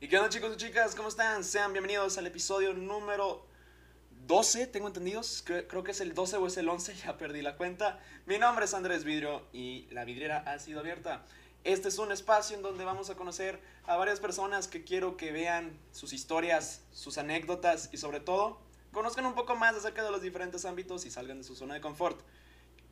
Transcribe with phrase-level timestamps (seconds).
[0.00, 0.94] ¿Y qué onda chicos y chicas?
[0.94, 1.44] ¿Cómo están?
[1.44, 3.46] Sean bienvenidos al episodio número
[4.26, 5.42] 12, tengo entendidos.
[5.46, 8.00] Creo, que es el 12 o es el 11, ya perdí la cuenta.
[8.26, 11.24] Mi nombre es Andrés Vidrio y la vidriera ha sido abierta.
[11.62, 15.32] Este es un espacio en donde vamos a conocer a varias personas que quiero que
[15.32, 18.58] vean sus historias, sus anécdotas y sobre todo
[18.92, 21.80] conozcan un poco más acerca de los diferentes ámbitos y salgan de su zona de
[21.80, 22.20] confort.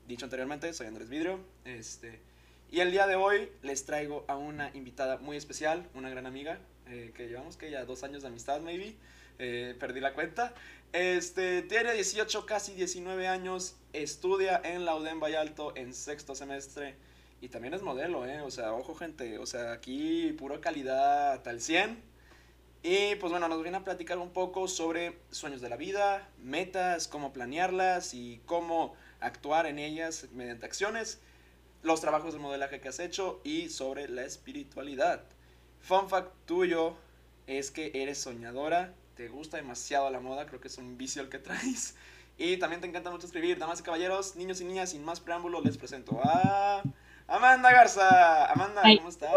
[0.06, 1.40] Dicho anteriormente, soy Andrés Vidrio.
[1.64, 2.22] Este,
[2.70, 6.58] y el día de hoy les traigo a una invitada muy especial, una gran amiga,
[6.88, 8.94] eh, que llevamos que ya dos años de amistad, maybe.
[9.38, 10.54] Eh, perdí la cuenta.
[10.92, 16.94] Este, tiene 18, casi 19 años, estudia en la UDEM Vallalto en sexto semestre
[17.40, 18.40] y también es modelo, ¿eh?
[18.42, 21.98] O sea, ojo gente, o sea, aquí pura calidad tal 100.
[22.84, 27.08] Y pues bueno, nos viene a platicar un poco sobre sueños de la vida, metas,
[27.08, 31.20] cómo planearlas y cómo actuar en ellas mediante acciones,
[31.82, 35.24] los trabajos de modelaje que has hecho y sobre la espiritualidad.
[35.82, 36.94] Fun fact tuyo
[37.46, 41.28] es que eres soñadora, te gusta demasiado la moda, creo que es un vicio el
[41.28, 41.96] que traes.
[42.38, 43.58] Y también te encanta mucho escribir.
[43.58, 46.82] Damas y caballeros, niños y niñas, sin más preámbulo, les presento a
[47.28, 48.50] Amanda Garza.
[48.50, 49.30] Amanda, ¿cómo estás?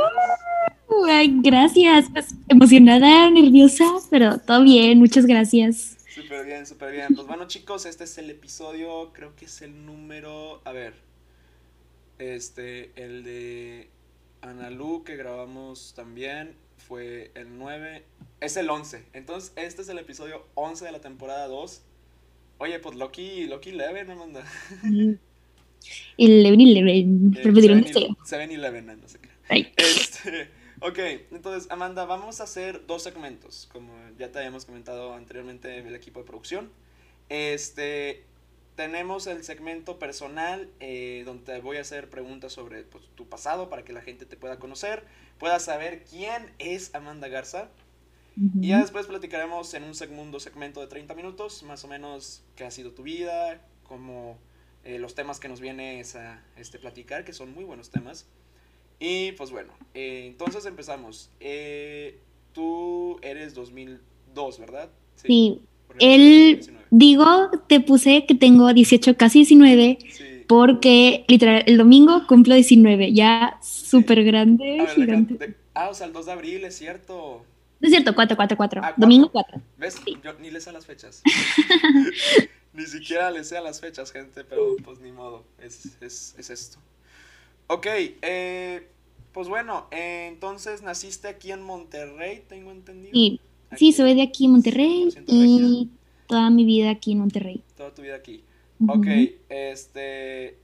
[1.44, 5.98] gracias, pues emocionada, nerviosa, pero todo bien, muchas gracias.
[6.14, 7.14] Súper bien, súper bien.
[7.14, 10.94] Pues bueno, chicos, este es el episodio, creo que es el número, a ver,
[12.18, 13.90] este, el de
[14.50, 18.04] Analu que grabamos también fue el 9,
[18.42, 19.04] es el 11.
[19.14, 21.82] Entonces, este es el episodio 11 de la temporada 2.
[22.60, 24.44] Oye, pues Loki, Loki Leven, Amanda.
[26.18, 27.34] Eleven Eleven.
[27.34, 29.72] Repetieron Seven, Seven Eleven, no sé qué.
[29.78, 30.50] Este,
[30.82, 30.98] ok,
[31.32, 33.70] entonces, Amanda, vamos a hacer dos segmentos.
[33.72, 36.70] Como ya te habíamos comentado anteriormente el equipo de producción.
[37.30, 38.24] Este,
[38.76, 43.84] tenemos el segmento personal eh, donde voy a hacer preguntas sobre pues, tu pasado para
[43.84, 45.04] que la gente te pueda conocer,
[45.40, 47.70] pueda saber quién es Amanda Garza.
[48.60, 52.66] Y ya después platicaremos en un segundo segmento de 30 minutos, más o menos qué
[52.66, 54.38] ha sido tu vida, como
[54.84, 58.28] eh, los temas que nos vienes a este, platicar, que son muy buenos temas.
[59.00, 61.30] Y pues bueno, eh, entonces empezamos.
[62.52, 64.90] tú eres 2002, ¿verdad?
[65.16, 65.62] Sí.
[66.00, 66.60] Él,
[66.92, 69.98] digo, te puse que tengo 18, casi 19,
[70.48, 75.56] porque literal, el domingo cumplo 19, ya súper grande, gigante.
[75.74, 77.46] ah, o sea, el 2 de abril, es cierto.
[77.82, 78.82] es cierto, 4, 4, 4.
[78.98, 79.62] domingo 4.
[79.78, 80.02] ¿Ves?
[80.24, 81.22] Yo ni le sé las fechas.
[82.74, 86.50] ni siquiera le sé a las fechas, gente, pero pues ni modo, es, es, es
[86.50, 86.78] esto.
[87.68, 88.88] Ok, eh,
[89.32, 93.12] pues bueno, eh, entonces naciste aquí en Monterrey, tengo entendido.
[93.14, 93.42] Sí.
[93.78, 95.90] Sí, soy de aquí en Monterrey y
[96.28, 97.64] toda mi vida aquí en Monterrey.
[97.76, 98.44] Toda tu vida aquí.
[98.88, 99.08] Ok,
[99.50, 100.58] este...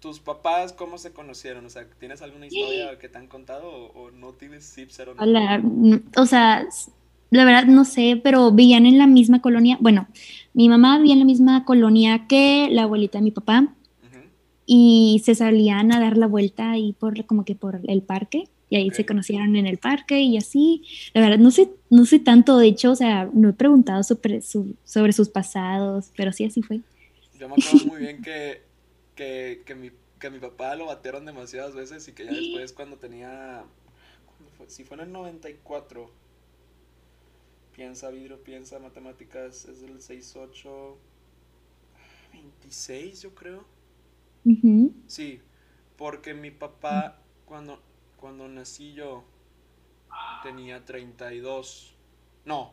[0.00, 1.64] ¿Tus papás cómo se conocieron?
[1.64, 5.14] O sea, ¿tienes alguna historia que te han contado o, no tienes zip cero?
[6.16, 6.68] o sea,
[7.30, 9.78] la verdad no sé, pero vivían en la misma colonia.
[9.80, 10.06] Bueno,
[10.52, 13.74] mi mamá vivía en la misma colonia que la abuelita de mi papá
[14.66, 18.76] y se salían a dar la vuelta ahí por como que por el parque y
[18.76, 20.84] ahí se conocieron en el parque y así.
[21.12, 24.40] La verdad, no sé, no sé tanto, de hecho, o sea, no he preguntado sobre,
[24.42, 26.80] sobre sus pasados, pero sí así fue.
[27.38, 28.62] Yo me acuerdo muy bien que,
[29.14, 32.96] que, que, mi, que mi papá lo batearon demasiadas veces y que ya después cuando
[32.96, 33.64] tenía,
[34.56, 34.68] fue?
[34.68, 36.10] Si fue en el 94,
[37.74, 40.96] piensa vidrio, piensa matemáticas, es del 68,
[42.32, 43.64] 26 yo creo.
[45.06, 45.40] Sí,
[45.96, 47.80] porque mi papá cuando
[48.24, 49.22] cuando nací yo
[50.42, 51.94] tenía 32.
[52.46, 52.72] No,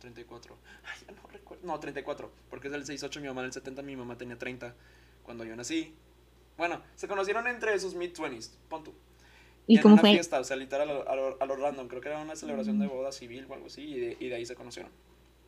[0.00, 0.54] 34.
[0.84, 1.66] Ay, ya no recuerdo.
[1.66, 2.30] No, 34.
[2.50, 4.74] Porque es del 68, mi mamá del 70, mi mamá tenía 30
[5.22, 5.94] cuando yo nací.
[6.58, 8.92] Bueno, se conocieron entre esos mid-20s, pon tú.
[9.66, 11.16] ¿Y en cómo una fiesta, o sea, literal a
[11.46, 11.88] lo, random.
[11.88, 14.34] Creo que era una celebración de boda civil o algo así, y de, y de
[14.34, 14.92] ahí se conocieron.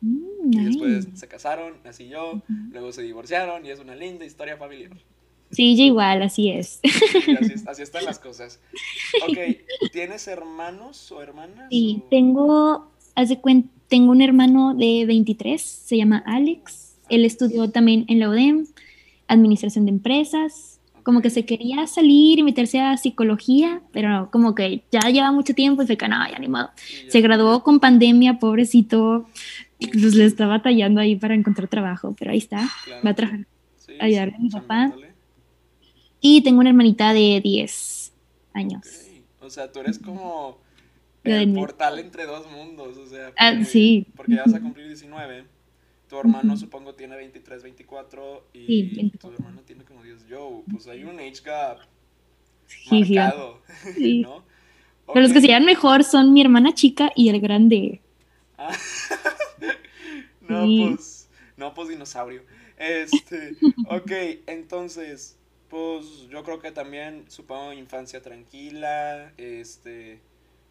[0.01, 2.41] Mm, y después se casaron, nací yo,
[2.71, 4.89] luego se divorciaron, y es una linda historia familiar.
[5.53, 6.79] Sí, yo igual, así es.
[7.67, 8.59] así, están las cosas.
[9.27, 9.37] Ok,
[9.91, 11.67] ¿tienes hermanos o hermanas?
[11.69, 13.39] Sí, tengo, hace
[13.87, 16.95] tengo un hermano de 23, se llama Alex.
[17.09, 18.65] Él estudió también en la UDEM,
[19.27, 20.79] Administración de Empresas.
[21.03, 25.53] Como que se quería salir y meterse a psicología, pero como que ya lleva mucho
[25.53, 26.71] tiempo y se que no, ya ni modo.
[27.09, 29.27] se graduó con pandemia, pobrecito.
[29.79, 32.69] Pues le estaba batallando ahí para encontrar trabajo, pero ahí está.
[33.05, 33.45] Va a trabajar,
[33.99, 34.93] ayudarle a mi papá.
[36.25, 38.13] Y tengo una hermanita de 10
[38.53, 38.87] años.
[39.41, 40.57] O sea, tú eres como
[41.25, 44.07] el portal entre dos mundos, o sea, ah, porque, sí.
[44.15, 45.43] porque ya vas a cumplir 19.
[46.07, 50.27] Tu hermano supongo tiene 23, 24 y tu hermano tiene como 10.
[50.27, 51.79] Yo, pues hay un age gap
[52.89, 53.59] marcado,
[54.21, 54.45] ¿no?
[55.07, 57.99] Pero los que se llevan mejor son mi hermana chica y el grande.
[58.57, 58.71] Ah,
[60.47, 60.85] no, Sí.
[60.87, 61.29] pues.
[61.57, 62.43] No, pues dinosaurio.
[62.77, 63.57] Este.
[63.89, 64.11] Ok,
[64.47, 65.37] entonces.
[65.73, 69.31] Pues yo creo que también, supongo, infancia tranquila.
[69.37, 70.19] Este.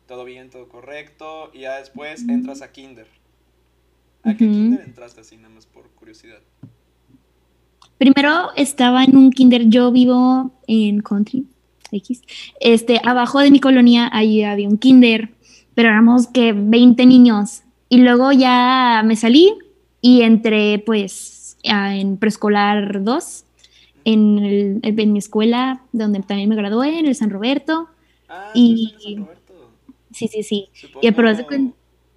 [0.07, 1.51] Todo bien, todo correcto.
[1.53, 3.09] Y ya después entras a Kinder.
[4.23, 4.47] ¿A qué.
[4.47, 6.39] Kinder entraste así, nada más por curiosidad?
[7.99, 11.47] Primero estaba en un kinder, yo vivo en country,
[11.91, 12.23] X.
[12.61, 15.31] Este, abajo de mi colonia ahí había un kinder,
[15.75, 17.63] pero éramos que 20 niños.
[17.89, 19.53] Y luego ya me salí
[20.01, 23.45] y entré pues en preescolar 2,
[24.05, 27.89] en, el- en mi escuela donde también me gradué, en el San Roberto.
[28.29, 29.71] Ah, Y- en San Roberto.
[30.13, 30.69] Sí, sí, sí.
[30.73, 31.01] Supongo...
[31.07, 31.29] Y pero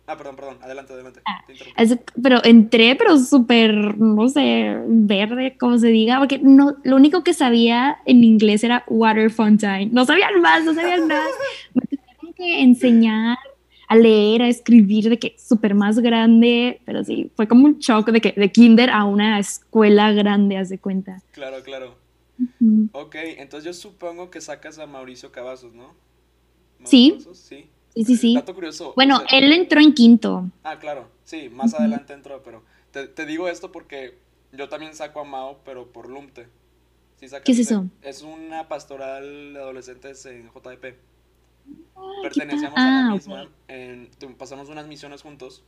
[0.08, 0.58] Ah, perdón, perdón.
[0.62, 1.20] Adelante, adelante.
[1.26, 1.44] Ah.
[1.78, 7.24] Así- Pero entré, pero súper, no sé, verde, como se diga, porque no, lo único
[7.24, 9.92] que sabía en inglés era water fountain.
[9.94, 11.26] No sabían más, no sabían nada.
[11.74, 13.38] Me tuvieron que enseñar
[13.88, 18.10] a leer, a escribir, de que súper más grande, pero sí, fue como un shock
[18.10, 21.22] de que de kinder a una escuela grande, haz de cuenta.
[21.32, 21.96] Claro, claro.
[22.60, 22.86] Mm.
[22.92, 25.94] Ok, entonces yo supongo que sacas a Mauricio Cavazos, ¿no?
[26.80, 27.10] ¿Mauricio Sí.
[27.12, 27.38] Cavazos?
[27.38, 27.70] Sí.
[27.94, 28.36] Sí, sí, sí.
[28.36, 28.92] Dato curioso.
[28.96, 30.50] Bueno, o sea- él entró en quinto.
[30.64, 32.62] Ah, claro, sí, más adelante entró, pero
[32.92, 34.18] te, te digo esto porque
[34.52, 36.48] yo también saco a Mao, pero por Lumte.
[37.18, 37.86] ¿Sí ¿Qué es eso?
[38.02, 40.96] Es una pastoral de adolescentes en JDP.
[41.66, 42.88] ¿Qué Pertenecíamos tal?
[42.88, 45.64] a la Ah, misma, en- pasamos unas misiones juntos.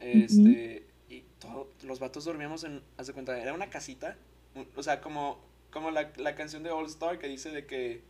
[0.00, 4.16] Este, y todo- los vatos dormíamos en, haz de cuenta, era una casita,
[4.76, 5.38] o sea, como,
[5.70, 8.02] como la, la canción de All Star que dice de que,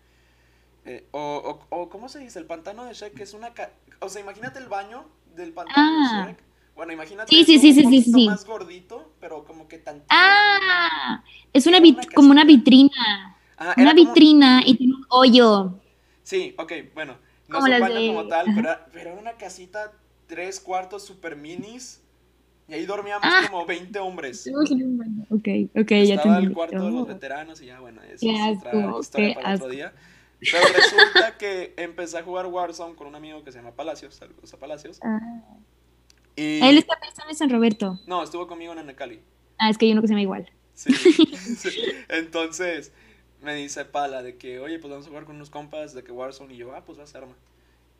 [0.86, 2.38] eh, o, o, o, ¿cómo se dice?
[2.38, 3.70] El pantano de Shrek, que es una, ca-
[4.00, 5.04] o sea, imagínate el baño
[5.36, 6.24] del pantano Ah.
[6.26, 6.44] de Shrek.
[6.74, 10.02] Bueno, imagínate Sí, sí, sí, un sí, sí, más gordito, pero como que tan...
[10.08, 11.22] Ah,
[11.52, 11.78] es una
[12.14, 13.36] como una vitrina.
[13.56, 15.74] Ajá, Una como- vitrina y tiene un hoyo.
[16.24, 17.16] Sí, ok, bueno,
[17.48, 19.92] no Como es un las baño de- como tal, pero, era- pero era una casita
[20.26, 22.00] tres cuartos super minis
[22.66, 23.42] y ahí dormíamos Ah.
[23.48, 24.50] como 20 hombres.
[25.30, 27.06] Ok, ok, ya Estaba el cuarto de los Oh.
[27.06, 29.68] veteranos y ya, bueno, eso es otra historia para otro asco.
[29.68, 29.92] día.
[30.40, 34.52] Pero resulta que empecé a jugar Warzone con un amigo que se llama Palacios, saludos
[34.52, 34.98] a Palacios.
[35.02, 35.20] Ah.
[36.36, 36.60] Y...
[36.62, 38.00] Él está pensando en San Roberto.
[38.06, 39.20] No, estuvo conmigo en Anacali.
[39.58, 40.50] Ah, es que hay uno que se llama igual.
[40.74, 40.92] Sí.
[42.08, 42.92] Entonces
[43.44, 46.12] me dice Pala de que, oye, pues vamos a jugar con unos compas de que
[46.12, 47.34] Warzone y yo, ah, pues va a ser arma.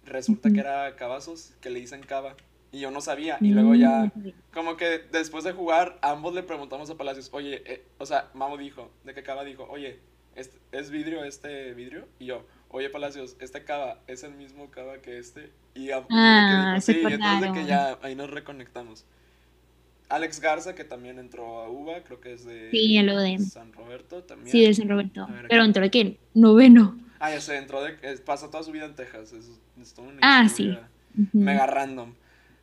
[0.05, 2.35] Resulta que era Cavazos, que le dicen Cava.
[2.73, 3.38] Y yo no sabía.
[3.41, 4.31] Y luego ya, Mm.
[4.52, 8.56] como que después de jugar, ambos le preguntamos a Palacios, oye, eh, o sea, Mamo
[8.56, 10.00] dijo, de que Cava dijo, oye,
[10.35, 12.06] ¿es, ¿es vidrio este vidrio?
[12.19, 15.50] Y yo, oye, Palacios, este Cava es el mismo Cava que este.
[15.75, 19.05] Y a- y de que Ah, sí, entonces de que ya ahí nos reconectamos.
[20.08, 23.40] Alex Garza, que también entró a UBA, creo que es de Sí, el.
[23.46, 24.50] San Roberto también.
[24.52, 25.26] Sí, de San Roberto.
[25.28, 26.98] Ver, Pero entró de que noveno.
[27.18, 27.92] Ah, ya sé, entró de.
[28.24, 29.32] pasó toda su vida en Texas.
[29.32, 31.38] Es, es una Ah, historia Ujú.
[31.38, 32.12] Mega random.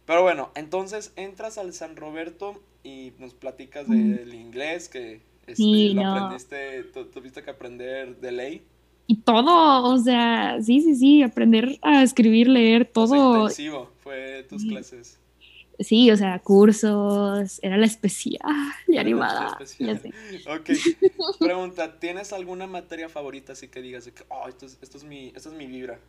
[0.06, 3.94] Pero bueno, entonces entras al San Roberto y nos platicas Ujú.
[3.94, 6.14] del inglés que este, Sí, lo no.
[6.16, 8.62] aprendiste, tu- tuviste que aprender de ley.
[9.08, 13.36] Y todo, o sea, sí, sí, sí, aprender a escribir, leer, O sea, todo.
[13.42, 14.70] intensivo fue tus Sí.
[14.70, 15.20] clases.
[15.84, 18.40] Sí, o sea, cursos, era la especial
[18.88, 19.48] y animada.
[19.60, 19.96] especial.
[19.96, 20.50] Ya sé.
[20.50, 20.70] Ok.
[21.40, 25.04] Pregunta, ¿tienes alguna materia favorita así que digas de que, oh, esto es, esto es
[25.04, 26.00] mi, esta es mi vibra?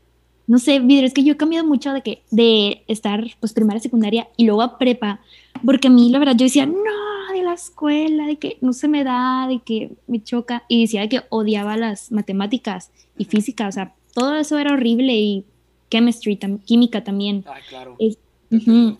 [0.47, 3.81] No sé, Vidro, es que yo he cambiado mucho de que de estar pues primaria,
[3.81, 5.21] secundaria y luego a prepa,
[5.65, 8.89] porque a mí la verdad yo decía, no, de la escuela, de que no se
[8.89, 13.31] me da, de que me choca y decía de que odiaba las matemáticas y Ujú.
[13.31, 15.45] física, o sea, todo eso era horrible y
[15.91, 17.45] chemistry, tam- química también.
[17.47, 17.95] Ay, claro.
[18.01, 18.99] Es- te ujú.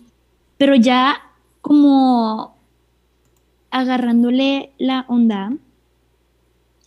[0.57, 1.21] Pero ya
[1.61, 2.55] como
[3.71, 5.57] agarrándole la onda,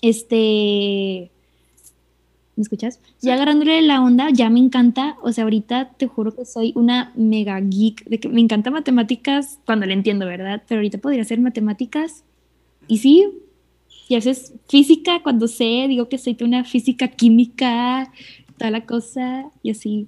[0.02, 1.30] este,
[2.54, 3.00] ¿me escuchas?
[3.18, 3.26] Sí.
[3.26, 7.12] Ya agarrándole la onda, ya me encanta, o sea, ahorita te juro que soy una
[7.16, 10.62] mega geek, de que me encanta matemáticas cuando le entiendo, ¿verdad?
[10.68, 12.22] Pero ahorita podría hacer matemáticas
[12.86, 13.28] y sí,
[14.08, 18.12] y a veces física, cuando sé, digo que soy una física química,
[18.56, 20.06] toda la cosa, y así,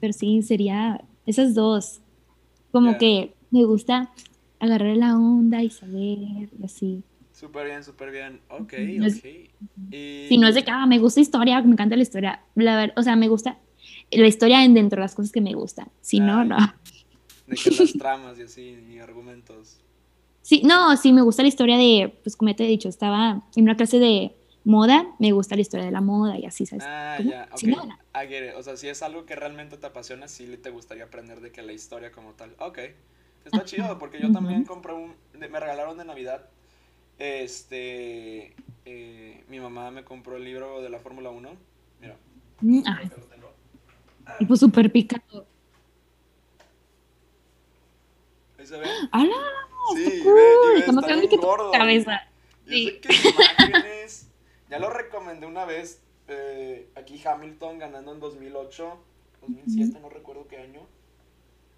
[0.00, 2.00] pero sí, sería esas dos,
[2.74, 4.10] como que me gusta
[4.58, 7.02] agarrar la onda y saber, y así.
[7.32, 8.40] Súper bien, súper bien.
[8.48, 9.24] Ok, No es- ok.
[9.92, 10.26] Y...
[10.28, 12.92] Si no es de que ah, me gusta historia, me encanta la historia, la ver,
[12.96, 13.58] o sea, me gusta
[14.10, 15.88] la historia en dentro de las cosas que me gustan.
[16.00, 16.56] Si no, no.
[17.46, 19.78] De que las tramas y así, y argumentos.
[20.42, 23.62] Sí, no, sí, me gusta la historia de, pues como te he dicho, estaba en
[23.64, 24.32] una clase de
[24.64, 26.84] moda, me gusta la historia de la moda y así, ¿sabes?
[26.86, 27.30] Ah, ¿Cómo?
[27.30, 27.76] ya, Sí, ok.
[27.76, 27.94] no, no.
[28.22, 28.54] I get it.
[28.56, 31.62] O sea, si es algo que realmente te apasiona, sí te gustaría aprender de que
[31.62, 32.54] la historia como tal.
[32.58, 32.78] Ok.
[33.44, 35.14] Está Ajá, chido, porque yo también compré un...
[35.34, 36.48] Me regalaron de Navidad.
[37.18, 38.54] Este...
[38.86, 41.50] eh, mi mamá me compró el libro de la Fórmula 1.
[42.00, 42.16] Mira,
[42.60, 43.52] Mm, ah, tengo.
[44.38, 45.44] Tipo súper picado.
[48.58, 48.86] Ahí se ve.
[49.12, 49.34] ¡Hala!
[49.94, 50.34] Sí, cool.
[50.34, 50.42] ve,
[50.74, 51.70] ve, Está más grande que tu gordo.
[51.72, 52.22] cabeza.
[52.66, 52.86] Sí.
[52.86, 54.28] de que imágenes.
[54.74, 56.00] Ya lo recomendé una vez.
[56.26, 58.96] eh, aquí Hamilton ganando en 2008.
[59.42, 60.80] 2007, no recuerdo qué año.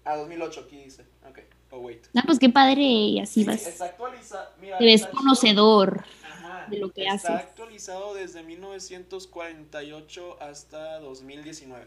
[0.03, 1.03] Ah, 2008, aquí dice.
[1.29, 1.39] Ok.
[1.71, 2.07] Oh, wait.
[2.15, 3.67] Ah, pues qué padre, y así Sí, vas.
[3.67, 4.49] está actualizado.
[4.61, 6.05] Mira, Te ves está conocedor.
[6.23, 7.47] Ajá, de lo que está haces.
[7.47, 11.85] actualizado desde 1948 hasta 2019.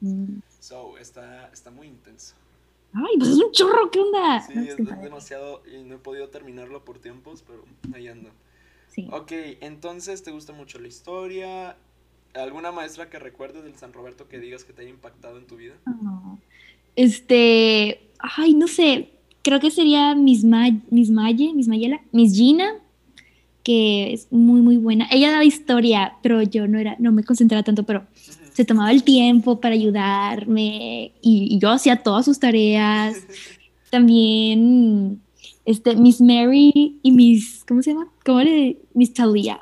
[0.00, 0.38] Mm.
[0.60, 2.34] So, está, está muy intenso.
[2.94, 4.40] Ay, pues es un chorro, ¿qué onda?
[4.42, 7.64] Sí, No, pues, es, demasiado y no he podido terminarlo por tiempos, pero
[7.94, 8.30] ahí ando.
[8.94, 9.08] Sí.
[9.10, 11.76] Ok, entonces te gusta mucho la historia.
[12.34, 15.56] ¿Alguna maestra que recuerdes del San Roberto que digas que te haya impactado en tu
[15.56, 15.74] vida?
[15.86, 16.36] Ah,
[16.96, 19.10] Este, ay, no sé,
[19.42, 22.72] creo que sería Miss, Ma Miss Maye, Miss Mayela, Miss Gina,
[23.62, 25.08] que es muy, muy buena.
[25.10, 28.04] Ella daba historia, pero yo no era, no me concentraba tanto, pero
[28.52, 33.16] se tomaba el tiempo para ayudarme y, y yo hacía todas sus tareas.
[33.90, 35.20] También,
[35.64, 38.08] este, Miss Mary y Miss, ¿cómo se llama?
[38.24, 38.78] ¿Cómo le?
[38.94, 39.60] Miss Talia.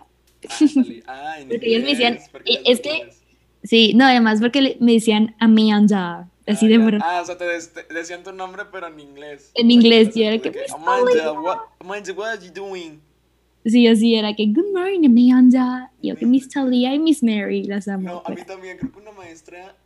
[0.49, 0.59] Ah,
[1.07, 3.11] ah, en Porque ellos me decían, eh, es que-.
[3.65, 7.01] Sí, no, además porque me decían Amanda, así Ah, de verdad.
[7.05, 9.53] Ah, o sea, te, te decían tu nombre, pero en inglés.
[9.55, 11.33] En inglés, Así y era de que, "Miss Amanda, Talia".
[11.33, 13.01] what, Amanda, what are you doing?
[13.65, 15.93] Sí, así era que Good morning, Amanda.
[16.01, 18.09] Y yo que Miss Talia y Miss Mary las amo.
[18.09, 18.47] No, a mí pues.
[18.47, 19.77] también, creo que una maestra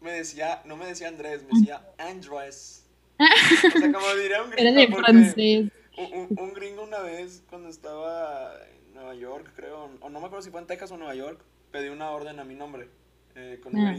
[0.00, 2.84] me decía, no me decía Andrés, me decía Andrés.
[3.20, 5.68] O sea, como diría un Era gringo, de porque francés.
[6.12, 10.42] Un, un- gringo una vez, cuando estaba en Nueva York, creo, o no me acuerdo
[10.42, 11.40] si fue en Texas o Nueva York,
[11.70, 12.88] pedí una orden a mi nombre
[13.34, 13.96] eh, con Ah.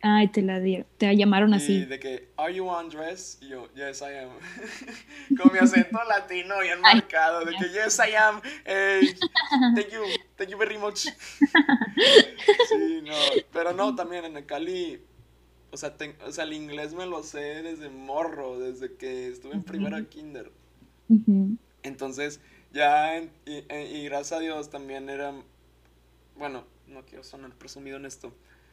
[0.00, 0.86] Ay, te la dieron.
[0.96, 1.84] Te llamaron Y así.
[1.84, 3.36] de que, ¿Are you Andrés?
[3.40, 4.30] Y yo, Yes, I am.
[5.36, 7.44] Con mi acento latino bien marcado.
[7.44, 8.40] De que, Yes, I am.
[8.64, 9.00] Eh,
[9.74, 10.02] thank you.
[10.36, 11.08] Thank you very much.
[12.68, 13.12] Sí, no.
[13.52, 15.02] Pero no, también en el Cali.
[15.72, 19.54] O sea, ten- o sea, el inglés me lo sé desde morro, desde que estuve
[19.54, 20.50] en primero de kinder.
[21.82, 22.40] Entonces,
[22.72, 25.32] ya, en- y, y gracias a Dios también era.
[26.38, 28.32] Bueno, no quiero sonar presumido en esto.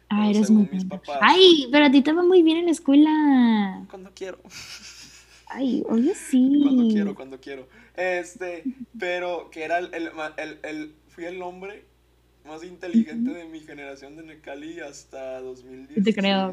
[0.09, 1.01] Ah, eres muy mis bueno.
[1.03, 1.19] papás.
[1.21, 3.85] Ay, pero a ti te va muy bien en la escuela.
[3.89, 4.37] Cuando quiero.
[5.47, 6.59] Ay, obvio sí.
[6.63, 7.67] Cuando quiero, cuando quiero.
[7.95, 8.63] Este,
[8.99, 11.85] pero que era el, el, el- el- fui el hombre
[12.45, 16.03] más inteligente de mi generación de Necali hasta 2010.
[16.03, 16.51] te creo.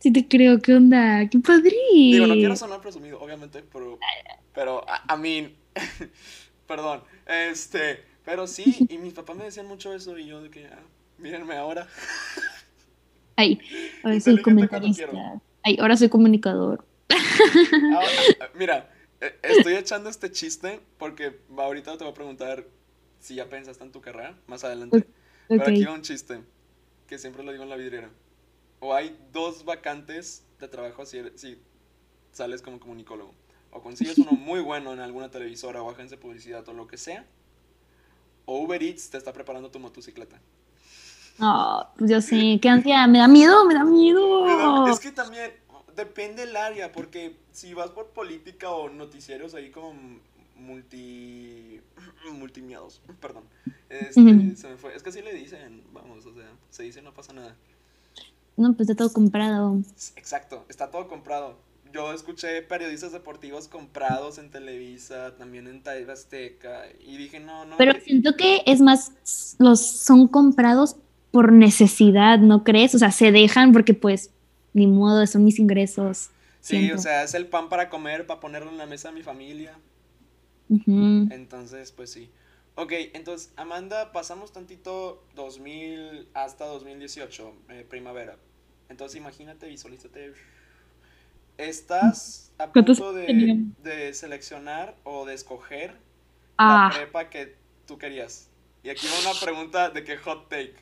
[0.00, 1.28] Sí te creo, ¿qué onda?
[1.28, 1.74] ¡Qué padre!
[1.92, 3.98] Digo, no quiero sonar presumido, obviamente, pero,
[4.54, 5.56] pero, a, a mí,
[6.68, 10.66] perdón, este, pero sí, y mis papás me decían mucho eso y yo de que,
[10.66, 10.82] ah,
[11.18, 11.88] mírenme ahora.
[13.36, 13.58] Ay,
[14.02, 15.40] ahora soy comentarista.
[15.62, 16.84] Ay, ahora soy comunicador.
[17.94, 18.90] Ahora, mira,
[19.20, 22.66] eh, estoy echando este chiste porque ahorita te voy a preguntar
[23.20, 25.06] si ya pensaste en tu carrera, más adelante.
[25.48, 26.40] Pero aquí va un chiste,
[27.06, 28.10] que siempre lo digo en la vidriera.
[28.80, 31.58] O hay dos vacantes de trabajo si, eres- si
[32.32, 33.34] sales como comunicólogo.
[33.70, 36.96] O consigues uno muy bueno en alguna televisora o agencia de publicidad o lo que
[36.96, 37.26] sea.
[38.46, 40.40] O Uber Eats te está preparando tu motocicleta.
[41.98, 44.44] Pues yo sé, qué ansia, me da miedo, me da miedo.
[44.88, 45.52] Es que también
[45.94, 49.94] depende el área, porque si vas por política o noticieros ahí como
[50.56, 51.80] multi...
[52.32, 53.44] multimiedos, perdón.
[53.88, 54.94] Este, se me fue.
[54.94, 57.56] Es que así le dicen, vamos, o sea, se dice no pasa nada.
[58.58, 59.80] No, pues está todo comprado.
[60.16, 61.56] Exacto, está todo comprado.
[61.92, 67.76] Yo escuché periodistas deportivos comprados en Televisa, también en TV Azteca, y dije, no, no.
[67.78, 70.96] Pero siento que es más, los son comprados
[71.30, 72.94] por necesidad, ¿no crees?
[72.94, 74.30] O sea, se dejan porque pues,
[74.74, 76.30] ni modo, son mis ingresos.
[76.60, 76.96] sí, siento.
[76.96, 79.78] o sea, es el pan para comer, para ponerlo en la mesa de mi familia.
[80.68, 82.28] Entonces, pues sí.
[82.74, 88.36] Ok, entonces, Amanda, pasamos tantito 2000 hasta 2018, eh, primavera.
[88.88, 90.32] Entonces, imagínate, visualízate.
[91.56, 95.96] Estás a ¿Cuántos punto de, de seleccionar o de escoger
[96.58, 98.48] Ah, la prepa que tú querías.
[98.82, 100.74] Y aquí va una pregunta de que hot take.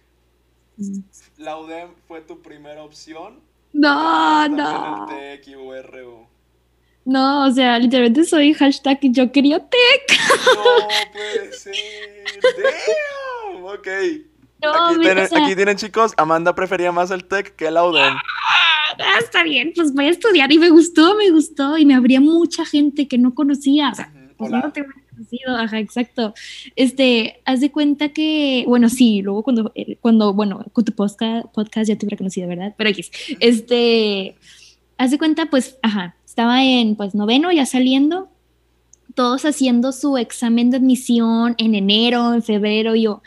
[0.78, 1.00] mm.
[1.38, 3.40] ¿La UDEM fue tu primera opción?
[3.72, 5.06] no, no.
[5.10, 5.86] el
[7.04, 10.18] No, o sea, literalmente soy hashtag yo quería tech.
[10.54, 11.74] No puede ser.
[13.52, 13.64] Damn.
[13.64, 13.88] Ok.
[14.62, 17.84] No, aquí, tienen, o sea, aquí tienen, chicos, Amanda prefería más el TEC que la
[17.84, 18.14] UDEM.
[18.14, 22.20] ah, está bien, pues voy a estudiar y me gustó, me gustó y me habría
[22.20, 23.90] mucha gente que no conocía.
[23.90, 26.34] O sea, Ujú, pues no te hubiera conocido, ajá, exacto.
[26.74, 31.46] Este, haz de cuenta que, bueno, sí, luego cuando, eh, cuando bueno, con tu podcast,
[31.52, 32.74] podcast ya te hubiera conocido, ¿verdad?
[32.76, 33.10] Pero X,
[33.40, 34.36] este,
[34.98, 38.28] haz de cuenta, pues, ajá, estaba en, pues, noveno, ya saliendo,
[39.14, 43.22] todos haciendo su examen de admisión en enero, en febrero, y yo,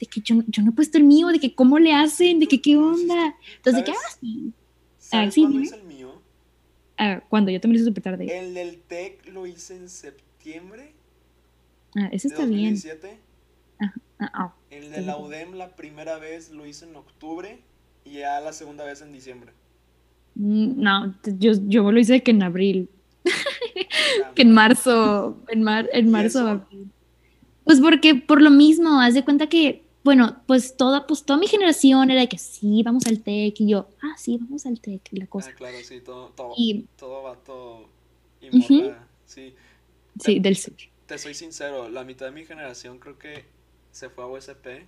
[0.00, 2.46] de que yo, yo no he puesto el mío, de que cómo le hacen, de
[2.46, 3.34] que qué onda.
[3.56, 4.52] Entonces, de que, ah, sí.
[4.98, 6.22] ¿Sabes sí, cuándo hice el mío?
[6.96, 8.38] Ah, cuando yo también lo hice súper tarde.
[8.38, 10.94] El del TEC lo hice en septiembre
[11.96, 12.74] Ah, ese de está bien.
[12.74, 13.18] 2017.
[13.80, 13.92] Ah,
[14.34, 14.54] ah.
[14.70, 15.26] El Está de la bien.
[15.26, 17.60] UDEM la primera vez lo hice en octubre
[18.04, 19.52] y ya la segunda vez en diciembre.
[20.34, 22.88] Mm, No, yo, yo lo hice que en abril,
[24.34, 26.66] que en marzo, en, mar, en ¿Y marzo.
[27.64, 31.46] Pues porque por lo mismo, haz de cuenta que, bueno, pues toda, pues toda mi
[31.46, 35.06] generación era de que sí, vamos al TEC, y yo, ah, sí, vamos al TEC,
[35.12, 35.50] y la cosa.
[35.50, 37.90] Ah, claro, sí, todo, todo, Y todo vato
[38.40, 38.84] y Ujú.
[38.84, 39.54] morra, sí.
[40.18, 40.72] sí, del sur.
[41.04, 43.44] Te soy sincero, la mitad de mi generación creo que
[43.92, 44.86] se fue a USP.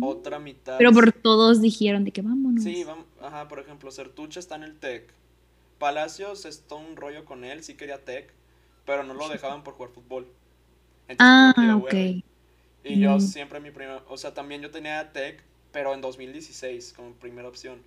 [0.00, 0.78] Otra mitad.
[0.78, 2.62] Pero por todos dijeron de que vámonos.
[2.62, 5.12] Sí, vamos, ajá, por ejemplo, Sertucha está en el TEC.
[5.80, 8.32] Palacios es todo un rollo con él, sí quería TEC,
[8.84, 10.28] pero no lo dejaban por jugar fútbol.
[11.08, 12.22] Entonces Ah, ok.
[12.88, 13.20] Y yo Mm.
[13.20, 17.82] siempre mi primera, o sea, también yo tenía TEC, pero en 2016 como primera opción.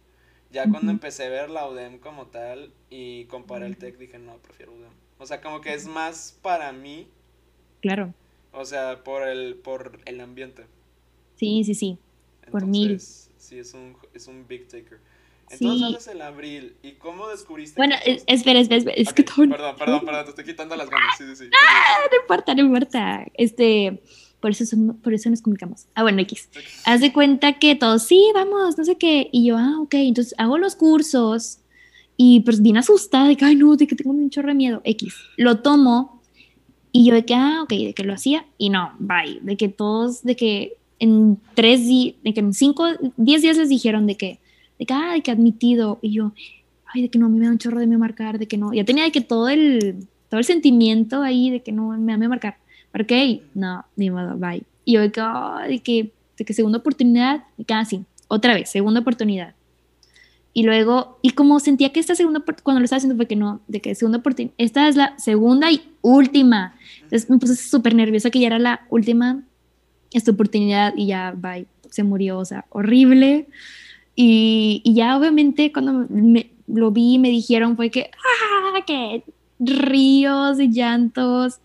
[0.51, 0.91] Ya cuando Ujú.
[0.91, 4.91] empecé a ver la UDEM como tal y comparé el TEC, dije, no, prefiero UDEM.
[5.19, 7.07] O sea, como que es más para mí,
[7.81, 8.13] Claro.
[8.51, 10.65] o sea, por el, por el ambiente.
[11.35, 11.97] Sí, sí, sí.
[12.51, 12.91] Por mil.
[12.91, 14.99] Entonces, sí, es un, es un big taker.
[15.51, 16.11] Entonces Sí.
[16.11, 16.75] el abril.
[16.83, 19.49] ¿Y cómo descubriste Bueno, que es- espera, espera, espera, es Ok, que todo...
[19.49, 21.17] Perdón, perdón, perdón, te estoy quitando las ganas.
[21.17, 21.49] Sí, sí, sí.
[22.11, 23.25] No importa, no importa.
[23.35, 24.01] Este,
[24.39, 25.85] por eso, son- por eso nos comunicamos.
[25.95, 26.49] Ah, bueno, X.
[26.85, 29.29] Haz de cuenta que todos, sí, vamos, no sé qué.
[29.31, 29.93] Y yo, ah, ok.
[29.95, 31.59] Entonces hago los cursos
[32.17, 34.81] y pues bien asustada de que, ay, no, de que tengo un chorro de miedo.
[34.83, 35.13] X.
[35.37, 36.21] Lo tomo
[36.91, 39.39] y yo de que, ah, ok, de que lo hacía y no, bye.
[39.41, 42.85] De que todos, de que en tres días, de que en cinco,
[43.17, 44.39] diez días les dijeron de que,
[44.77, 45.99] de que, ah, de que admitido.
[46.01, 46.31] Y yo,
[46.93, 48.57] ay, de que no, a mí me da un chorro de me marcar, de que
[48.57, 48.73] no.
[48.73, 52.17] Ya tenía de que todo el, todo el sentimiento ahí de que no me da
[52.17, 52.57] me marcar.
[52.93, 54.63] Y no, ni modo, bye.
[54.85, 59.55] Y que, ay, de que, de que segunda oportunidad, casi, otra vez, segunda oportunidad.
[60.53, 63.61] Y luego, y como sentía que esta segunda, cuando lo estaba haciendo fue que no,
[63.67, 66.75] de que segunda oportunidad, esta es la segunda y última.
[67.03, 69.43] Entonces me puse súper nerviosa que ya era la última,
[70.11, 73.47] esta oportunidad y ya, bye, se murió, o sea, horrible.
[74.15, 79.23] Y, y ya obviamente cuando me, lo vi me dijeron fue que, ah, que
[79.59, 81.59] ríos y llantos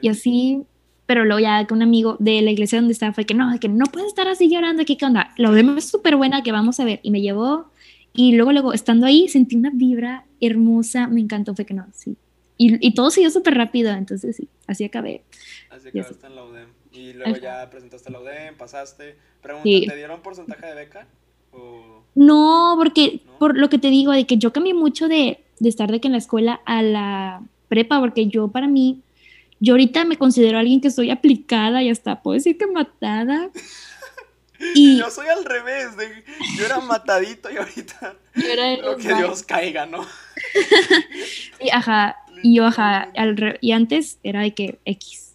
[0.00, 0.62] y así,
[1.06, 3.68] pero luego ya que un amigo de la iglesia donde estaba fue que no, que
[3.68, 6.78] no puedes estar así llorando, aquí qué onda, la UDEM es súper buena, que vamos
[6.80, 7.70] a ver, y me llevó,
[8.12, 12.16] y luego, luego, estando ahí, sentí una vibra hermosa, me encantó, fue que no, sí,
[12.56, 15.22] y, y todo siguió súper rápido, entonces sí, así acabé.
[15.70, 16.68] Así acabaste en la UDEM.
[16.92, 17.40] Y luego Ajá.
[17.40, 19.16] ya presentaste la UDEM, pasaste.
[19.40, 19.86] Pregunta, Sí.
[19.86, 21.06] ¿te dieron porcentaje de beca?
[21.52, 21.99] O...
[22.14, 23.38] No, porque ¿No?
[23.38, 26.08] por lo que te digo, de que yo cambié mucho de, de estar de que
[26.08, 29.00] en la escuela a la prepa, porque yo para mí,
[29.60, 33.50] yo ahorita me considero alguien que soy aplicada y hasta puedo decir que matada.
[34.74, 35.96] Y Y yo soy al revés.
[35.96, 36.24] de-
[36.58, 40.04] yo era matadito y ahorita yo era lo que Dios caiga, ¿no?
[41.60, 45.34] Sí, ajá, y yo, ajá, al re- y antes era de que X,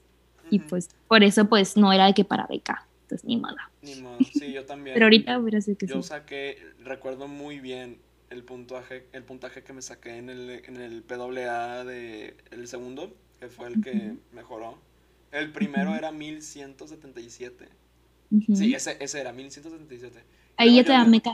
[0.50, 3.56] y pues por eso pues no era de que para beca, entonces ni modo.
[3.86, 4.94] Ni modo, sí, yo también.
[4.96, 6.10] Pero ahorita hubiera sido que Yo sí.
[6.10, 11.04] saqué, recuerdo muy bien el puntaje, el puntaje que me saqué en el, en el
[11.04, 14.20] PWA de el segundo, que fue el que Ujú.
[14.32, 14.78] mejoró.
[15.32, 15.98] El primero Ujú.
[16.00, 17.70] era 1177.
[18.32, 18.56] Ujú.
[18.56, 20.24] Sí, ese, ese era 1177.
[20.58, 21.32] Ahí ya te da meca.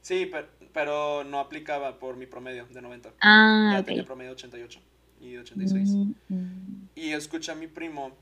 [0.00, 3.12] Sí, pero, pero no aplicaba por mi promedio de 90.
[3.20, 3.86] Ah, ya ok.
[3.86, 4.80] tenía promedio 88
[5.20, 5.88] y 86.
[5.88, 6.88] Mm, mm.
[6.94, 8.16] Y escuché a mi primo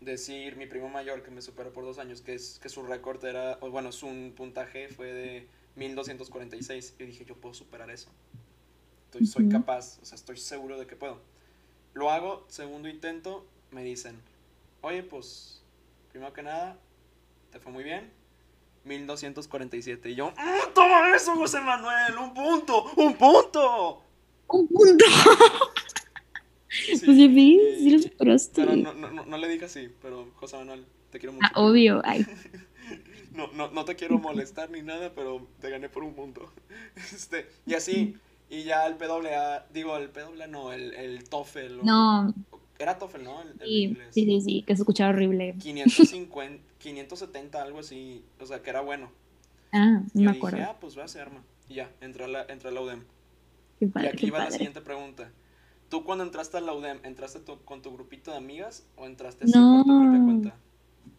[0.00, 3.24] decir, mi primo mayor que me superó por dos años, que, es, que su récord
[3.24, 6.94] era, o bueno, su puntaje fue de 1246.
[6.98, 8.10] Y dije, yo puedo superar eso.
[9.06, 11.20] Estoy, soy capaz, o sea, estoy seguro de que puedo.
[11.94, 14.20] Lo hago, segundo intento, me dicen,
[14.82, 15.62] oye, pues,
[16.12, 16.78] primero que nada,
[17.50, 18.12] te fue muy bien.
[18.84, 20.10] 1247.
[20.10, 24.02] Y yo, "Mm, toma eso, José Manuel, un punto, un punto.
[24.48, 25.04] Un punto.
[26.70, 28.62] Sí, Pues ves, sí lo y- superaste.
[28.62, 31.46] Pero no, no, no, le dije así, pero José Manuel, te quiero mucho.
[31.54, 32.00] Ah, obvio.
[32.04, 32.24] Ay,
[33.32, 36.52] No, no, no te quiero molestar ni nada, pero te gané por un punto.
[36.96, 38.16] Este, y así,
[38.48, 41.84] y ya el PWA, digo, el PWA no, el, el TOEFL.
[41.84, 42.34] no,
[42.78, 43.42] Era TOEFL, ¿no?
[43.42, 44.08] El, el sí, inglés.
[44.10, 45.54] sí, sí, sí, que se escuchaba horrible.
[45.60, 49.10] 550, 570, algo así, o sea, que era bueno.
[49.72, 50.56] Ah, Y no yo me acuerdo.
[50.58, 51.42] dije, ah, pues va, se arma.
[51.68, 53.04] Y ya, entré a la, entré a la UDEM.
[53.78, 54.56] Qué Y padre, aquí qué va la padre.
[54.56, 55.30] siguiente pregunta.
[55.90, 59.44] ¿Tú cuando entraste a la UDEM, entraste tu- con tu grupito de amigas o entraste
[59.44, 60.24] así por tu propia No.
[60.24, 60.54] cuenta?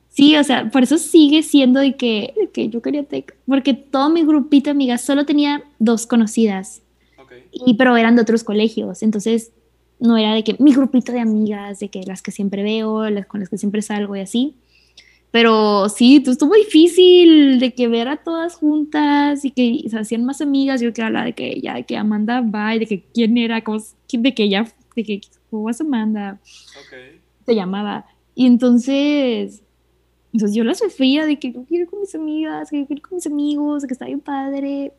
[0.10, 3.74] Sí, o sea, por eso sigue siendo de que, de que yo quería tech, porque
[3.74, 6.82] todo mi grupito de amigas solo tenía dos conocidas,
[7.52, 9.52] y, pero eran de otros colegios, entonces
[10.00, 13.26] no era de que mi grupito de amigas, de que las que siempre veo, las
[13.26, 14.56] con las que siempre salgo y así,
[15.32, 20.26] Pero sí, tú estuvo difícil de que ver a todas juntas y que se hacían
[20.26, 20.82] más amigas.
[20.82, 23.64] Yo que la de que ya, de que Amanda va y de que quién era,
[23.64, 23.80] cómo,
[24.12, 26.40] de que ella, de que, ¿cómo was Amanda?
[26.82, 27.22] Ok.
[27.46, 28.06] Se llamaba.
[28.36, 29.64] Y entonces,
[30.34, 33.00] entonces yo la sufría de que yo quiero ir con mis amigas, que yo quiero
[33.00, 34.92] ir con mis amigos, que está bien padre.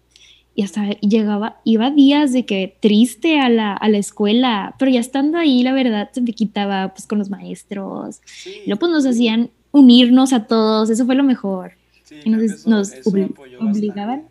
[0.55, 5.01] Y hasta llegaba, iba días de que triste a la, a la escuela, pero ya
[5.01, 8.21] estando ahí, la verdad, se me quitaba pues con los maestros.
[8.25, 8.51] Sí.
[8.65, 11.73] Y luego pues nos hacían unirnos a todos, eso fue lo mejor.
[12.05, 14.29] Sí, y nos- eso- nos eso obli- obligaban.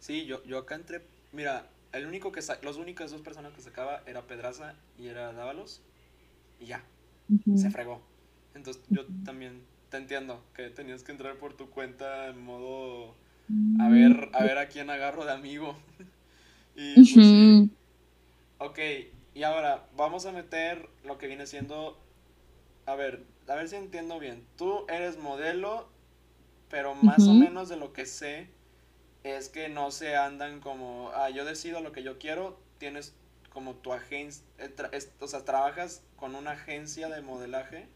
[0.00, 4.02] Sí, yo, yo acá entré, mira, el único que los únicas dos personas que sacaba
[4.06, 5.80] era Pedraza y era Dávalos
[6.60, 6.84] y ya,
[7.56, 8.02] se fregó.
[8.54, 13.14] Entonces yo también te entiendo que tenías que entrar por tu cuenta en modo
[13.78, 15.76] a ver a ver a quién agarro de amigo.
[16.76, 17.26] y pues.
[18.58, 18.78] Ok,
[19.34, 21.98] y ahora vamos a meter lo que viene siendo
[22.86, 24.46] a ver, a ver si entiendo bien.
[24.56, 25.88] Tú eres modelo,
[26.68, 28.48] pero más o menos de lo que sé
[29.22, 33.14] es que no se andan como, ah, yo decido lo que yo quiero, tienes
[33.50, 34.44] como tu agencia,
[35.20, 37.88] o sea, trabajas con una agencia de modelaje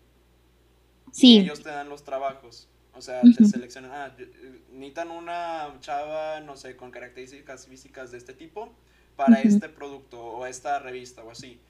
[1.09, 2.69] y Sí, ellos te dan los trabajos.
[2.95, 8.19] O sea, te seleccionan, ah, eh, necesitan una chava, no sé, con características físicas de
[8.19, 8.75] este tipo
[9.15, 11.61] para este producto o esta revista o así.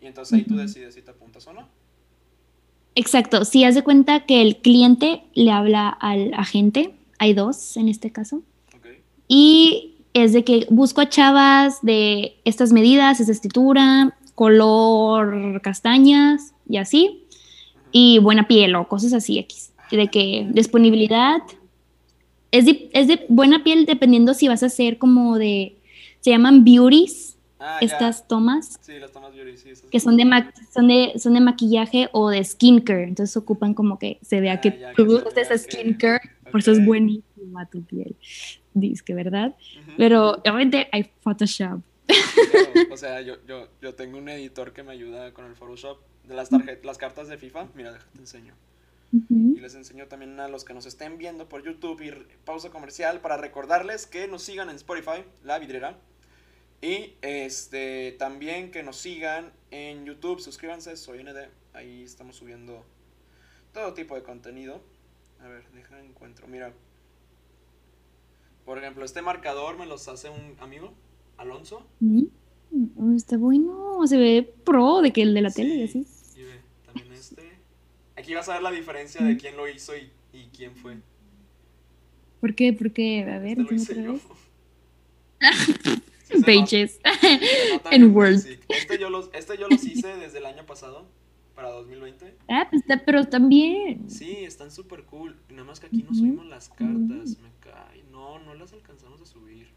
[0.00, 1.68] Y entonces ahí tú decides si te apuntas o no.
[2.94, 3.44] Exacto.
[3.44, 8.10] Si haz de cuenta que el cliente le habla al agente, hay dos en este
[8.10, 8.42] caso,
[8.76, 8.86] Ok.
[9.28, 16.78] y es de que busco a chavas de estas medidas, esta estatura, color castañas y
[16.78, 17.24] así,
[17.92, 19.72] y buena piel o cosas así, X.
[19.90, 21.42] De que disponibilidad
[22.52, 25.76] es de, es de buena piel dependiendo si vas a hacer como de,
[26.20, 27.29] se llaman beauties,
[27.60, 27.86] Ah, ya.
[27.86, 29.70] estas tomas, Sí, las tomas beauty, sí.
[29.70, 33.74] esas- que son de, ma- son, de, son de maquillaje o de skincare, entonces ocupan
[33.74, 36.20] como que se vea Ah, que ya, tú usas skincare,
[36.50, 38.16] por eso es buenísima tu piel,
[38.74, 39.92] dices que verdad, Ujú.
[39.98, 41.82] pero obviamente hay Photoshop.
[42.90, 46.34] O sea, yo, yo, yo tengo un editor que me ayuda con el Photoshop de
[46.34, 47.68] las tarjetas, las cartas de FIFA.
[47.74, 48.54] Mira, déjate enseño.
[49.12, 52.12] Y les enseño también a los que nos estén viendo por YouTube y
[52.44, 55.98] pausa comercial para recordarles que nos sigan en Spotify, La Vidriera.
[56.82, 62.84] Y este también que nos sigan en YouTube, suscríbanse, soy ND, ahí estamos subiendo
[63.74, 64.80] todo tipo de contenido.
[65.40, 66.72] A ver, deja encuentro, mira.
[68.64, 70.92] Por ejemplo, este marcador me los hace un amigo,
[71.36, 71.86] Alonso.
[72.00, 72.24] Mm,
[73.16, 76.40] Está bueno, se ve pro de que el de la tele y Sí, así.
[76.40, 77.42] y ve, también este.
[78.16, 80.98] Aquí vas a ver la diferencia de quién lo hizo y, y quién fue.
[82.40, 82.72] ¿Por qué?
[82.72, 84.20] Porque, a ver, Este lo hice otra yo.
[86.58, 87.00] Pages.
[87.72, 88.40] nota En Word.
[88.68, 91.06] Este yo, los, este yo los hice desde el año pasado,
[91.54, 92.36] para 2020.
[92.48, 94.08] Ah, pues está, pero también.
[94.10, 95.36] Sí, están súper cool.
[95.50, 97.38] Nada más que aquí no subimos las cartas.
[97.40, 98.02] Me cae.
[98.10, 99.68] No, no las alcanzamos a subir.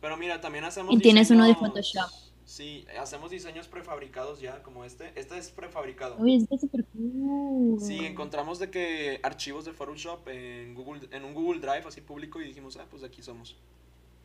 [0.00, 0.94] Pero mira, también hacemos.
[0.94, 2.10] Y tienes uno de diseños- Photoshop.
[2.44, 5.10] Sí, hacemos diseños prefabricados ya, como este.
[5.16, 6.16] Este es prefabricado.
[6.18, 7.80] Oye, está súper cool.
[7.80, 12.40] Sí, encontramos de que archivos de Photoshop en Google, en un Google Drive así público
[12.40, 13.56] y dijimos, ah, pues aquí somos.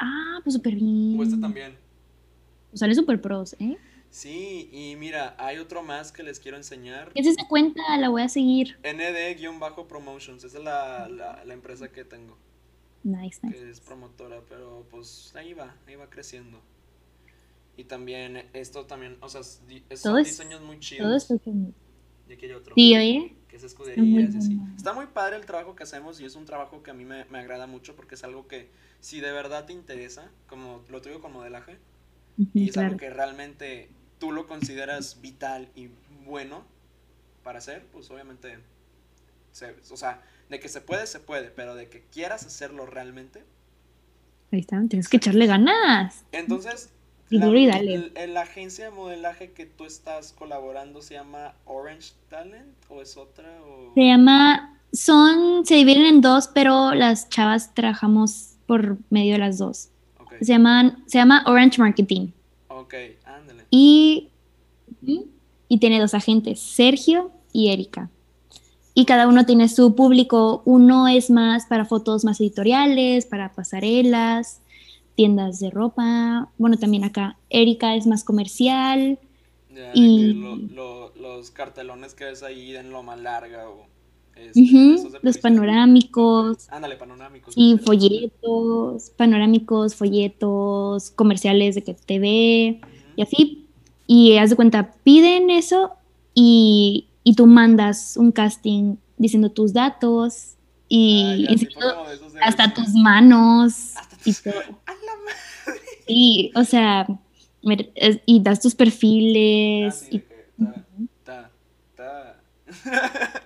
[0.01, 1.17] Ah, pues súper bien.
[1.19, 1.77] O este también.
[2.73, 3.77] Sale súper pros, ¿eh?
[4.09, 7.13] Sí, y mira, hay otro más que les quiero enseñar.
[7.13, 7.81] ¿Qué es esa cuenta?
[7.97, 8.77] La voy a seguir.
[8.83, 12.37] ND-Promotions, esa es la, la, la empresa que tengo,
[13.03, 13.57] Nice, nice.
[13.57, 16.59] que es promotora, pero pues ahí va, ahí va creciendo.
[17.77, 19.61] Y también esto también, o sea, es
[20.01, 21.23] son Todo es- diseños muy Todo chidos.
[21.23, 21.71] es pequeño.
[22.29, 22.75] Y aquí hay otro.
[22.75, 23.35] Sí, oye.
[23.51, 24.55] Que es muy escuderías y así.
[24.55, 24.73] bueno.
[24.77, 27.25] Está muy padre el trabajo que hacemos y es un trabajo que a mí me,
[27.25, 28.69] me agrada mucho porque es algo que
[29.01, 31.77] si de verdad te interesa, como lo tuyo con modelaje,
[32.53, 32.87] y es claro.
[32.87, 35.89] algo que realmente tú lo consideras vital y
[36.25, 36.63] bueno
[37.43, 38.57] para hacer, pues obviamente,
[39.51, 43.43] se- o sea, de que se puede, se puede, pero de que quieras hacerlo realmente.
[44.51, 46.23] Ahí está, tienes que echarle ganas.
[46.31, 46.89] Entonces,
[47.31, 48.11] Y dale.
[48.15, 53.17] el- la agencia de modelaje que tú estás colaborando se llama Orange Talent o es
[53.17, 53.93] otra o...
[53.95, 59.57] Se llama, son, se dividen en dos, pero las chavas trabajamos por medio de las
[59.57, 59.89] dos.
[60.39, 62.29] Se llaman, se llama Orange Marketing.
[62.69, 62.93] ok,
[63.25, 63.63] ándale.
[63.69, 64.29] Y,
[65.67, 68.09] y tiene dos agentes, Sergio y Erika.
[68.93, 70.63] Y cada uno tiene su público.
[70.65, 74.60] Uno es más para fotos más editoriales, para pasarelas,
[75.15, 76.49] tiendas de ropa.
[76.57, 79.19] Bueno, también acá Erika es más comercial.
[79.73, 83.85] Ya, Y- lo- lo- los cartelones que ves ahí en Loma Larga o...
[84.35, 87.53] este, de los panorámicos Ándale, panorámicos.
[87.55, 92.89] y folletos, panorámicos, folletos, comerciales de que TV Ujú.
[93.15, 93.67] y así.
[94.07, 95.91] Y haz de cuenta, piden eso
[96.33, 100.55] y y tú mandas un casting diciendo tus datos
[100.93, 102.05] y Ah, enseñando
[102.41, 104.59] hasta tus manos Hasta y tus- todo.
[104.59, 105.81] ¡A la madre!
[106.07, 107.07] Y, o sea,
[108.25, 110.45] y das tus Ah, perfiles sí, y que
[111.23, 111.51] ta,
[111.95, 113.43] ta, ta.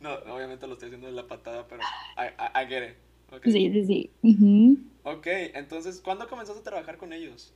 [0.00, 1.82] No, obviamente lo estoy haciendo de la patada, pero
[2.16, 2.96] I, I, I get it.
[3.34, 3.42] Ok.
[3.44, 3.84] sí, sí,
[4.22, 4.78] sí.
[5.02, 7.52] Ok, entonces, ¿cuándo comenzaste a trabajar con ellos?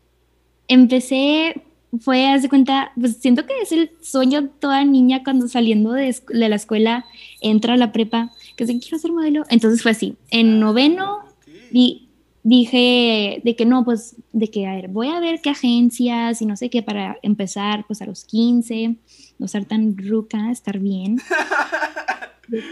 [0.68, 1.62] Empecé,
[2.00, 5.92] fue, haz de cuenta, pues siento que es el sueño de toda niña cuando saliendo
[5.92, 7.04] de, de la escuela
[7.40, 9.44] entra a la prepa, que se quiero ser modelo.
[9.50, 11.24] Entonces fue así, en noveno
[11.70, 12.08] di-
[12.44, 16.46] dije de que no, pues de que, a ver, voy a ver qué agencias y
[16.46, 18.96] no sé qué para empezar, pues a los 15,
[19.38, 21.18] no ser tan ruca, estar bien.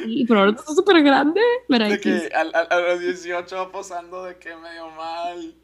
[0.06, 4.24] Y, pero ahora está súper grande, pero De que al- al- a, los 18 posando
[4.24, 5.54] de que medio mal.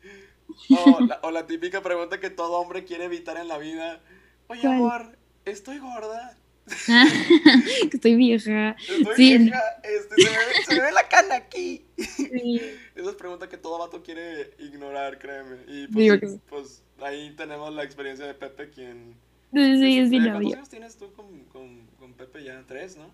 [0.71, 4.01] O la, o la típica pregunta que todo hombre quiere evitar en la vida.
[4.47, 4.75] Oye, ¿Cuál?
[4.75, 6.39] amor, ¿estoy gorda?
[7.93, 8.71] estoy vieja.
[8.73, 9.39] ¿Estoy Sí.
[9.39, 9.61] vieja?
[9.83, 11.85] Este, se, me ve, se me ve la cana aquí.
[11.97, 12.61] Sí.
[12.97, 15.57] Esa es pregunta que todo vato quiere ignorar, créeme.
[15.69, 16.41] Y Digo pues, que sí.
[16.49, 19.15] pues ahí tenemos la experiencia de Pepe, quien...
[19.53, 20.57] Sí, es mi Oye, ¿Cuántos novio.
[20.57, 22.63] años tienes tú con, con, con Pepe ya?
[22.67, 23.11] ¿Tres, no?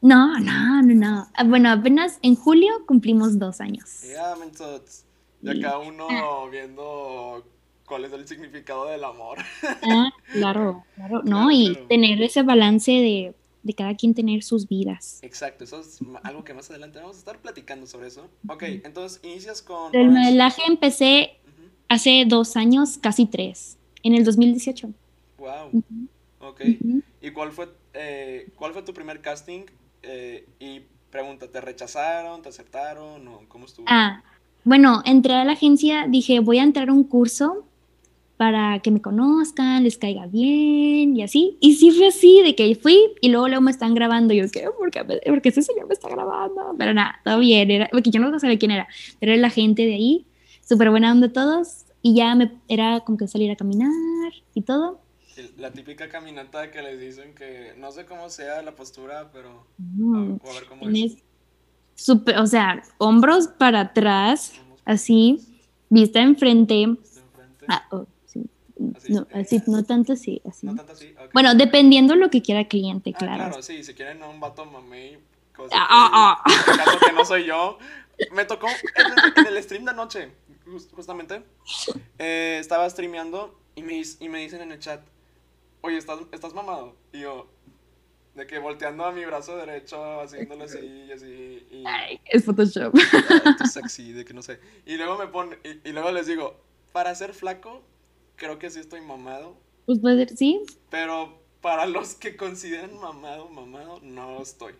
[0.00, 1.28] No, no, no, no.
[1.34, 4.02] Ah, Bueno, apenas en julio cumplimos dos años.
[4.02, 5.04] Ya, mensots.
[5.42, 5.58] Y Sí.
[5.58, 7.46] acá uno viendo
[7.88, 9.38] cuál es el significado del amor.
[9.82, 11.22] Ah, claro, claro.
[11.24, 11.88] No, Claro, y claro.
[11.88, 15.20] tener ese balance de, de cada quien tener sus vidas.
[15.22, 18.30] Exacto, eso es algo que más adelante vamos a estar platicando sobre eso.
[18.48, 19.92] Ok, entonces inicias con...
[19.92, 24.92] El modelaje empecé Ujú, hace dos años, casi tres, en el 2018.
[25.38, 26.08] Wow, Ujú,
[26.40, 26.60] ok.
[26.62, 27.02] ujú.
[27.20, 29.66] ¿Y cuál fue, eh, cuál fue tu primer casting?
[30.02, 32.42] Eh, y pregunta, ¿te rechazaron?
[32.42, 33.26] ¿Te aceptaron?
[33.28, 33.86] ¿O cómo estuvo?
[33.86, 34.22] Ah,
[34.64, 37.67] bueno, entré a la agencia, dije, voy a entrar a un curso
[38.38, 41.58] para que me conozcan, les caiga bien y así.
[41.60, 44.32] Y sí fue así, de que fui y luego, luego me están grabando.
[44.32, 44.68] Yo, ¿qué?
[44.78, 46.74] ¿Por qué, me- por qué ese señor me está grabando?
[46.78, 48.88] Pero nada, todo bien, era, porque yo no sabía quién era.
[49.20, 50.26] Era la gente de ahí,
[50.66, 51.84] súper buena onda todos.
[52.00, 53.92] Y ya me, era como que salir a caminar
[54.54, 55.00] y todo.
[55.56, 59.66] La típica caminata que les dicen que no sé cómo sea la postura, pero
[60.14, 60.18] a,
[60.50, 61.16] a ver cómo es.
[61.96, 64.52] súper, o sea, hombros para atrás,
[64.84, 65.40] así,
[65.90, 66.82] vista enfrente.
[67.02, 67.64] está enfrente.
[67.68, 68.06] Ah, oh.
[68.96, 70.66] Así, No, así, no tanto así, así.
[70.66, 71.12] No tanto así.
[71.18, 71.32] ok.
[71.32, 73.44] Bueno, dependiendo lo que quiera el cliente, Ah, claro.
[73.46, 75.18] claro, sí, si quieren a un vato mamey,
[75.56, 76.76] cosa Ah, que, ah, ah.
[76.84, 77.78] caso que no soy yo.
[78.32, 80.30] Me tocó en el, en el stream de anoche,
[80.66, 81.42] jus- justamente.
[82.18, 85.00] eh, estaba streameando y me, y me dicen en el chat,
[85.82, 86.96] oye, ¿estás, ¿estás mamado?
[87.12, 87.48] Y yo,
[88.34, 91.66] de que volteando a mi brazo derecho, haciéndolo así y así.
[91.70, 92.94] Y, Ay, es Photoshop.
[92.94, 94.60] "Ay, sexy, de que no sé.
[94.86, 96.56] Y luego me pone, y, y luego les digo,
[96.92, 97.82] para ser flaco,
[98.38, 99.56] creo que sí estoy mamado.
[99.84, 100.62] Pues puede ser, sí.
[100.90, 104.72] Pero para los que consideran mamado, mamado, no estoy.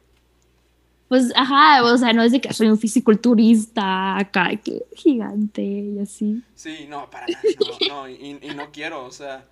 [1.08, 5.98] Pues, ajá, o sea, no es de que soy un fisiculturista acá, que gigante y
[6.00, 6.42] así.
[6.54, 7.40] Sí, no, para nada,
[7.88, 9.48] no, no, y, y no quiero, o sea,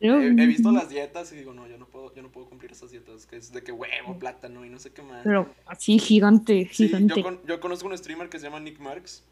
[0.00, 2.72] he, he visto las dietas y digo, no, yo no puedo, yo no puedo cumplir
[2.72, 5.20] esas dietas, que es de que huevo, plátano y no sé qué más.
[5.24, 7.14] pero así, gigante, Sí, gigante.
[7.16, 9.24] yo, con- yo conozco un streamer que se llama Nick Marks,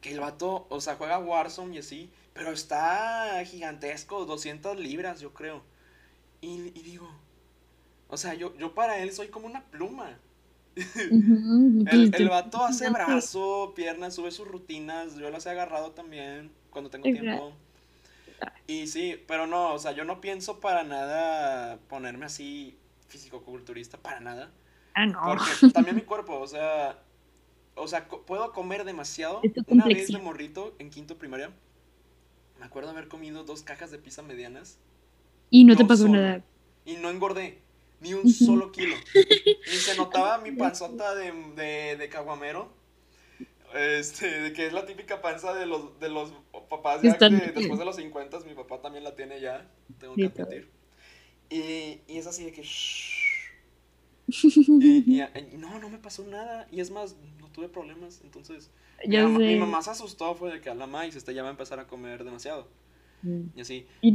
[0.00, 5.32] que el vato, o sea, juega Warzone y así, pero está gigantesco, 200 libras, yo
[5.34, 5.62] creo.
[6.40, 7.08] Y, y digo,
[8.08, 10.18] o sea, yo, yo para él soy como una pluma.
[11.86, 15.16] El, el vato hace brazo, piernas, sube sus rutinas.
[15.16, 17.52] Yo las he agarrado también cuando tengo tiempo.
[18.66, 24.20] Y sí, pero no, o sea, yo no pienso para nada ponerme así físico-culturista, para
[24.20, 24.50] nada.
[24.94, 25.20] Ah, no.
[25.24, 26.98] Porque también mi cuerpo, o sea,
[27.74, 29.50] o sea, co- puedo comer demasiado.
[29.66, 31.50] Una vez de morrito, en quinto primaria,
[32.62, 34.78] me acuerdo haber comido dos cajas de pizza medianas
[35.50, 36.14] Y no te pasó solo.
[36.20, 36.44] nada.
[36.86, 37.58] y no engordé
[38.00, 38.94] ni un solo kilo.
[39.14, 42.72] Ni se notaba mi panzota de, de, de caguamero.
[43.74, 46.32] Este, de que es la típica panza de los, de los
[46.70, 50.68] papás que después de los 50, mi papá también la tiene ya, tengo que admitir.
[51.50, 52.62] Y, y es así de que...
[54.28, 55.22] Y, y-
[55.52, 56.66] y no, no me pasó nada.
[56.70, 57.16] Y es más,
[57.52, 58.20] tuve problemas.
[58.24, 58.70] Entonces,
[59.06, 61.48] mi, mamá, mi mamá se asustó, fue de que a la maíz este ya va
[61.48, 62.66] a empezar a comer demasiado.
[63.22, 63.42] Mm.
[63.56, 63.86] Y así.
[64.00, 64.14] Y-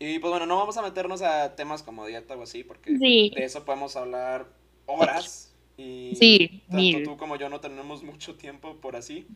[0.00, 3.32] Y pues bueno, no vamos a meternos a temas como dieta o así, porque Sí.
[3.34, 4.48] de eso podemos hablar
[4.86, 5.54] horas.
[5.76, 7.02] Y Sí, tanto mil.
[7.04, 9.26] tú como yo no tenemos mucho tiempo por así.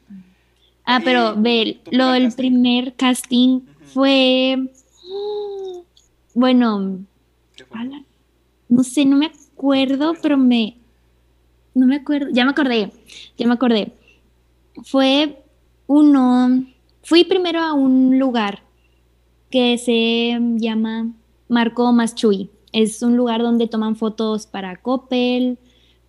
[0.84, 3.60] Ah, pero ve, lo del primer casting
[3.94, 4.56] fue.
[6.34, 6.98] Bueno,
[7.56, 7.78] ¿Qué fue?
[7.80, 8.04] ala,
[8.68, 10.77] no sé, no me acuerdo, pero me.
[11.78, 12.90] No me acuerdo, ya me acordé,
[13.36, 13.92] ya me acordé.
[14.82, 15.44] Fue
[15.86, 16.66] uno.
[17.04, 18.64] Fui primero a un lugar
[19.48, 21.12] que se llama
[21.48, 22.50] Marco Maschui.
[22.72, 25.58] Es un lugar donde toman fotos para Coppel,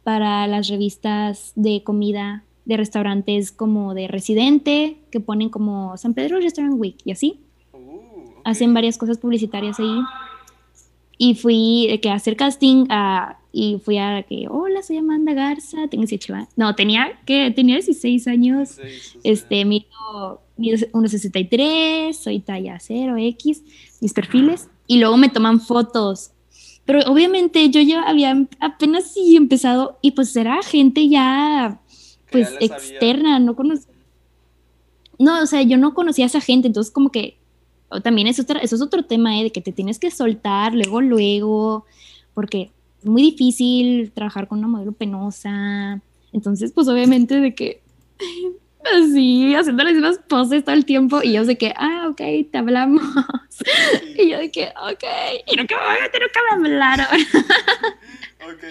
[0.04, 6.40] para las revistas de comida de restaurantes como de Residente, que ponen como San Pedro
[6.40, 7.42] Restaurant Week y así.
[7.74, 8.42] Uh, ok.
[8.44, 10.00] Hacen varias cosas publicitarias ahí.
[11.22, 15.34] Y fui de que a hacer casting a, y fui a que, hola, soy Amanda
[15.34, 16.50] Garza, tengo 18 años.
[16.56, 18.70] No, tenía, que Tenía 16 años.
[18.70, 19.20] Sí, sí, sí.
[19.26, 23.64] Este, mido, mido 1,63, soy talla 0X,
[24.00, 26.32] mis perfiles, y luego me toman fotos.
[26.86, 31.82] Pero obviamente yo ya había apenas sí empezado, y pues era gente ya,
[32.32, 32.66] pues, sabía.
[32.66, 33.92] externa, no conocía.
[35.18, 37.39] No, o sea, yo no conocía a esa gente, entonces como que
[37.90, 39.44] o también es otra, eso es otro tema, ¿eh?
[39.44, 41.86] de que te tienes que soltar luego, luego,
[42.34, 46.02] porque es muy difícil trabajar con una modelo penosa.
[46.32, 47.82] Entonces, pues obviamente de que
[48.94, 52.22] así, haciendo las mismas poses todo el tiempo, y yo de que, ah, ok,
[52.52, 53.02] te hablamos.
[54.18, 55.04] Y yo de que, ok,
[55.48, 57.08] y nunca, obviamente nunca me hablaron.
[58.42, 58.64] Ok.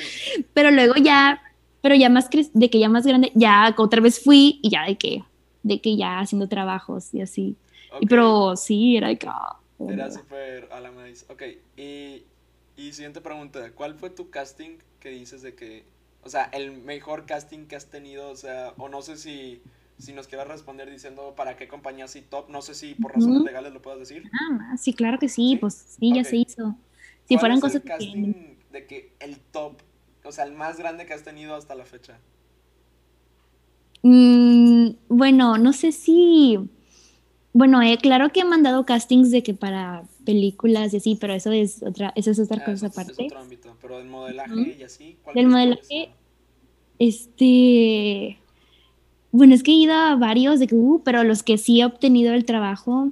[0.55, 1.43] Pero luego ya,
[1.83, 4.97] pero ya más, de que ya más grande, ya otra vez fui, y ya de
[4.97, 5.23] que,
[5.63, 7.57] de que ya haciendo trabajos y así.
[8.01, 9.59] Y pero sí, era de que, ah,
[9.89, 11.25] Era súper a la maíz.
[11.29, 11.43] Ok,
[11.77, 12.25] y,
[12.77, 13.73] y siguiente pregunta.
[13.73, 15.85] ¿Cuál fue tu casting que dices de que,
[16.23, 18.31] o sea, el mejor casting que has tenido?
[18.31, 19.63] O sea, o no sé si,
[19.99, 22.49] si nos quieras responder diciendo para qué compañía sí top.
[22.51, 24.25] No sé si por razones legales lo puedas decir.
[24.33, 25.57] Nada más, sí, claro que sí, ¿Sí?
[25.57, 26.77] pues sí, ya se hizo.
[27.29, 27.89] Si ¿Cuál fueran es el cosas que...
[27.89, 28.35] casting
[28.73, 29.81] de que el top,
[30.25, 32.19] o sea, el más grande que has tenido hasta la fecha?
[34.03, 36.59] Mm, bueno, no sé si...
[37.59, 41.51] Bueno, eh, claro que he mandado castings de que para películas y así, pero eso
[41.51, 43.15] es otra, eso es otra Ah, cosa aparte.
[43.19, 45.17] Es otro ámbito, pero el modelaje y así.
[45.25, 46.11] ¿cuál Del modelaje?
[47.01, 48.39] Este,
[49.33, 51.85] bueno, es que he ido a varios de que, uh, pero los que sí he
[51.85, 53.11] obtenido el trabajo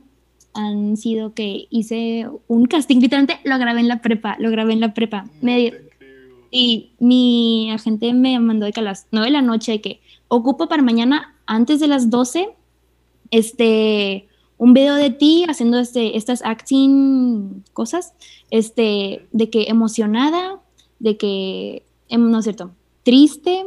[0.55, 4.81] han sido que hice un casting, literalmente lo grabé en la prepa, lo grabé en
[4.81, 5.25] la prepa.
[5.43, 5.73] No Me,
[6.53, 10.01] y mi agente me mandó de que a las 9 de la noche de que
[10.29, 12.51] ocupo para mañana antes de las 12
[13.33, 14.29] este
[14.59, 18.15] un video de ti haciendo este estas acting cosas
[18.51, 20.61] este de que emocionada
[20.99, 23.67] de que em, no es cierto triste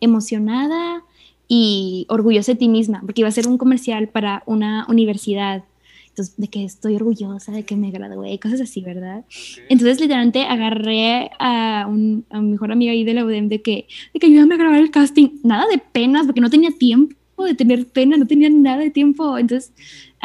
[0.00, 1.02] emocionada
[1.48, 5.64] y orgullosa de ti misma porque iba a ser un comercial para una universidad
[6.08, 9.24] entonces de que estoy orgullosa de que me gradué cosas así verdad
[9.68, 13.86] entonces, literalmente, agarré a, un, a mi mejor amiga ahí de la UDEM de que,
[14.12, 15.28] de que ayúdame a grabar el casting.
[15.42, 19.36] Nada de penas, porque no tenía tiempo de tener pena, no tenía nada de tiempo.
[19.38, 19.72] Entonces,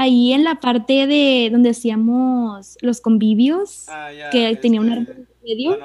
[0.01, 5.01] ahí en la parte de donde hacíamos los convivios, Ah, ya, que tenía un este,
[5.01, 5.77] árbol en medio,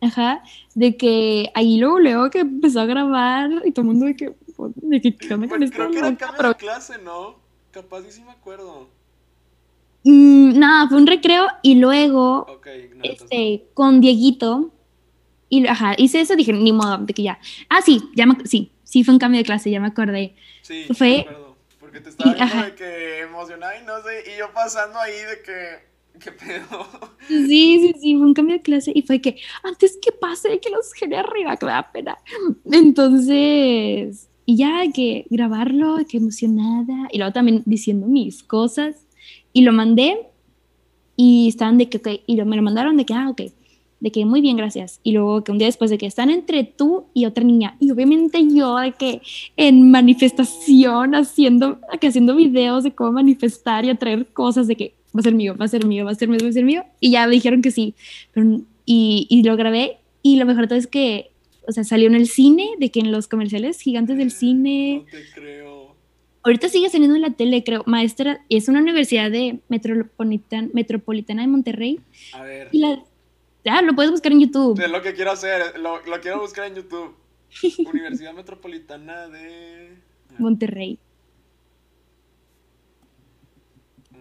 [0.00, 0.42] ajá,
[0.74, 4.32] de que ahí luego, luego que empezó a grabar y todo el mundo de que,
[4.76, 7.34] de que, ¿qué onda con Pues creo que era cambio Pero de clase, ¿no?
[7.72, 8.86] Capaz sí me acuerdo.
[10.04, 12.46] Mm, nada, fue un recreo y luego
[12.94, 14.72] no, este, con Dieguito,
[15.48, 17.38] y ajá, hice eso, dije, ni modo, de que ya.
[17.68, 20.36] Ah, sí, ya me, sí, sí fue un cambio de clase, ya me acordé.
[20.62, 21.47] Sí, fue- me acuerdo.
[21.88, 25.42] Porque te estaba viendo de que emocionada y no sé, y yo pasando ahí de
[25.42, 25.88] que.
[26.22, 26.86] ¿Qué pedo?
[27.28, 30.68] Sí, sí, sí, fue un cambio de clase y fue que antes que pase, que
[30.68, 32.18] los genere arriba, que me da pena.
[32.70, 39.06] Entonces, y ya que grabarlo, que emocionada, y luego también diciendo mis cosas,
[39.54, 40.26] y lo mandé,
[41.16, 43.42] y estaban de que, ok, y lo, me lo mandaron de que, ah, ok,
[44.00, 45.00] de que muy bien, gracias.
[45.02, 47.90] Y luego que un día después de que están entre tú y otra niña, y
[47.90, 49.20] obviamente yo de que
[49.56, 55.20] en manifestación haciendo, que haciendo videos de cómo manifestar y atraer cosas de que va
[55.20, 56.84] a ser mío, va a ser mío, va a ser mío, va a ser mío,
[57.00, 57.94] y ya me dijeron que sí,
[58.32, 61.30] pero, y, y lo grabé, y lo mejor de todo es que,
[61.66, 65.10] o sea, salió en el cine, de que en los comerciales gigantes del cine, No
[65.10, 65.94] te creo.
[66.44, 71.48] ahorita sigue saliendo en la tele, creo, maestra, es una universidad de Metropolitan, Metropolitana de
[71.48, 72.00] Monterrey,
[72.34, 72.68] A ver.
[72.72, 73.02] y la,
[73.64, 74.80] ya, lo puedes buscar en YouTube.
[74.80, 77.14] Es lo que quiero hacer, lo, lo quiero buscar en YouTube.
[77.86, 79.96] Universidad Metropolitana de.
[80.38, 80.98] Monterrey.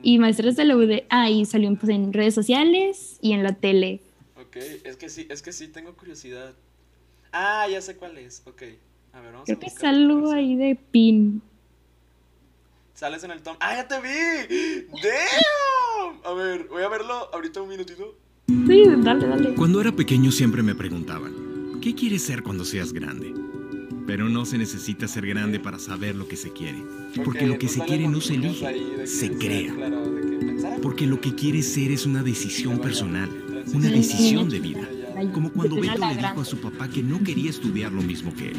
[0.02, 3.54] Y maestras de la UD, ah, y salió pues, en redes sociales y en la
[3.54, 4.02] tele.
[4.40, 6.54] Ok, es que sí, es que sí tengo curiosidad.
[7.32, 8.44] Ah, ya sé cuál es.
[8.46, 8.64] Ok.
[9.14, 10.34] A ver, vamos Creo a que comercial.
[10.34, 11.42] ahí de pin.
[12.94, 13.58] Sales en el tom.
[13.60, 14.88] ¡Ah, ya te vi!
[15.04, 16.22] ¡Damn!
[16.24, 18.18] A ver, voy a verlo ahorita un minutito.
[18.48, 19.54] Sí, dale, dale.
[19.56, 21.34] Cuando era pequeño siempre me preguntaban,
[21.82, 23.34] ¿qué quieres ser cuando seas grande?
[24.06, 26.82] Pero no se necesita ser grande para saber lo que se quiere.
[27.26, 29.74] Porque Ok, lo que pues se quiere no se elige, se crea.
[29.74, 30.02] claro.
[30.82, 33.30] Porque lo que quieres ser es una decisión personal,
[33.74, 34.88] una decisión de vida.
[35.34, 38.50] Como cuando Beto le dijo a su papá que no quería estudiar lo mismo que
[38.52, 38.58] él.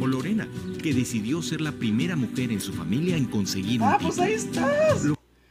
[0.00, 0.48] O Lorena,
[0.82, 4.32] que decidió ser la primera mujer en su familia en conseguir un Ah, pues ahí
[4.32, 5.02] estás.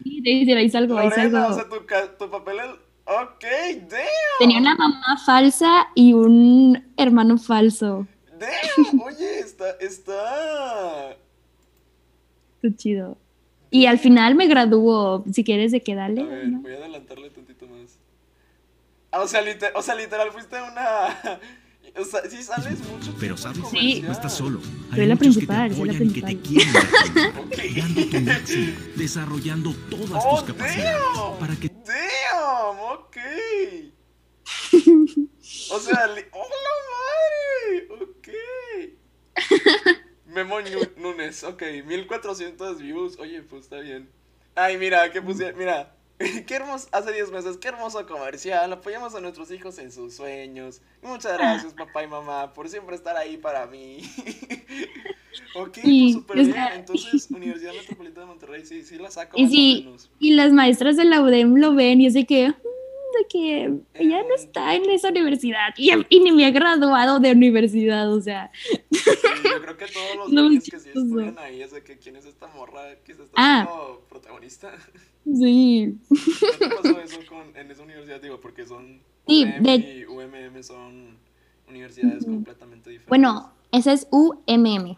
[0.04, 1.70] Sí, te dice, ahí salgo, ahí Lorena, o salgo.
[1.88, 2.91] sea, tu, tu papel, el-
[3.24, 3.44] Ok,
[3.90, 4.02] damn.
[4.40, 8.08] Tenía una mamá falsa y un hermano falso.
[8.40, 11.16] Damn, oye, está, está.
[12.62, 13.18] Qué chido.
[13.70, 16.24] Y al final me graduó, si quieres de que A dale.
[16.24, 16.62] ver, ¿no?
[16.62, 17.98] voy a adelantarle tantito más.
[19.12, 21.40] Ah, o sea, liter- o sea, literal, fuiste una.
[22.00, 23.14] O sea, sí sales mucho.
[23.20, 24.02] Pero sabes, Sí.
[24.02, 24.60] no estás solo.
[24.96, 26.42] Soy la muchos principal, que te apoyan y que te principal.
[26.42, 27.58] quieren, Ok.
[27.78, 31.38] dando tu máximo, desarrollando todas Oh, tus capacidades damn.
[31.40, 33.18] para que Damn, ok.
[35.72, 37.88] O sea, li- ¡oh la madre!
[38.06, 38.28] Ok.
[40.28, 40.58] Memo
[40.98, 43.18] Núñez, ok, 1400 views.
[43.20, 44.10] Oye, pues está bien.
[44.56, 45.96] Ay, mira, que puse, mira.
[46.48, 48.72] Qué hermoso, hace 10 meses, qué hermoso comercial.
[48.74, 50.82] Apoyamos a nuestros hijos en sus sueños.
[51.02, 54.02] Muchas gracias, papá y mamá, por siempre estar ahí para mí.
[55.56, 56.54] ok, Y, pues súper o bien.
[56.54, 59.90] sea, Entonces, Universidad Metropolitana de Monterrey, sí, sí la saco Y sí.
[60.20, 62.54] Y las maestras de la UDEM lo ven y es de que, "Mm,
[63.20, 67.32] de que ella no está en esa universidad y, y ni me ha graduado de
[67.32, 68.52] universidad, o sea.
[68.92, 69.00] Sí,
[69.44, 72.16] yo creo que todos los No, niños que sí estudian ahí es de que quién
[72.16, 73.62] es esta morra que se está Ah.
[73.62, 74.72] haciendo protagonista.
[75.24, 75.98] Sí.
[76.10, 76.18] ¿No
[76.58, 78.20] te pasó eso con, en esa universidad?
[78.20, 81.16] Digo, porque son Sí, UDEM de- y UMM son
[81.70, 82.34] universidades Ujú.
[82.34, 83.08] completamente diferentes.
[83.08, 84.98] Bueno, esa es UMM.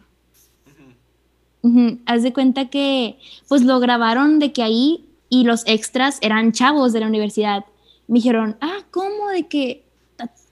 [1.62, 6.52] Ujú, Haz de cuenta que pues lo grabaron de que ahí y los extras eran
[6.52, 7.66] chavos de la universidad.
[8.06, 9.28] Me dijeron, ah, ¿cómo?
[9.30, 9.84] De que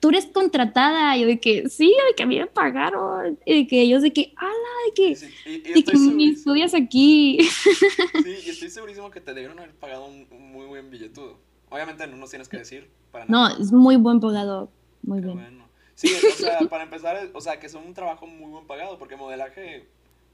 [0.00, 1.16] tú eres contratada.
[1.16, 3.38] Y yo de que, sí, de que a mí me pagaron.
[3.46, 4.52] Y de que ellos de que, ala,
[4.86, 7.38] de que, Sí, y, y de que segurísimo, estudias aquí.
[8.22, 11.38] sí, y estoy segurísimo que te debieron haber pagado un, un muy buen billetudo.
[11.70, 13.56] Obviamente no nos tienes que decir para No, nada.
[13.60, 14.70] es muy buen pagado.
[15.02, 15.38] Muy Qué bien.
[15.38, 15.68] bueno.
[15.94, 19.16] Sí, o sea, para empezar, o sea, que es un trabajo muy buen pagado, porque
[19.16, 19.86] modelaje,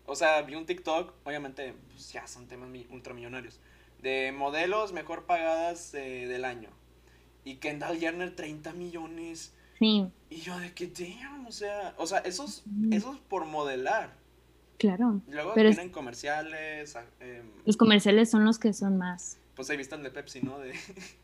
[0.07, 3.61] o sea, vi un TikTok, obviamente, pues ya son temas mi- ultramillonarios,
[4.03, 6.71] de modelos mejor pagadas eh, del año.
[7.45, 9.53] Y Kendall Jenner, 30 millones.
[9.79, 14.13] Sí, Y yo de que, damn, o sea, o sea, esos, esos por modelar.
[14.79, 15.21] claro.
[15.29, 19.39] Luego Pero es- tienen comerciales, a- em, Los comerciales son los que son más.
[19.55, 20.59] pues ahí visten de Pepsi, ¿no?
[20.59, 20.73] De,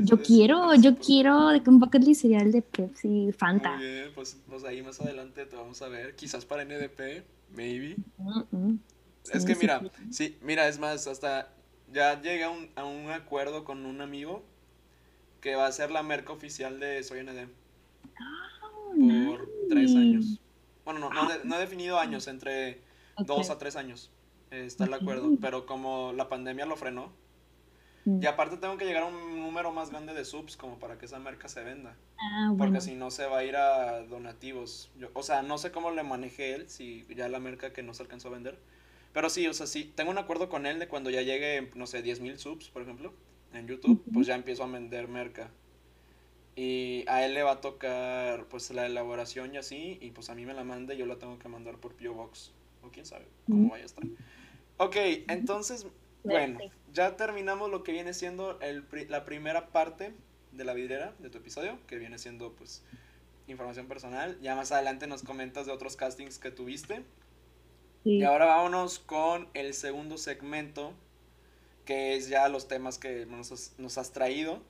[0.00, 3.32] Yo de quiero, yo súper quiero de que un bucket list sería el de Pepsi,
[3.32, 3.76] Fanta.
[3.76, 7.96] Muy bien, pues, pues ahí más adelante te vamos a ver, quizás para NDP, maybe.
[8.18, 8.74] Mm.
[9.32, 9.88] Es Sí, que sí, mira, sí.
[10.10, 11.50] sí, mira, es más, hasta
[11.92, 14.42] ya llegué a un, a un acuerdo con un amigo
[15.40, 17.46] que va a ser la merca oficial de Soy ND
[18.96, 19.98] por tres nice.
[19.98, 20.40] años.
[20.84, 22.80] Bueno, no, no, de- no he definido años, entre
[23.26, 24.10] dos a tres años.
[24.50, 27.12] eh, está el acuerdo, pero como la pandemia lo frenó,
[28.06, 28.22] Mm.
[28.22, 31.04] y aparte tengo que llegar a un número más grande de subs como para que
[31.04, 31.94] esa merca se venda.
[32.18, 32.80] Ah, Porque bueno.
[32.80, 34.90] si no se va a ir a donativos.
[34.98, 37.92] Yo- o sea, no sé cómo le maneje él, si ya la merca que no
[37.92, 38.58] se alcanzó a vender.
[39.12, 41.86] Pero sí, o sea, sí, tengo un acuerdo con él de cuando ya llegue, no
[41.86, 43.12] sé, 10.000 subs, por ejemplo,
[43.52, 45.50] en YouTube, pues ya empiezo a vender merca.
[46.56, 50.34] Y a él le va a tocar, pues, la elaboración y así, y pues a
[50.34, 52.14] mí me la manda y yo la tengo que mandar por P.O.
[52.14, 52.52] Box.
[52.82, 54.04] O quién sabe cómo vaya a estar.
[54.76, 54.96] Ok,
[55.28, 55.86] entonces,
[56.24, 56.58] bueno,
[56.92, 60.12] ya terminamos lo que viene siendo el, la primera parte
[60.52, 62.82] de la vidriera de tu episodio, que viene siendo pues
[63.46, 64.38] información personal.
[64.40, 67.04] Ya más adelante nos comentas de otros castings que tuviste.
[68.04, 68.18] Sí.
[68.18, 70.92] Y ahora vámonos con el segundo segmento,
[71.88, 74.60] que es ya los temas que nos has, nos has traído.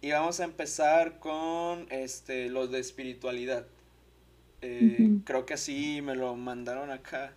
[0.00, 3.66] Y vamos a empezar con este los de espiritualidad.
[4.62, 5.24] Eh, Ujú.
[5.26, 7.34] Creo que así me lo mandaron acá.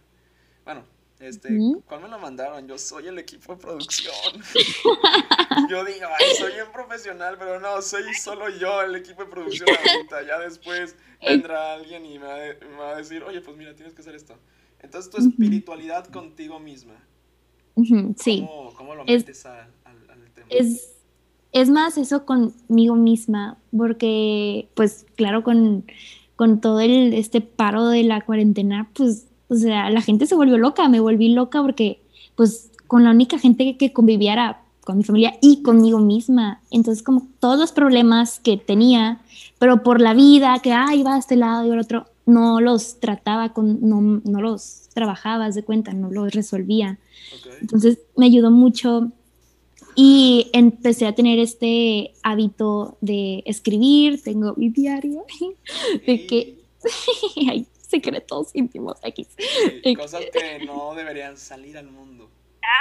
[0.64, 0.86] Bueno,
[1.20, 1.84] este, Ujú.
[1.86, 2.66] ¿cuál me lo mandaron?
[2.70, 4.16] Yo soy el equipo de producción.
[5.70, 9.68] yo digo, ay, soy bien profesional, pero no, soy solo yo el equipo de producción
[9.68, 10.26] ahorita.
[10.26, 13.76] Ya después vendrá alguien y me va, a, me va a decir, oye, pues mira,
[13.76, 14.38] tienes que hacer esto.
[14.80, 16.95] Entonces, tu espiritualidad contigo misma.
[18.17, 18.45] Sí.
[18.47, 20.47] ¿Cómo, cómo lo Es- metes al, al- al tema?
[20.49, 20.93] Es,
[21.51, 25.86] es más eso conmigo misma, porque pues claro, con,
[26.36, 30.57] con todo el, este paro de la cuarentena, pues, o sea, la gente se volvió
[30.57, 32.01] loca, me volví loca porque
[32.36, 36.61] pues con la única gente que, que convivía era con mi familia y conmigo misma.
[36.72, 39.22] Entonces como todos los problemas que tenía,
[39.59, 42.99] pero por la vida, que ah, iba a este lado y al otro, no los
[42.99, 46.99] trataba, con, no, no los trabajaba, de cuenta, no los resolvía.
[47.36, 47.47] Ok.
[47.61, 49.11] Entonces me ayudó mucho
[49.95, 55.26] y empecé a tener este hábito de escribir, tengo mi diario,
[56.07, 56.55] de que
[57.49, 59.28] hay secretos íntimos X.
[59.84, 62.30] Sí, cosas que no deberían salir al mundo.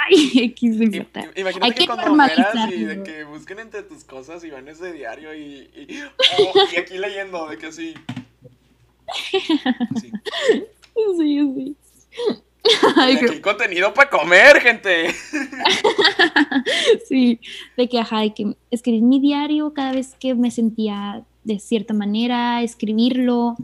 [0.07, 1.29] Ay, X importa.
[1.35, 4.49] i- Imagínate Hay que, que cuando mueras y de que busquen entre tus cosas y
[4.51, 5.99] van ese diario y, y,
[6.39, 7.93] oh, y aquí leyendo de que así.
[9.13, 10.11] Sí.
[11.17, 11.75] Sí,
[12.95, 15.07] Ay, hay contenido para comer, gente.
[17.07, 17.39] sí,
[17.75, 22.61] de que, ajá, que escribir mi diario cada vez que me sentía de cierta manera,
[22.61, 23.55] escribirlo,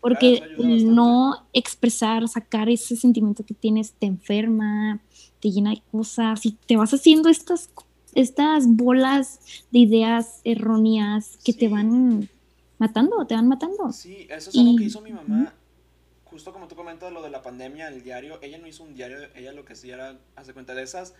[0.00, 5.00] porque no expresar, sacar ese sentimiento que tienes te enferma,
[5.40, 7.70] te llena de cosas y te vas haciendo estas,
[8.14, 12.30] estas bolas de ideas erróneas que te van
[12.78, 13.92] matando, te van matando.
[13.92, 15.54] Sí, eso es algo que hizo mi mamá.
[16.24, 19.18] Justo como tú comentas lo de la pandemia, el diario, ella no hizo un diario,
[19.34, 21.14] ella lo que hacía era, hace cuenta de esas,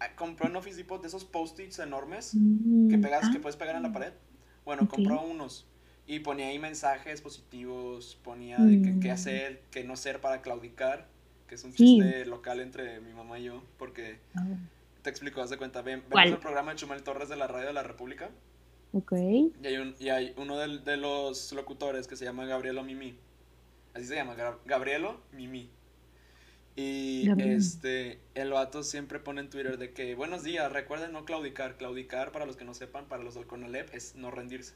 [0.00, 2.38] ah, compró en Office Depot de esos post-its enormes que
[2.96, 4.12] mm, pegas, que puedes pegar en la pared.
[4.64, 5.66] Bueno, compró unos
[6.08, 9.12] y ponía ahí mensajes positivos, ponía de qué mm.
[9.12, 11.06] hacer, qué no hacer para claudicar,
[11.46, 14.44] que es un chiste local entre mi mamá y yo, porque ah.
[15.02, 17.68] te explico, haz de cuenta, ven, vemos el programa de Chumel Torres de la Radio
[17.68, 18.30] de la República.
[18.92, 19.12] Ok.
[19.12, 23.16] Y hay, un, y hay uno de, de, los locutores que se llama Gabrielo Mimi.
[23.94, 24.34] Así se llama,
[24.64, 25.70] Gabrielo Mimi.
[26.78, 31.76] Y este, el vato siempre pone en Twitter de que, buenos días, recuerden no claudicar.
[31.76, 34.74] Claudicar, para los que no sepan, para los del Conalep, es no rendirse.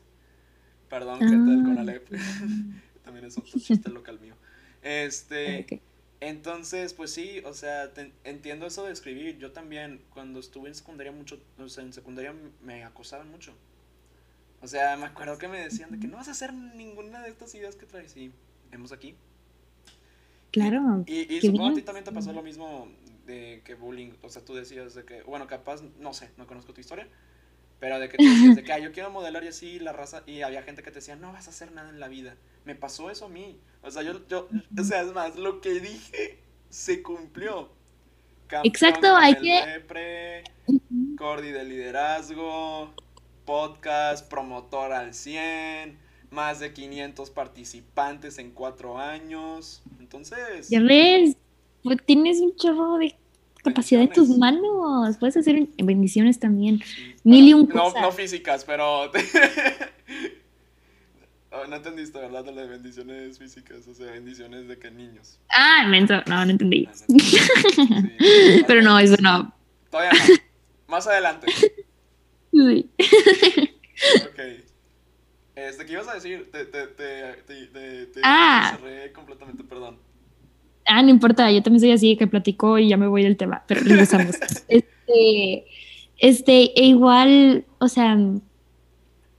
[0.90, 1.64] Perdón, gente del ah.
[1.64, 2.08] Conalep.
[3.04, 4.34] También es otro chiste local mío.
[4.82, 5.80] Este,
[6.18, 7.92] entonces, pues sí, o sea,
[8.24, 9.38] entiendo eso de escribir.
[9.38, 13.54] Yo también, cuando estuve en secundaria mucho, o sea, en secundaria me acosaban mucho.
[14.62, 17.30] O sea, me acuerdo que me decían de que no vas a hacer ninguna de
[17.30, 18.16] estas ideas que traes.
[18.16, 18.32] Y
[18.70, 19.16] hemos aquí.
[20.52, 21.04] Claro.
[21.06, 22.88] Y, supongo a ti también te pasó lo mismo
[23.26, 24.12] de que bullying.
[24.22, 27.08] O sea, tú decías de que, bueno, capaz, no sé, no conozco tu historia.
[27.80, 30.22] Pero de que tú decías de que yo quiero modelar y así, la raza.
[30.26, 32.36] Y había gente que te decía, no vas a hacer nada en la vida.
[32.64, 33.58] Me pasó eso a mí.
[33.82, 34.48] O sea, yo, yo
[34.78, 36.38] o sea, es más, lo que dije
[36.72, 37.70] se cumplió.
[38.64, 40.44] Exacto, hay que.
[41.16, 42.94] Cordi de liderazgo,
[43.52, 45.98] podcast, promotor al 100,
[46.30, 49.82] más de 500 participantes en cuatro años.
[50.00, 50.70] Entonces...
[50.70, 51.36] Ya ves,
[51.82, 53.14] pues tienes un chorro de
[53.62, 55.18] capacidad en tus manos.
[55.18, 56.80] Puedes hacer bendiciones también.
[57.24, 58.00] Mil y un cosas.
[58.00, 59.12] No, físicas, pero...
[61.54, 62.46] Oh, no entendiste, ¿verdad?
[62.46, 65.38] De las bendiciones físicas, o sea, bendiciones de que niños.
[65.50, 66.14] Ah, menso.
[66.26, 66.88] No, no entendí.
[66.88, 68.02] Ah,
[68.66, 69.54] pero no, eso no.
[69.90, 70.34] Todavía no.
[70.86, 71.48] Más adelante.
[72.52, 72.90] Sí.
[74.26, 74.40] ok.
[75.54, 76.50] Este, ¿qué ibas a decir?
[76.50, 78.76] Te, te, te, te, ah.
[78.78, 79.98] cerré completamente, perdón.
[80.86, 83.62] Ah, no importa, yo también soy así que platico y ya me voy del tema,
[83.66, 84.36] pero regresamos.
[84.68, 85.66] este,
[86.18, 88.18] este, e igual, o sea,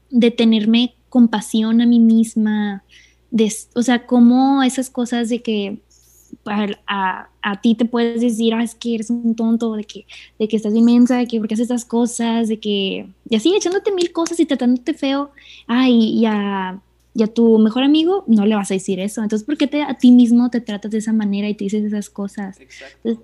[0.09, 2.84] de tenerme compasión a mí misma,
[3.32, 5.80] de, o sea, como esas cosas de que
[6.46, 10.06] a, a, ti te puedes decir, ah, es que eres un tonto, de que,
[10.40, 13.92] de que estás inmensa, de que porque haces estas cosas, de que, y así echándote
[13.92, 15.32] mil cosas y tratándote feo,
[15.68, 16.82] ay, y a,
[17.14, 19.22] y a tu mejor amigo no le vas a decir eso.
[19.22, 21.84] Entonces, ¿por qué te, a ti mismo te tratas de esa manera y te dices
[21.84, 22.60] esas cosas?
[22.60, 23.24] Exacto.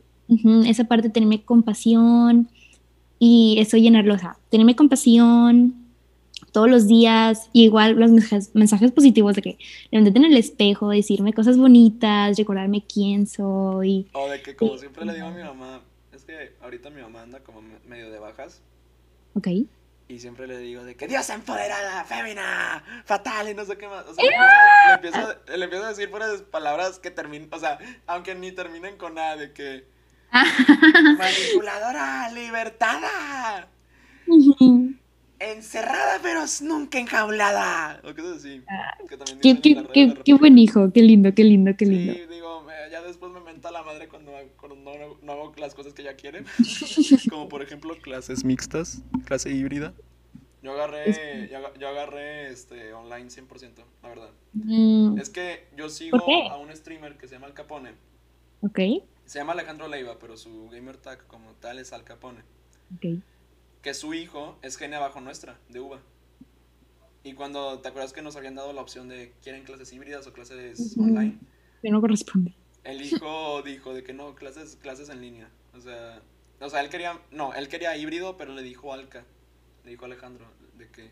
[0.66, 2.50] esa parte de tenerme compasión
[3.18, 5.76] y eso llenarlo, o sea, tenerme compasión,
[6.52, 8.12] todos los días, y igual los
[8.54, 9.58] mensajes, positivos de que
[9.92, 14.08] levantate en el espejo, decirme cosas bonitas, recordarme quién soy.
[14.14, 15.82] O de que como siempre le digo a mi mamá,
[16.14, 18.62] es que ahorita mi mamá anda como medio de bajas.
[19.36, 19.48] Ok.
[20.08, 24.06] Y siempre le digo de que Dios empoderada, fémina, fatal y no sé qué más.
[24.08, 27.78] O sea, le, empiezo, le, empiezo, a decir puras palabras que terminan, o sea,
[28.08, 29.86] aunque ni terminen con nada, de que
[31.18, 33.70] manipuladora, libertada
[35.40, 38.02] encerrada pero nunca enjaulada.
[38.04, 38.64] O cosas así.
[38.68, 38.98] Ah,
[39.42, 42.14] qué, qué, qué, qué, buen hijo, qué lindo, qué lindo, qué lindo.
[42.14, 46.02] Sí, digo, ya después me menta la madre cuando, no, no, hago las cosas que
[46.02, 46.44] ella quiere.
[47.30, 49.94] Como por ejemplo clases mixtas, clase híbrida.
[50.62, 54.32] Yo agarré, yo, agarré este, online 100%, la verdad.
[54.52, 55.18] Mm.
[55.18, 56.18] Es que yo sigo
[56.52, 57.92] a un streamer que se llama Al Capone.
[58.62, 58.80] Ok.
[59.24, 62.42] Se llama Alejandro Leiva, pero su gamer tag como tal es Al Capone.
[62.98, 63.22] Ok
[63.82, 66.00] que su hijo es genia bajo nuestra, de UBA.
[67.24, 70.34] Y cuando, ¿te acuerdas que nos habían dado la opción de quieren clases híbridas o
[70.34, 71.38] clases online?
[71.82, 72.56] Que no corresponde.
[72.84, 75.50] El hijo dijo de que no, clases, clases en línea.
[75.74, 76.22] O sea,
[76.62, 79.24] o sea, él quería, no, él quería híbrido, pero le dijo Alca,
[79.84, 80.46] le dijo Alejandro,
[80.78, 81.12] de que,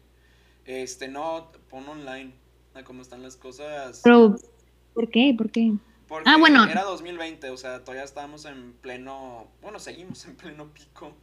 [0.66, 2.34] este, no, pon online,
[2.74, 4.02] a cómo están las cosas.
[4.04, 4.36] Pero,
[4.94, 5.34] ¿por qué?
[5.38, 5.74] ¿Por qué?
[6.08, 6.66] Porque ah, bueno.
[6.66, 11.14] era 2020, o sea, todavía estábamos en pleno, bueno, seguimos en pleno pico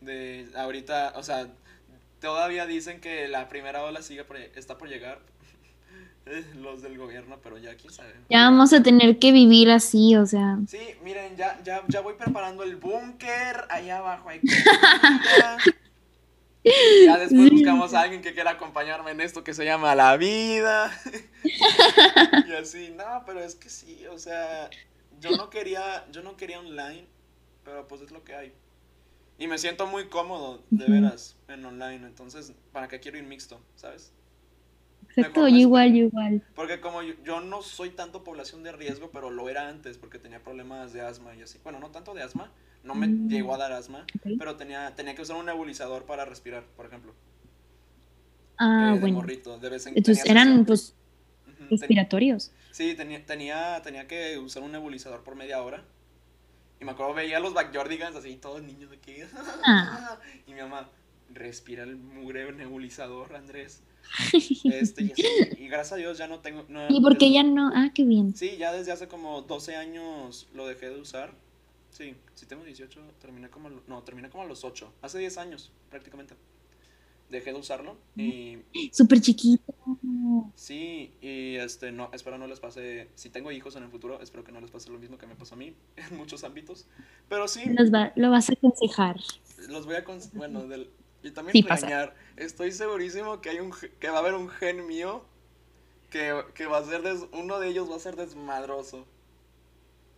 [0.00, 1.48] de ahorita, o sea,
[2.20, 4.24] todavía dicen que la primera ola sigue
[4.54, 5.20] está por llegar.
[6.60, 8.14] Los del gobierno, pero ya quién sabe.
[8.28, 10.58] Ya vamos a tener que vivir así, o sea.
[10.68, 14.40] Sí, miren, ya, ya, ya voy preparando el búnker, allá abajo hay
[16.62, 20.92] Ya después buscamos a alguien que quiera acompañarme en esto que se llama la vida.
[22.46, 24.68] y así, no, pero es que sí, o sea,
[25.20, 27.06] yo no quería, yo no quería online,
[27.64, 28.52] pero pues es lo que hay.
[29.40, 32.06] Y me siento muy cómodo, de veras, en online.
[32.06, 33.58] Entonces, ¿para qué quiero ir mixto?
[33.74, 34.12] ¿Sabes?
[35.08, 36.42] Exacto, yo igual, yo igual.
[36.54, 40.18] Porque como yo, yo no soy tanto población de riesgo, pero lo era antes porque
[40.18, 41.58] tenía problemas de asma y así.
[41.64, 42.52] Bueno, no tanto de asma,
[42.84, 43.28] no me Mm.
[43.30, 44.06] llegó a dar asma,
[44.38, 47.14] pero tenía, tenía que usar un nebulizador para respirar, por ejemplo.
[48.58, 49.16] Ah, eh, de bueno.
[49.16, 50.94] morrito, de vez en Entonces eran pues
[51.70, 52.52] respiratorios.
[52.72, 55.82] Sí, tenía, tenía, tenía que usar un nebulizador por media hora.
[56.80, 59.26] Y me acuerdo, veía a los Backyardigans así, todos niños de que...
[59.64, 60.18] Ah.
[60.46, 60.88] Y mi mamá,
[61.32, 63.82] respira el mugre nebulizador, Andrés.
[64.64, 65.24] Este, y, así,
[65.58, 66.64] y gracias a Dios ya no tengo...
[66.68, 67.70] No, ¿Y por qué ya no?
[67.74, 68.34] Ah, qué bien.
[68.34, 71.34] Sí, ya desde hace como 12 años lo dejé de usar.
[71.90, 73.68] Sí, si tengo 18, terminé como...
[73.86, 74.90] No, terminé como a los 8.
[75.02, 76.34] Hace 10 años, prácticamente.
[77.30, 78.58] Dejé de usarlo y
[78.92, 79.72] Súper chiquito.
[80.56, 84.42] Sí, y este, no, espero no les pase, si tengo hijos en el futuro, espero
[84.44, 86.86] que no les pase lo mismo que me pasó a mí en muchos ámbitos.
[87.28, 89.16] Pero sí, Los va- lo vas a aconsejar.
[89.68, 90.04] los voy a,
[90.34, 90.90] bueno, del,
[91.22, 92.14] y también Sí, regañar.
[92.36, 95.24] Estoy segurísimo que hay un, que va a haber un gen mío
[96.10, 99.06] que, que va a ser, des- uno de ellos va a ser desmadroso.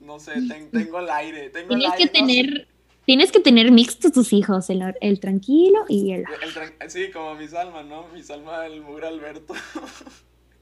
[0.01, 2.67] No sé, ten- tengo el aire, tengo el Tienes que aire, no sé.
[3.07, 6.25] Tienes que tener mixtos tus hijos, el, el tranquilo y el...
[6.43, 8.09] El tran- sí, como mi Salma, ¿no?
[8.09, 9.55] Mi Salma, el mugre Alberto.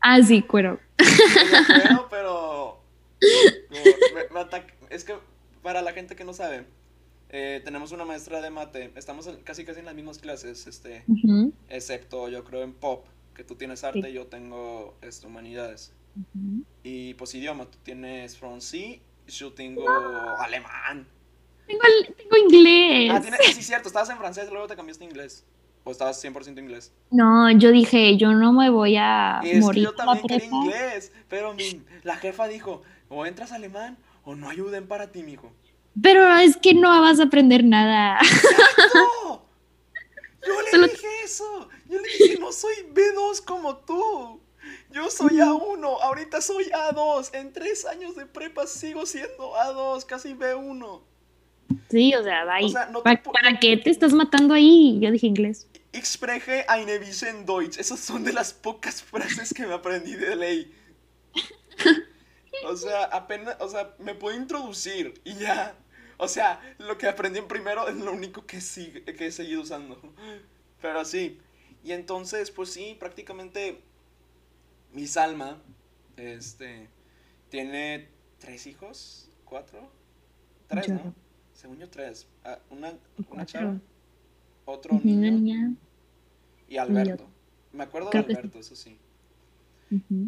[0.03, 0.81] Ah, sí, cuero.
[0.99, 2.81] O sea, bueno, pero.
[3.71, 5.15] me- me Es que
[5.63, 6.65] para la gente que no sabe,
[7.29, 8.93] eh, tenemos una maestra de mate.
[8.97, 13.05] Estamos en- casi casi en las mismas clases, este, Ujú, excepto yo creo en pop,
[13.35, 14.09] que tú tienes arte Sí.
[14.09, 15.93] y yo tengo este, humanidades.
[16.17, 16.65] ujú.
[16.83, 19.85] Y pues idioma, tú tienes francés, yo tengo
[20.39, 21.07] alemán.
[21.71, 23.11] Tengo, tengo inglés.
[23.15, 25.45] Ah, tienes, sí, cierto, estabas en francés, luego te cambiaste a inglés.
[25.85, 26.93] O estabas 100% inglés.
[27.11, 30.27] No, yo dije, yo no me voy a es que morir yo en la también
[30.27, 35.23] quería inglés, pero mi, la jefa dijo, o entras alemán o no ayuden para ti,
[35.23, 35.53] mijo.
[36.01, 38.19] Pero es que no vas a aprender nada.
[38.95, 39.43] ¡No!
[40.47, 41.69] Yo le Solo- dije eso.
[41.89, 44.41] Yo le dije, no soy B2 como tú.
[44.91, 47.35] Yo soy A1, ahorita soy A2.
[47.35, 51.01] En tres años de prepa sigo siendo A2, casi B1.
[51.91, 52.65] Sí, o sea, bye.
[52.65, 54.99] O sea, no te ¿Pa- pu- ¿Para qué te estás matando ahí?
[55.01, 55.67] Yo dije inglés.
[55.93, 57.79] Ich spreche eine bisschen Deutsch.
[57.79, 60.75] Esas son de las pocas frases que me aprendí de ley.
[62.67, 65.75] O sea, apenas, o sea, me puedo introducir y ya.
[66.19, 69.63] O sea, lo que aprendí en primero es lo único que, sigue, que he seguido
[69.63, 70.01] usando.
[70.83, 71.39] Pero sí.
[71.83, 73.81] Y entonces, pues sí, prácticamente
[74.93, 75.63] mi Salma,
[76.19, 76.89] este,
[77.49, 78.09] tiene
[78.39, 79.91] tres hijos, cuatro,
[80.69, 81.15] tres, ¿no?
[81.61, 82.27] Según yo, tres.
[82.45, 82.95] Ah, una,
[83.31, 83.79] una chava,
[84.65, 85.75] otro Ujú, Una niño niña.
[86.69, 87.27] y Alberto.
[87.73, 88.25] Me acuerdo de sí.
[88.33, 88.97] Alberto, eso sí.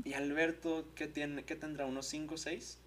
[0.04, 1.86] ¿Y Alberto qué, tiene, qué tendrá?
[1.86, 2.78] ¿Unos 5 o 6?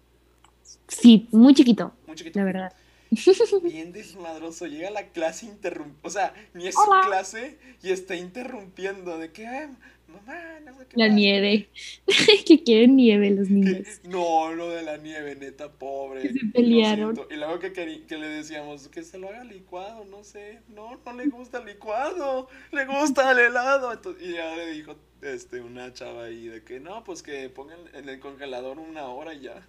[0.88, 2.38] Sí, muy chiquito, Muy chiquito.
[2.38, 2.72] la verdad.
[3.62, 4.66] Bien desmadroso.
[4.66, 5.94] Llega a la clase interrump...
[6.04, 7.02] O sea, ni es Hola.
[7.02, 9.16] su clase y está interrumpiendo.
[9.18, 9.68] De que, "Ay,
[10.16, 11.14] mamá, no sé qué La pasa".
[11.16, 11.68] nieve.
[12.46, 13.86] que quieren nieve los niños.
[14.04, 16.22] no, lo de la nieve, neta, pobre.
[16.22, 17.18] Que se pelearon.
[17.30, 20.60] Y luego que, que le decíamos que se lo haga licuado, no sé.
[20.68, 23.92] No, no le gusta el licuado, le gusta el helado.
[23.92, 27.78] Entonces, y ya le dijo este, una chava ahí de que no, pues que pongan
[27.94, 29.66] en el congelador una hora y ya.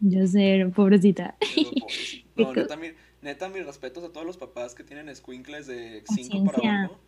[0.00, 1.36] Yo sé, pobrecita.
[2.34, 6.44] No, neta, mi- neta, mis respetos a todos los papás que tienen squinkles de 5
[6.44, 6.98] para abajo.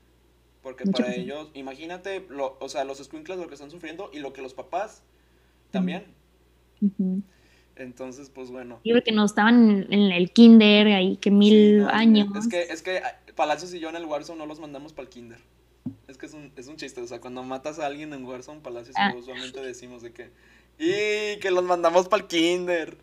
[0.64, 4.32] Porque para ellos, imagínate, lo, o sea, los squinkles lo que están sufriendo y lo
[4.32, 5.02] que los papás
[5.70, 6.06] también.
[7.76, 8.80] Entonces, pues bueno.
[8.82, 12.28] Yo creo que no estaban en el kinder ahí, que mil Sí, no, años.
[12.34, 15.06] Es que, es que ah, Palacios y yo en el Warzone no los mandamos para
[15.06, 15.38] el kinder.
[16.08, 18.60] Es que es un, es un chiste, o sea, cuando matas a alguien en Warzone,
[18.60, 19.12] Palacios y Ah.
[19.12, 20.30] yo usualmente decimos de que...
[20.78, 22.96] Y que los mandamos para el kinder.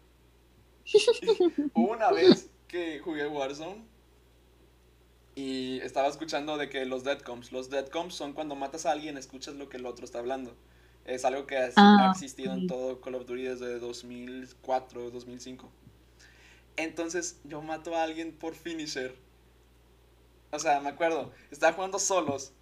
[1.75, 3.90] Hubo una vez que jugué Warzone
[5.35, 9.55] y estaba escuchando de que los deadcoms, los deadcoms son cuando matas a alguien, escuchas
[9.55, 10.55] lo que el otro está hablando.
[11.05, 15.71] Es algo que ha, Ah, ha existido en todo Call of Duty desde 2004, 2005.
[16.77, 19.15] Entonces yo mato a alguien por finisher.
[20.51, 22.53] O sea, me acuerdo, estaba jugando solos.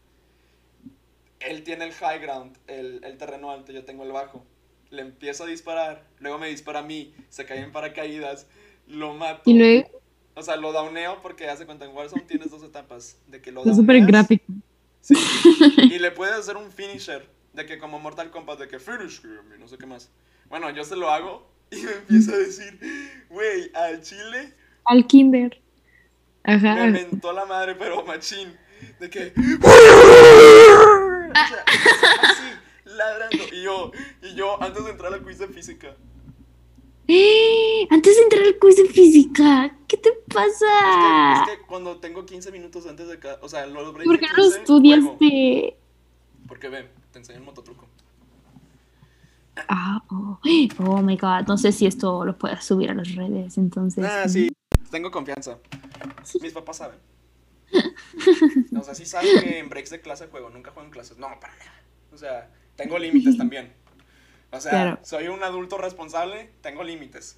[1.40, 4.46] Él tiene el high ground, el, el terreno alto, yo tengo el bajo.
[4.90, 8.48] Le empiezo a disparar, luego me dispara a mí, se cae en paracaídas,
[8.88, 9.50] lo mato.
[9.50, 9.99] Y luego,
[10.40, 13.18] O sea, lo downeo porque hace cuenta en Warzone tienes dos etapas.
[13.28, 14.46] De que lo es súper gráfico.
[15.02, 15.16] Sí.
[15.78, 17.28] Y le puedes hacer un finisher.
[17.52, 20.10] De que como Mortal Kombat, de que finish y no sé qué más.
[20.48, 22.80] Bueno, yo se lo hago y me empieza a decir,
[23.30, 24.54] güey, al chile
[24.86, 25.60] Al kinder.
[26.44, 26.76] Ajá.
[26.76, 28.58] me mentó la madre, pero machín.
[29.00, 29.34] De que.
[31.30, 31.64] O sea,
[32.24, 32.44] así,
[32.86, 33.44] ladrando.
[33.52, 33.92] Y yo,
[34.24, 35.96] y yo, antes de entrar al quiz de física,
[37.12, 37.88] ¡Eh!
[37.90, 41.42] Antes de entrar al quiz de física, ¿qué te pasa?
[41.42, 43.40] Es que, cuando tengo 15 minutos antes de cada.
[43.42, 45.18] O sea, breaks ¿Por qué no 15, estudiaste?
[45.18, 45.78] juego.
[46.48, 47.88] Porque ve, te enseño el mototruco.
[49.68, 50.40] Ah, oh.
[50.86, 54.06] oh my god, no sé si esto lo puedes subir a las redes, entonces.
[54.06, 54.52] Ah, sí,
[54.92, 55.58] tengo confianza.
[56.42, 57.00] Mis papás saben.
[58.80, 61.18] O sea, sí saben que en breaks de clase juego, nunca juego en clases.
[61.18, 61.84] No, para nada.
[62.14, 63.74] O sea, tengo límites también.
[64.52, 65.00] O sea, Claro.
[65.04, 67.38] soy un adulto responsable, tengo límites.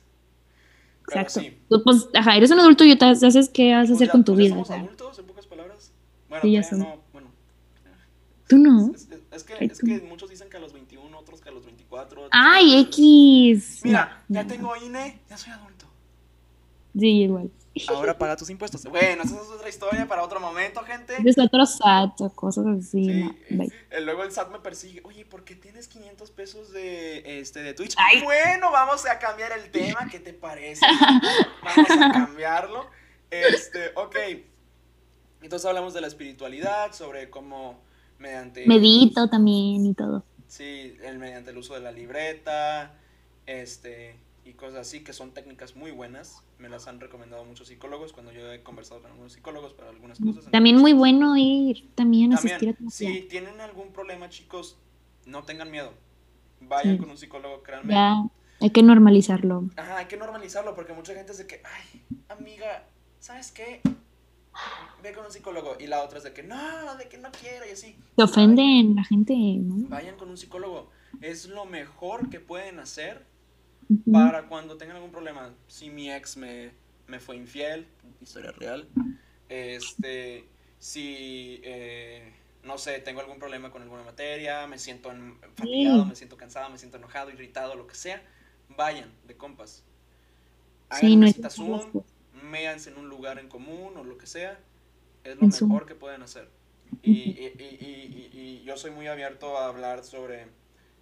[1.07, 1.41] Pero Exacto.
[1.41, 1.57] sí.
[1.69, 4.11] Tú, Pues, ajá, eres un adulto y te haces qué vas a Pues hacer ya-
[4.11, 4.49] con tu pues vida.
[4.51, 4.81] somos o sea.
[4.81, 5.91] adultos, en pocas palabras.
[6.29, 6.87] Bueno, Sí, ya somos.
[6.87, 7.27] no, bueno.
[8.47, 8.91] Tú no.
[8.95, 9.85] Es, es- es que, Ay, es tú.
[9.87, 12.21] que muchos dicen que a los 21, otros que a los 24.
[12.21, 13.81] otros Ay, X.
[13.83, 14.49] Mira, No, ya no.
[14.49, 15.85] tengo INE, ya soy adulto.
[16.97, 17.49] Sí, igual.
[17.87, 18.83] Ahora paga tus impuestos.
[18.83, 21.15] Bueno, esa es otra historia para otro momento, gente.
[21.23, 23.05] Es otro SAT o cosas así.
[23.05, 25.01] Sí, no, eh, luego el SAT me persigue.
[25.05, 27.95] Oye, ¿por qué tienes 500 pesos de, este, de Twitch?
[27.97, 28.21] Ay.
[28.23, 30.07] Bueno, vamos a cambiar el tema.
[30.11, 30.85] ¿Qué te parece?
[31.63, 32.87] Vamos a cambiarlo.
[33.29, 34.15] Este, ok.
[35.41, 37.81] Entonces hablamos de la espiritualidad, sobre cómo
[38.19, 38.67] mediante...
[38.67, 40.23] Medito también y todo.
[40.47, 42.93] Sí, el, mediante el uso de la libreta,
[43.45, 46.43] este, y cosas así, que son técnicas muy buenas.
[46.57, 50.19] Me las han recomendado muchos psicólogos cuando yo he conversado con algunos psicólogos para algunas
[50.19, 50.49] cosas.
[50.51, 54.77] También muy bueno ir también a asistir a también, si tienen algún problema, chicos,
[55.25, 55.93] no tengan miedo.
[56.61, 56.99] Vayan Sí.
[57.01, 57.93] con un psicólogo, créanme.
[57.93, 58.15] Ya
[58.59, 59.69] hay que normalizarlo.
[59.75, 62.85] Ajá, hay que normalizarlo porque mucha gente es de que, ay, amiga,
[63.19, 63.81] ¿sabes qué?
[65.01, 65.77] Ve con un psicólogo.
[65.79, 67.95] Y la otra es de que, no, de que no quiero y así.
[68.15, 69.87] Se ofenden la gente, ¿no?
[69.89, 70.89] Vayan con un psicólogo.
[71.21, 73.25] Es lo mejor que pueden hacer
[74.11, 75.53] Para cuando tengan algún problema.
[75.67, 76.71] Si mi ex me,
[77.07, 77.87] me fue infiel,
[78.21, 78.87] historia real.
[79.49, 80.45] Este,
[80.79, 82.31] si, eh,
[82.63, 86.09] no sé, tengo algún problema con alguna materia, me siento en- fatigado, Sí.
[86.09, 88.21] me siento cansado, me siento enojado, irritado, lo que sea,
[88.69, 89.83] vayan de compas.
[90.89, 92.05] Hagan Sí, no una cita Zoom, hacerlo.
[92.43, 94.59] méanse en un lugar en común o lo que sea.
[95.23, 95.71] Es lo En Zoom.
[95.71, 96.47] mejor que pueden hacer.
[97.03, 100.47] Y- y- y- y yo soy muy abierto a hablar sobre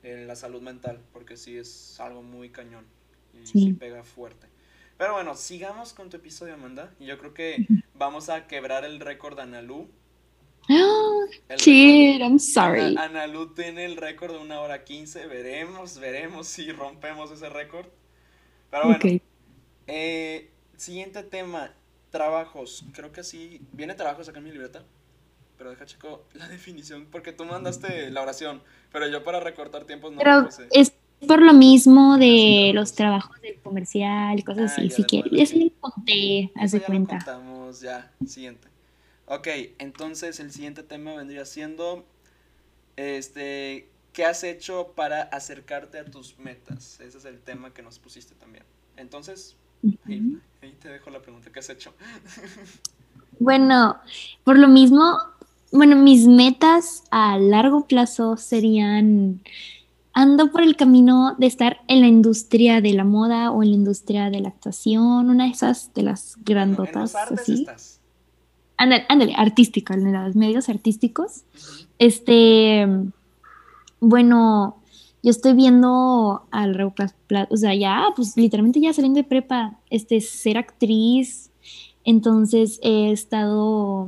[0.03, 2.85] eh, la salud mental, porque sí es algo muy cañón
[3.33, 3.59] y sí.
[3.59, 3.73] Sí.
[3.73, 4.47] pega fuerte.
[4.97, 6.93] Pero bueno, sigamos con tu episodio, Amanda.
[6.99, 9.89] Y yo creo que vamos a quebrar el récord de Analu.
[11.49, 12.81] El Kid, I'm sorry.
[12.81, 15.25] Ana- Analu tiene el récord de una hora quince.
[15.25, 17.87] Veremos, veremos si rompemos ese récord.
[18.69, 18.99] Pero bueno,
[19.87, 21.73] eh, siguiente tema,
[22.11, 22.85] trabajos.
[22.93, 24.83] Creo que sí, viene trabajos acá en mi libreta.
[25.59, 30.13] Pero deja checo la definición, porque tú mandaste la oración, pero yo para recortar tiempos
[30.13, 30.69] no lo Pero puse.
[30.71, 30.93] es
[31.27, 34.89] por lo mismo de los trabajos del comercial y cosas Ah, así.
[34.89, 35.59] ya, que acuerdo, eso sí.
[35.59, 37.17] lo conté, de ya lo cuenta.
[37.17, 38.69] contamos, ya, siguiente.
[39.25, 39.47] Ok,
[39.79, 42.05] entonces el siguiente tema vendría siendo,
[42.97, 46.99] este, ¿qué has hecho para acercarte a tus metas?
[47.01, 48.65] Ese es el tema que nos pusiste también.
[48.97, 49.57] Entonces,
[50.05, 50.27] ahí,
[50.61, 51.95] ahí te dejo la pregunta, ¿qué has hecho?
[53.39, 53.99] Bueno,
[54.43, 55.17] por lo mismo,
[55.71, 59.41] bueno, mis metas a largo plazo serían,
[60.13, 63.75] ando por el camino de estar en la industria de la moda o en la
[63.75, 67.53] industria de la actuación, una de esas de las en grandotas, los así.
[67.61, 67.99] estás.
[68.77, 71.43] Ándale, ándale, artística, en los medios artísticos.
[71.99, 72.87] Este,
[73.99, 74.77] bueno,
[75.21, 79.25] yo estoy viendo al largo pla- pla- o sea, ya, pues literalmente ya saliendo de
[79.25, 81.51] prepa, este, ser actriz.
[82.05, 84.07] Entonces he estado,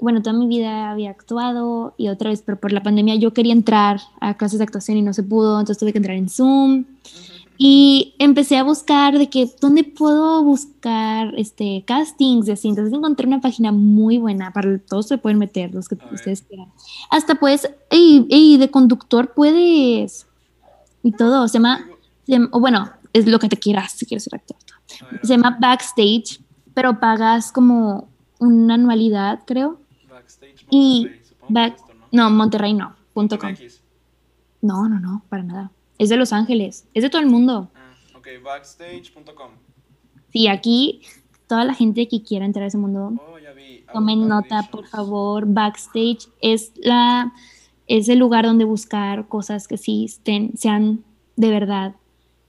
[0.00, 3.52] bueno, toda mi vida había actuado y otra vez, pero por la pandemia yo quería
[3.52, 6.80] entrar a clases de actuación y no se pudo, entonces tuve que entrar en Zoom.
[6.80, 7.44] Ujú.
[7.56, 12.48] Y empecé a buscar de que, ¿dónde puedo buscar este, castings?
[12.48, 12.68] Y así.
[12.68, 16.42] Entonces encontré una página muy buena, para todos se pueden meter, los que A ustedes
[16.42, 16.72] quieran.
[17.10, 20.26] Hasta pues, y, y de conductor puedes,
[21.04, 21.86] y todo, se llama,
[22.26, 24.56] se o bueno, es lo que te quieras, si quieres ser actor.
[25.22, 26.40] Se llama Backstage,
[26.74, 28.08] pero pagas como
[28.40, 29.78] una anualidad, creo.
[30.74, 31.10] Y
[31.48, 32.06] back- esto, ¿no?
[32.12, 33.52] No, Monterrey no, punto com.
[34.62, 35.70] No, no, no, para nada.
[35.98, 37.70] Es de Los Ángeles, es de todo el mundo.
[37.74, 39.50] Ah, ok, backstage.com.
[40.32, 41.02] Sí, aquí
[41.46, 43.84] toda la gente que quiera entrar a ese mundo, Oh, ya vi.
[43.92, 44.68] tomen nota, auditions.
[44.70, 45.44] por favor.
[45.46, 47.32] Backstage es la
[47.86, 51.04] es el lugar donde buscar cosas que sí estén, sean
[51.36, 51.94] de verdad.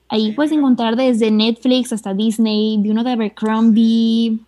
[0.07, 0.61] Ahí Sí, puedes claro.
[0.61, 4.39] encontrar desde Netflix hasta Disney, uno de Abercrombie.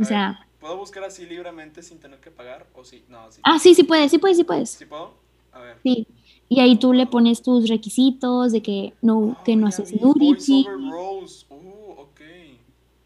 [0.00, 2.66] O sea, ¿Puedo buscar así libremente sin tener que pagar?
[2.74, 3.02] ¿O sí?
[3.08, 3.40] No, sí.
[3.42, 4.68] ah, sí, sí puedes, sí puedes, sí puedes.
[4.68, 5.14] ¿Sí puedo?
[5.50, 5.78] A ver.
[5.82, 6.06] Sí.
[6.50, 10.66] Y ahí tú le pones tus requisitos de que no, que Oh, no haces nudity.
[10.90, 11.46] Roles.
[11.48, 12.20] Uh, ok.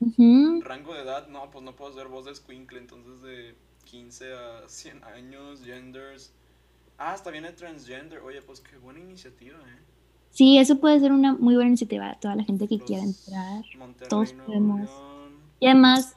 [0.00, 0.60] Ujú.
[0.62, 3.54] Rango de edad, no, pues no puedo hacer voz de squinkle, entonces de
[3.84, 6.32] 15 a 100 años, genders.
[6.98, 8.18] Ah, hasta viene transgender.
[8.22, 9.78] Oye, pues qué buena iniciativa, ¿eh?
[10.32, 13.04] Sí, eso puede ser una muy buena iniciativa a toda la gente que Los quiera
[13.04, 13.64] entrar.
[13.78, 14.90] Monterrey, Todos podemos.
[15.60, 16.16] Y además,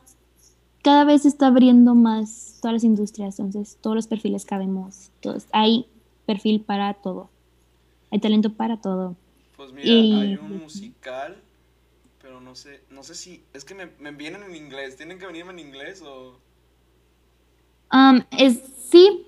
[0.85, 5.09] cada vez se está abriendo más todas las industrias, entonces todos los perfiles cabemos.
[5.19, 5.47] Todos.
[5.51, 5.87] Hay
[6.27, 7.27] perfil para todo.
[8.11, 9.15] Hay talento para todo.
[9.57, 11.37] Pues mira, Y- hay un musical,
[12.21, 15.25] pero no sé, no sé si, es que me, me vienen en inglés, ¿tienen que
[15.25, 16.37] venirme en inglés o...?
[17.91, 19.25] Um, es, sí.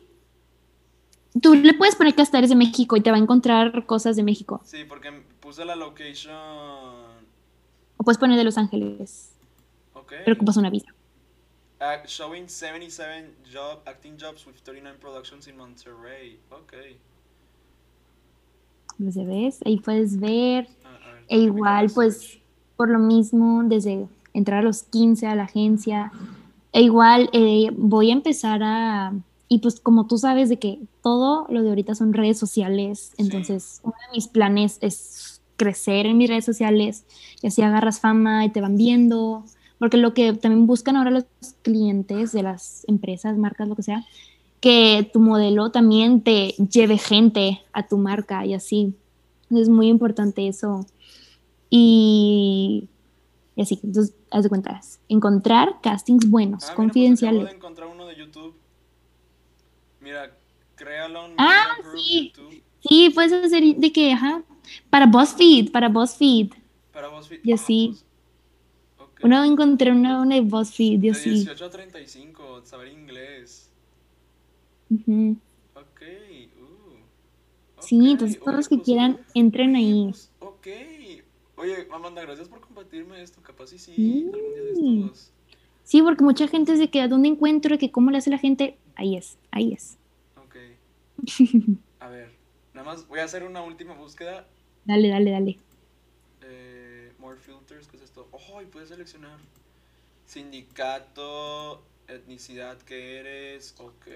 [1.41, 4.15] Tú le puedes poner que hasta eres de México y te va a encontrar cosas
[4.15, 4.61] de México.
[4.63, 6.35] Sí, porque puse la location,
[7.97, 9.31] O puedes poner de Los Ángeles,
[9.95, 10.13] ok.
[10.23, 10.93] pero ocupas una visa.
[11.79, 16.73] Ah, showing 77 job, acting jobs with 39 productions in Monterrey, ok.
[18.97, 19.59] ¿Los ves?
[19.65, 20.67] Ahí puedes ver.
[20.83, 22.41] Ah, a ver, E igual, pues, search.
[22.77, 26.11] por lo mismo, desde entrar a los 15 a la agencia,
[26.73, 29.13] e igual eh, voy a empezar a,
[29.47, 33.23] y pues como tú sabes de que todo lo de ahorita son redes sociales, Sí.
[33.23, 37.05] entonces uno de mis planes es crecer en mis redes sociales
[37.41, 39.43] y así agarras fama y te van viendo,
[39.79, 41.25] porque lo que también buscan ahora los
[41.61, 44.05] clientes de las empresas, marcas, lo que sea,
[44.59, 48.93] que tu modelo también te lleve gente a tu marca y así.
[49.51, 50.85] Es muy importante eso.
[51.69, 52.87] Y,
[53.55, 57.39] y así, entonces, haz de cuentas, encontrar castings buenos, Ah, mira, pues confidenciales.
[57.41, 58.55] acabo de encontrar uno de YouTube.
[60.01, 60.31] Mira,
[60.75, 61.65] créalo Ah,
[61.95, 62.31] sí.
[62.35, 64.43] YouTube Sí, puedes hacer de que, ajá,
[64.89, 66.51] para BuzzFeed, para BuzzFeed.
[66.93, 67.39] para BuzzFeed.
[67.43, 67.87] Y Ah, así.
[67.91, 68.05] pues.
[69.23, 71.29] Una vez encontré una, una de BuzzFeed y De así.
[71.31, 73.69] 18 a 35, saber inglés.
[74.89, 75.37] Ujú.
[75.75, 76.01] Ok,
[76.61, 77.81] uh.
[77.81, 80.07] Sí, ok, entonces todos los que pues, quieran, entren ahí.
[80.09, 80.67] pues, ok.
[81.57, 83.41] Oye, Amanda, gracias por compartirme esto.
[83.41, 84.25] Capaz y sí, Sí.
[84.25, 85.31] algún día de estos.
[85.83, 88.37] Sí, porque mucha gente es de que a dónde encuentro, que cómo le hace la
[88.37, 88.77] gente.
[88.95, 89.97] Ahí es, ahí es.
[90.37, 90.55] Ok.
[91.99, 92.29] A ver,
[92.73, 94.47] nada más voy a hacer una última búsqueda.
[94.85, 95.57] Dale, dale, dale.
[96.43, 98.29] Eh, more filters, ¿qué es esto?
[98.31, 99.39] Oh, y puedes seleccionar
[100.25, 104.07] sindicato, etnicidad que eres, ok.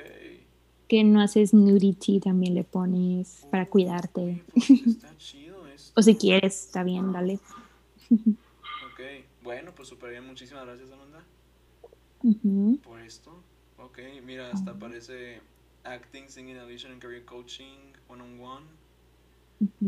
[0.88, 4.44] Que no haces nudity, también le pones para cuidarte.
[4.54, 5.94] Pues está chido esto.
[5.96, 7.40] O si quieres, está bien, dale.
[8.94, 11.24] Ok, bueno, pues súper bien, muchísimas gracias Amanda
[12.84, 13.32] por esto.
[13.78, 15.42] Ok, mira, hasta aparece
[15.84, 18.66] acting, singing, audition and career coaching, one on one,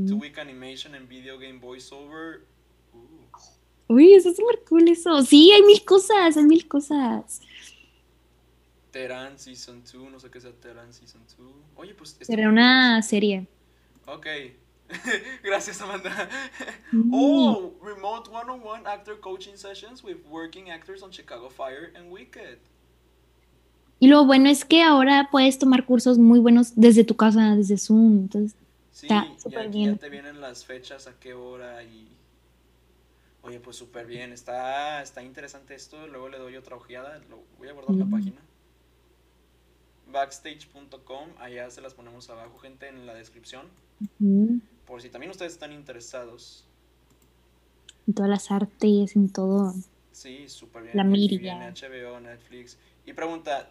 [0.07, 0.22] two ujú.
[0.22, 2.41] week animation and video game voiceover.
[2.93, 3.62] Uh.
[3.94, 5.22] Uy, eso es súper cool eso.
[5.24, 7.41] Sí, hay mil cosas, hay mil cosas.
[8.91, 11.48] Terran Season 2, no sé qué sea Terran Season 2.
[11.76, 12.18] Oye, pues...
[12.22, 13.48] Será una serie.
[14.06, 14.28] Ok.
[15.44, 16.30] Gracias, Amanda.
[16.91, 17.12] Mm.
[17.14, 22.60] oh, remote one-on-one actor coaching sessions with working actors on Chicago Fire and Wicked.
[24.00, 27.78] Y lo bueno es que ahora puedes tomar cursos muy buenos desde tu casa, desde
[27.78, 28.20] Zoom.
[28.24, 28.56] Entonces,
[28.94, 29.94] Sí, Está súper bien.
[29.94, 32.08] ya te vienen las fechas, a qué hora y...
[33.44, 37.68] Oye, pues súper bien, está, está interesante esto, luego le doy otra ojeada, lo, voy
[37.68, 38.41] a guardar la página.
[40.12, 43.68] Backstage.com, allá se las ponemos abajo, gente, en la descripción,
[44.86, 46.66] por si también ustedes están interesados.
[48.08, 49.74] en todas las artes, en todo.
[50.12, 50.98] Sí, súper bien.
[50.98, 51.39] La media.
[51.39, 52.78] viene HBO, Netflix.
[53.06, 53.70] Y pregunta,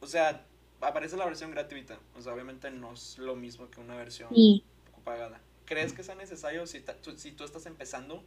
[0.00, 0.44] o sea,
[0.80, 1.98] aparece la versión gratuita.
[2.16, 4.64] O sea, obviamente no es lo mismo que una versión Sí.
[4.90, 5.40] poco pagada.
[5.66, 8.22] ¿Crees que sea necesario si, ta- tú, si tú estás empezando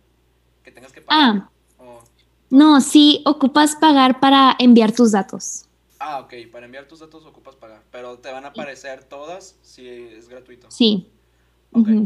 [0.68, 1.44] que tengas que pagar?
[1.48, 2.04] Ah, O-
[2.50, 5.64] no, sí, ocupas pagar para enviar tus datos.
[6.00, 7.84] ah, ok, para enviar tus datos ocupas pagar.
[7.90, 10.70] Pero te van a aparecer todas si es gratuito.
[10.70, 11.10] Sí.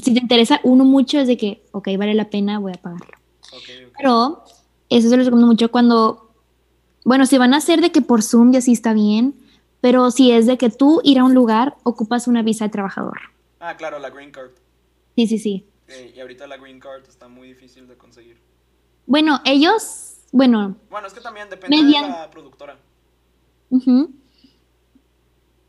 [0.03, 3.18] Si te interesa uno mucho, es de que, ok, vale la pena, voy a pagarlo.
[3.51, 3.57] ok,
[3.88, 3.93] ok.
[3.97, 4.43] Pero
[4.89, 6.36] eso se lo recomiendo mucho cuando,
[7.03, 9.34] bueno, si van a hacer de que por Zoom ya sí está bien,
[9.80, 13.18] pero si es de que tú ir a un lugar, ocupas una visa de trabajador.
[13.59, 14.51] Ah, claro, la Green Card.
[15.16, 15.66] Sí, sí, sí.
[15.88, 18.51] Eh, y ahorita la Green Card está muy difícil de conseguir.
[19.12, 22.78] Bueno, ellos, bueno, Bueno, es que también depende Median- de la productora.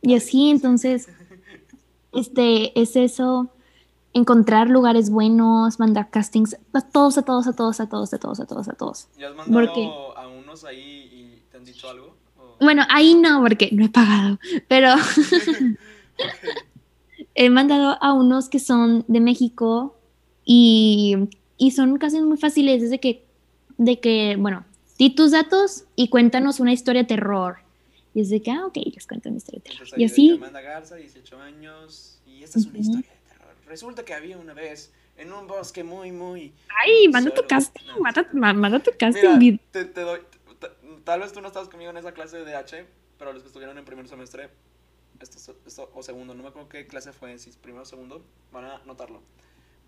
[0.01, 1.09] y así entonces,
[2.12, 3.49] este, es eso,
[4.12, 8.38] encontrar lugares buenos, mandar castings a todos, a todos, a todos, a todos, a todos,
[8.40, 9.09] a todos, a todos.
[9.18, 9.90] ¿Ya has mandado Porque-
[10.20, 12.14] a unos ahí y te han dicho algo?
[12.38, 14.38] ¿O- Bueno, ahí no, porque no he pagado,
[14.68, 14.95] pero
[17.34, 19.97] he mandado a unos que son de México
[20.45, 21.16] y,
[21.57, 23.26] y son casi muy fáciles, es de que,
[23.85, 24.64] de que, bueno,
[24.99, 27.59] di tus datos y cuéntanos una historia de terror.
[28.14, 29.83] Y es de que, ah, ok, les cuento una historia de terror.
[29.85, 32.83] Entonces, Y así, Amanda Garza, 18 años, y esta es una Ujú.
[32.83, 33.55] historia de terror.
[33.66, 36.53] Resulta que había una vez en un bosque muy, muy...
[36.85, 37.99] ay, manda tu casting, no.
[38.01, 39.39] manda, ma- manda tu casting.
[39.39, 40.20] Mira, te, te doy...
[40.61, 40.68] t-
[41.05, 42.87] tal vez tú no estabas conmigo en esa clase de DH,
[43.18, 44.51] pero los que estuvieron en primer semestre,
[45.20, 48.22] esto, esto- o segundo, no me acuerdo qué clase fue, si primero o segundo,
[48.53, 49.22] van a notarlo.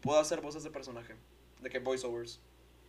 [0.01, 1.15] Puedo hacer voces de personaje,
[1.61, 2.41] de que voiceovers.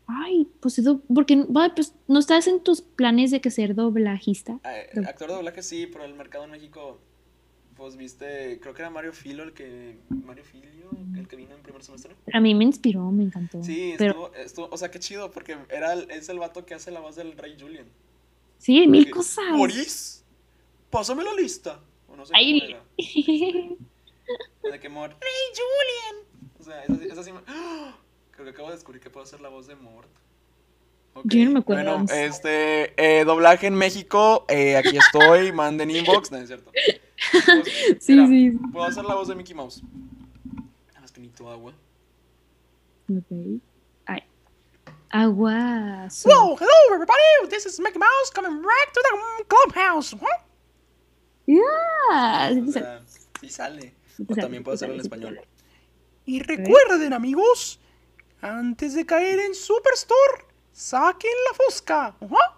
[0.07, 0.79] Ay, pues,
[1.13, 1.45] porque
[1.75, 4.59] pues, no estás en tus planes de que ser doblajista.
[4.63, 6.99] Eh, actor de doblaje sí, pero el mercado en México,
[7.75, 11.61] pues viste, creo que era Mario Filo el que, Mario Filio, el que vino en
[11.63, 12.15] primer semestre.
[12.33, 13.63] A mí me inspiró, me encantó.
[13.63, 16.75] Sí, pero estuvo, estuvo, o sea, qué chido, porque era el- es el vato que
[16.75, 17.87] hace la voz del Rey Julian.
[18.59, 19.45] sí, mil Que, cosas.
[19.57, 20.23] Boris,
[20.91, 21.79] pásame la lista.
[22.07, 22.59] O no sé Ay.
[22.61, 22.83] cómo era.
[24.71, 26.51] De que Mort, Rey Julian.
[26.59, 27.39] O sea, esa, esa sí me...
[27.47, 27.95] ¡Ah!
[28.35, 30.09] Creo que acabo de descubrir que puedo hacer la voz de Mort.
[31.23, 31.99] Yo no me acuerdo.
[31.99, 36.71] Bueno, este, eh, doblaje en México, eh, aquí estoy, manden inbox, no es cierto.
[36.71, 37.45] Pues,
[38.01, 39.81] sí, mira, sí, Puedo hacer la voz de Mickey Mouse.
[40.87, 41.73] Nada más que necesito agua.
[43.09, 43.61] Ok.
[44.07, 44.23] Ay.
[45.11, 46.09] Agua.
[46.25, 50.11] Whoa, hello everybody, this is Mickey Mouse coming right to the clubhouse.
[50.11, 50.27] Huh?
[51.47, 53.01] Yeah, sí O sale, sea,
[53.39, 53.93] sí sale.
[54.17, 55.39] sí te O también puedo hacerlo en español.
[56.25, 57.79] Y recuerden amigos,
[58.41, 62.15] antes de caer en Superstore, saquen la sale.
[62.19, 62.51] Obviamente,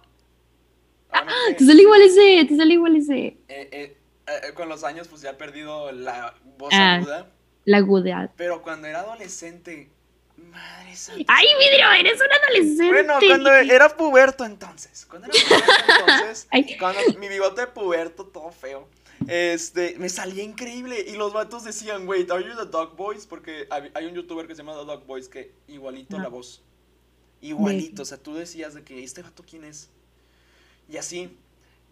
[1.57, 3.17] Te sale igual ese, te sale igual ese.
[3.17, 3.97] eh, eh,
[4.27, 6.95] eh, con los años, pues ya he perdido la voz Ah.
[6.95, 7.31] aguda.
[7.65, 8.31] La agudad.
[8.37, 9.89] Pero cuando era adolescente,
[10.37, 11.23] madre santa.
[11.27, 12.87] Ay, vidrio, eres un adolescente.
[12.93, 15.05] Bueno, cuando era puberto entonces.
[15.05, 16.47] Cuando era puberto entonces.
[16.51, 16.77] Ay.
[16.77, 18.87] Cuando mi bigote de puberto, todo feo.
[19.27, 21.03] Este, me salía increíble.
[21.07, 23.25] Y los vatos decían, wait, are you the Dog Boys?
[23.25, 26.61] Porque hay un youtuber que se llama The Dog Boys que igualito la voz.
[27.41, 28.03] Igualito.
[28.03, 29.89] O sea, tú decías de que este vato quién es.
[30.89, 31.35] Y así.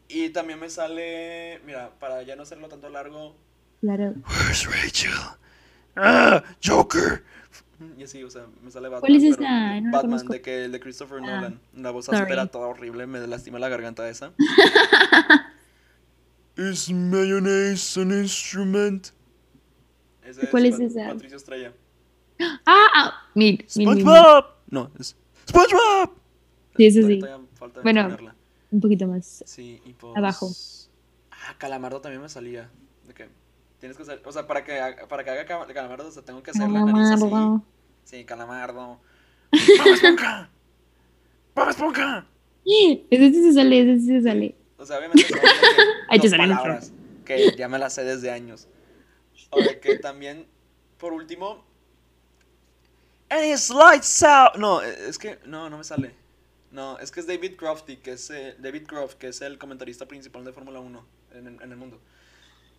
[0.08, 3.36] Y también me sale, mira, para ya no hacerlo tanto largo.
[3.82, 4.14] Claro.
[4.28, 5.12] Where's Rachel?
[5.96, 7.24] Ah, Joker.
[7.98, 9.02] Y así, o sea, me sale Batman.
[9.02, 9.40] ¿Cuál es?
[9.40, 11.60] No la Batman, de que el de Christopher Ah, Nolan.
[11.76, 14.32] La voz áspera, toda horrible, me lastima la garganta esa.
[16.58, 19.10] Is mayonnaise an instrument?
[20.24, 21.08] Ese ¿Cuál es Pat- esa?
[21.10, 21.74] Patricio Estrella.
[22.39, 24.03] Ah, ah, mil, mil, mil, mil.
[24.06, 24.45] SpongeBob.
[24.70, 25.16] No, es
[25.47, 26.12] SpongeBob.
[26.78, 27.20] Sí, eso sí.
[27.53, 28.03] Falta Bueno.
[28.03, 28.36] ponerla.
[28.72, 29.43] Un poquito más.
[29.45, 30.18] Sí, y pues...
[30.18, 30.49] Abajo.
[31.32, 32.70] Ah, Calamardo también me salía.
[33.08, 33.30] De que
[33.80, 34.22] tienes que hacer...
[34.26, 36.84] O sea, para que, haga- para que haga Calamardo, o sea, tengo que hacer la
[36.86, 37.22] nariz así.
[37.22, 37.64] Calamardo.
[38.03, 38.99] Sí, Calamardo.
[39.51, 40.49] Bob Esponja.
[41.56, 42.26] Bob Esponja.
[42.66, 44.56] Ese sí se sale, ese sí se sale.
[44.78, 45.24] O sea, obviamente
[46.18, 46.91] dos palabras
[47.26, 48.68] que ya me las sé desde años.
[49.49, 50.47] O de que también,
[50.97, 51.66] por último...
[53.30, 54.55] And it's lights out.
[54.57, 55.39] No, es que...
[55.45, 56.13] No, no me sale.
[56.72, 58.30] No, es que es David Crofty, que es...
[58.30, 61.78] eh, David Croft, que es el comentarista principal de Fórmula 1 en, el- en el
[61.78, 61.99] mundo.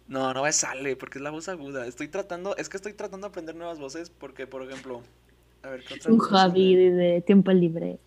[0.06, 1.86] No, no me sale, porque es la voz aguda.
[1.86, 2.56] Estoy tratando...
[2.56, 5.02] Es que estoy tratando de aprender nuevas voces, porque, por ejemplo...
[5.62, 6.18] A ver, ¿qué otra Un
[6.54, 7.98] de, de tiempo libre.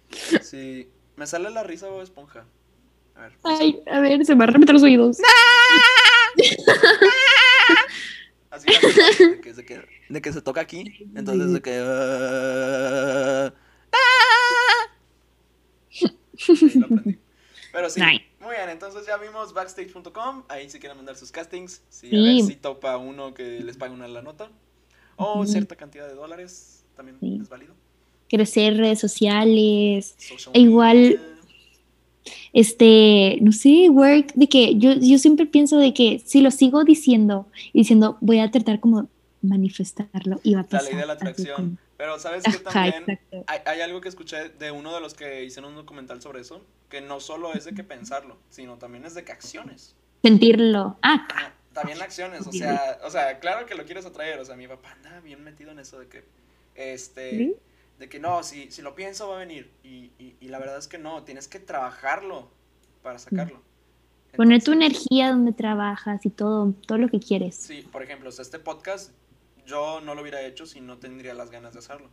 [0.42, 2.46] Sí, me sale la risa o esponja.
[3.20, 3.34] A ver.
[3.44, 5.18] Ay, a ver, se me van a remeter los oídos.
[8.50, 8.80] Así de
[9.42, 11.78] que, de, que, de que se toca aquí, entonces de que...
[13.92, 14.88] ah,
[15.90, 17.20] sí, lo aprendí.
[17.72, 18.26] Pero sí, Nice.
[18.40, 22.18] muy bien, entonces ya vimos backstage.com, ahí si quieren mandar sus castings, si a Sí.
[22.18, 24.50] ver si topa uno que les pague una la nota,
[25.16, 27.38] o cierta cantidad de dólares, también Sí.
[27.42, 27.76] es válido.
[28.30, 30.16] Crecer redes sociales.
[30.18, 31.22] Social E igual- media.
[32.54, 36.84] Este, no sé, work, de que yo, yo siempre pienso de que si lo sigo
[36.84, 39.08] diciendo y diciendo, voy a tratar como
[39.42, 40.90] manifestarlo y va a La pasar.
[40.92, 41.56] ley de la atracción.
[41.56, 45.44] como- Pero sabes que también hay, hay algo que escuché de uno de los que
[45.44, 49.16] hicieron un documental sobre eso, que no solo es de que pensarlo, sino también es
[49.16, 49.96] de que acciones.
[50.24, 50.98] Sentirlo.
[51.02, 54.56] Ah, Ah, También acciones, o sea, o sea, claro que lo quieres atraer, o sea,
[54.56, 56.24] mi papá anda bien metido en eso de que,
[56.76, 57.54] este, ¿Sí?
[58.00, 60.78] De que no, si, si lo pienso va a venir, y, y, y la verdad
[60.78, 62.50] es que no, tienes que trabajarlo
[63.04, 63.62] para sacarlo.
[64.36, 67.56] poner tu Entonces, energía donde trabajas y todo, todo lo que quieres.
[67.56, 69.12] Sí, por ejemplo, o sea, este podcast
[69.66, 72.10] yo no lo hubiera hecho si no tendría las ganas de hacerlo.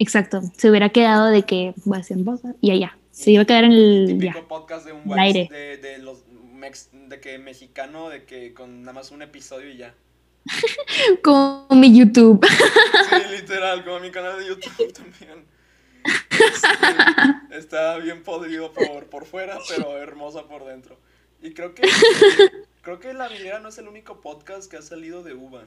[0.00, 0.42] Exacto.
[0.56, 2.18] Se hubiera quedado de que voy a hacer
[2.60, 2.98] y allá.
[3.10, 4.20] Se iba a quedar en el.
[4.20, 4.46] Ya.
[4.46, 5.48] podcast de un El aire.
[5.50, 6.24] de, de los
[6.54, 9.94] mex- de que mexicano, de que con nada más un episodio y ya.
[11.22, 12.44] Como mi YouTube.
[12.46, 15.46] Sí, literal, como mi canal de YouTube también.
[16.30, 20.98] Este, está bien podrido por, por fuera, pero hermosa por dentro.
[21.42, 21.82] Y creo que
[22.82, 25.64] creo que La Vidriera no es el único podcast que ha salido de uva.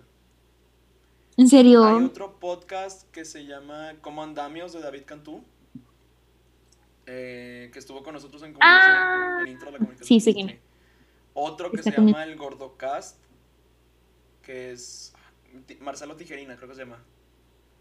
[1.38, 1.84] En serio.
[1.86, 5.44] Hay otro podcast que se llama Como Andamios de David Cantú.
[7.08, 9.40] eh, que estuvo con nosotros en comunicación, Ah.
[9.42, 10.22] en intro de la comunicación.
[10.22, 10.60] Sí, quién es.
[11.34, 13.18] Otro que Está se llama El Gordocast,
[14.42, 15.14] que es
[15.80, 17.04] Marcelo Tijerina, creo que se llama.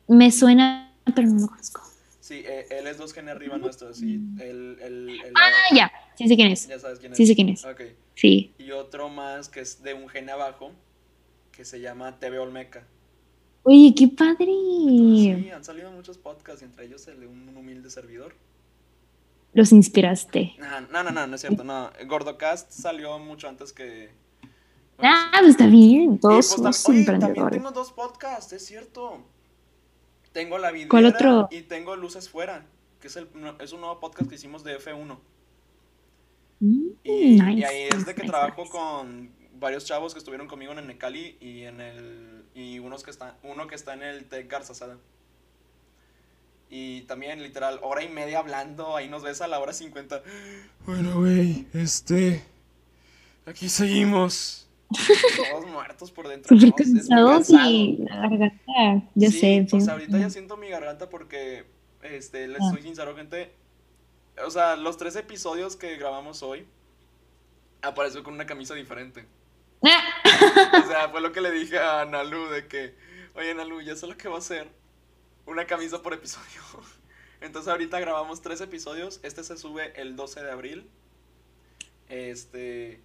[0.08, 1.82] Me suena, pero no lo conozco.
[2.20, 4.20] Sí, eh, él es dos genes arriba nuestro, sí.
[4.38, 5.90] El, el, el- Ah, ya.
[6.16, 6.68] Sí sé quién es.
[6.68, 7.16] Ya sabes quién es.
[7.16, 7.64] Sí sé quién es.
[7.64, 7.80] Ok.
[8.14, 8.54] Sí.
[8.58, 10.72] Y otro más que es de un gene abajo,
[11.52, 12.84] que se llama TV Olmeca.
[13.62, 14.46] Oye, qué padre.
[14.46, 18.34] Sí, han salido muchos podcasts, y entre ellos el de un humilde servidor.
[19.52, 20.54] Los inspiraste.
[20.58, 21.90] Nah, No, no, no, no es cierto, no.
[22.06, 24.11] Gordocast salió mucho antes que...
[25.51, 26.14] está bien.
[26.14, 27.59] Y, Todos tam- somos oye, también emprendedores.
[27.59, 29.20] tengo dos podcasts, es cierto.
[30.32, 31.48] Tengo La Vidriera ¿Cuál otro?
[31.51, 32.64] y tengo Luces Fuera,
[33.01, 33.28] que es, el,
[33.61, 35.18] es un nuevo podcast que hicimos de F1.
[36.61, 38.70] Mm, Y, ahí es de que nice, trabajo nice.
[38.72, 43.11] con varios chavos que estuvieron conmigo en el Necali y en el y unos que
[43.11, 44.98] están uno que está en el Tec Garzazada.
[46.68, 50.22] Y también literal hora y media hablando, ahí nos ves a la hora 50.
[50.86, 52.44] Bueno, güey, este.
[53.46, 54.68] Aquí seguimos.
[55.51, 56.59] Todos muertos por dentro.
[56.59, 57.70] Súper cansados cansado.
[57.70, 59.66] y la garganta, ya Sí, sé.
[59.80, 59.91] Sí.
[59.91, 61.64] ahorita ya siento mi garganta porque,
[62.03, 62.70] este, les Ah.
[62.70, 63.53] soy sincero, gente.
[64.47, 66.66] O sea, los tres episodios que grabamos hoy,
[67.82, 69.26] apareció con una camisa diferente.
[69.82, 69.86] O
[70.88, 72.95] sea, fue lo que le dije a Nalu de que,
[73.34, 74.68] oye Nalu, ya sé lo que va a ser.
[75.47, 76.61] Una camisa por episodio.
[77.41, 79.20] Entonces ahorita grabamos tres episodios.
[79.22, 80.91] Este se sube el 12 de abril.
[82.09, 83.01] Este,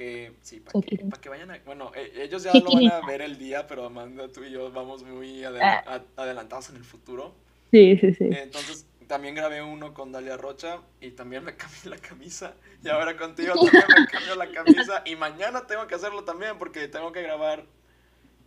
[0.00, 1.58] que, sí, para que, pa' que vayan a...
[1.66, 4.50] Bueno, e- ellos ya ¿Qué lo van a ver el día, pero Amanda, tú y
[4.50, 6.00] yo vamos muy adel- Ah.
[6.16, 7.34] adelantados en el futuro.
[7.70, 8.24] Sí, sí, sí.
[8.30, 12.54] Entonces también grabé uno con Dalia Rocha y también me cambié la camisa.
[12.82, 15.02] Y ahora contigo también me cambio la camisa.
[15.04, 17.66] Y mañana tengo que hacerlo también porque tengo que grabar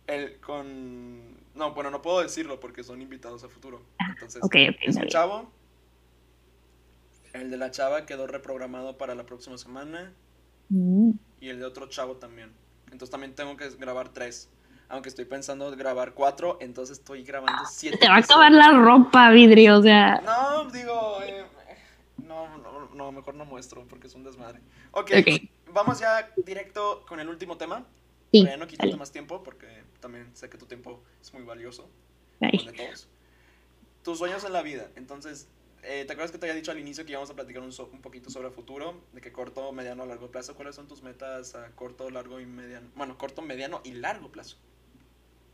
[0.08, 1.34] el con...
[1.54, 3.80] No, bueno, no puedo decirlo porque son invitados a futuro.
[4.10, 5.52] Entonces, ok, ok, es un chavo.
[7.32, 10.12] El de la chava quedó reprogramado para la próxima semana.
[10.68, 11.10] Mm.
[11.40, 12.52] Y el de otro chavo también.
[12.86, 14.48] Entonces también tengo que grabar tres.
[14.88, 17.98] Aunque estoy pensando en grabar cuatro, entonces estoy grabando siete.
[17.98, 20.20] Te va a acabar la ropa, vidrio, o sea.
[20.20, 21.44] No, digo, eh,
[22.18, 24.60] no, no, no, mejor no muestro porque es un desmadre.
[24.92, 25.10] Ok,
[25.72, 27.84] vamos ya directo con el último tema.
[28.30, 29.66] Sí, Para ya no quitarte más tiempo porque
[30.00, 31.88] también sé que tu tiempo es muy valioso.
[32.40, 33.08] Todos.
[34.02, 34.90] Tus sueños en la vida.
[34.96, 35.48] Entonces,
[35.86, 37.90] eh, ¿te acuerdas que te había dicho al inicio que íbamos a platicar un, so-
[37.92, 38.94] un poquito sobre futuro?
[39.12, 40.54] De que corto, mediano, largo plazo.
[40.54, 42.88] ¿Cuáles son tus metas a corto, largo y mediano?
[42.96, 44.56] Bueno, corto, mediano y largo plazo.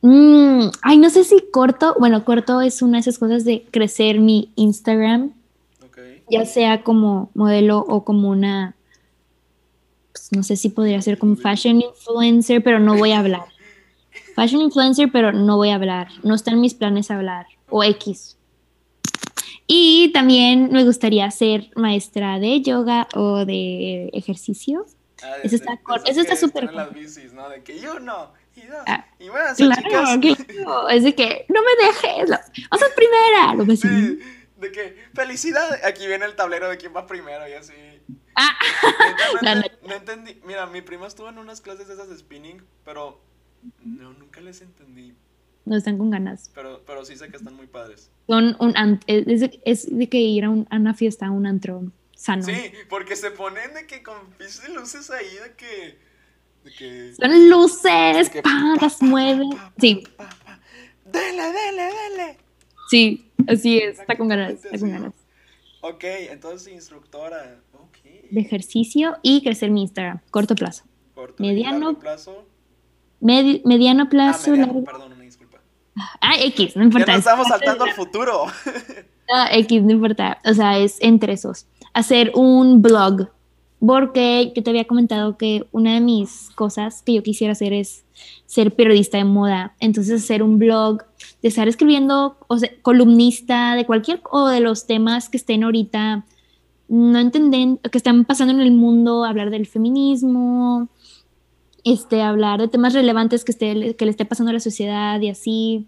[0.03, 4.19] Mm, ay, no sé si corto, bueno, corto es una de esas cosas de crecer
[4.19, 5.33] mi Instagram,
[5.85, 5.99] Ok.
[6.31, 8.75] ya sea como modelo o como una,
[10.13, 13.45] pues, no sé si podría ser como fashion influencer, pero no voy a hablar.
[14.35, 16.09] Fashion influencer, pero no voy a hablar.
[16.23, 17.47] No está en mis planes hablar.
[17.69, 18.37] O X.
[19.73, 24.85] Y también me gustaría ser maestra de yoga o de ejercicio.
[25.23, 27.01] Ah, Eso está eso está súper están en las corto.
[27.01, 27.49] bicis, ¿no?
[27.49, 30.45] De que yo no, y dos, Ah, y váyanse, Claro, chicas.
[30.47, 30.89] claro.
[30.89, 32.31] Es de que no me dejes.
[32.73, 33.55] O sea, primera.
[33.55, 34.19] Lo ves Sí,
[34.59, 37.73] de que, felicidad, aquí viene el tablero de quién va primero y así.
[38.35, 38.57] Ah.
[39.43, 43.21] No, no entendí, mira, mi prima estuvo en unas clases de esas de spinning, pero
[43.85, 45.15] no, nunca les entendí,
[45.71, 46.51] No están con ganas.
[46.53, 48.11] pero, pero sí sé que están muy padres.
[48.27, 48.75] Son un
[49.07, 51.85] es, de, es de que ir a, un- a una fiesta, a un antro
[52.17, 52.43] sano.
[52.43, 55.97] Sí, porque se ponen de que con pinches luces ahí, de que,
[56.65, 57.15] de que...
[57.15, 60.29] Son luces, que pa, pa, las pa, Sí, pa.
[61.05, 62.37] Dele, dele, dele.
[62.91, 64.01] sí, así es.
[64.01, 65.15] Está con ganas, está con ganas.
[65.83, 67.97] Ok, entonces instructora, ok.
[68.29, 70.19] De ejercicio y crecer mi Instagram.
[70.33, 70.83] Corto plazo.
[71.15, 72.45] Corto y mediano, largo plazo.
[73.21, 74.85] Medi- mediano Ah, plazo, mediano, largo.
[74.85, 75.20] perdón.
[76.21, 77.07] Ah, X, no Ya importa.
[77.13, 78.47] nos es estamos saltando al futuro.
[79.33, 80.39] Ah, X, no importa.
[80.45, 81.67] O sea, es entre esos.
[81.95, 83.29] Hacer un blog.
[83.79, 88.05] Porque yo te había comentado que una de mis cosas que yo quisiera hacer es
[88.47, 89.75] ser periodista de moda.
[89.79, 91.05] Entonces, hacer un blog,
[91.43, 96.25] de estar escribiendo, o sea, columnista de cualquier o de los temas que estén ahorita,
[96.89, 100.89] no entenden, que están pasando en el mundo, hablar del feminismo,
[101.85, 105.29] este, hablar de temas relevantes que, esté, que le esté pasando a la sociedad y
[105.31, 105.87] así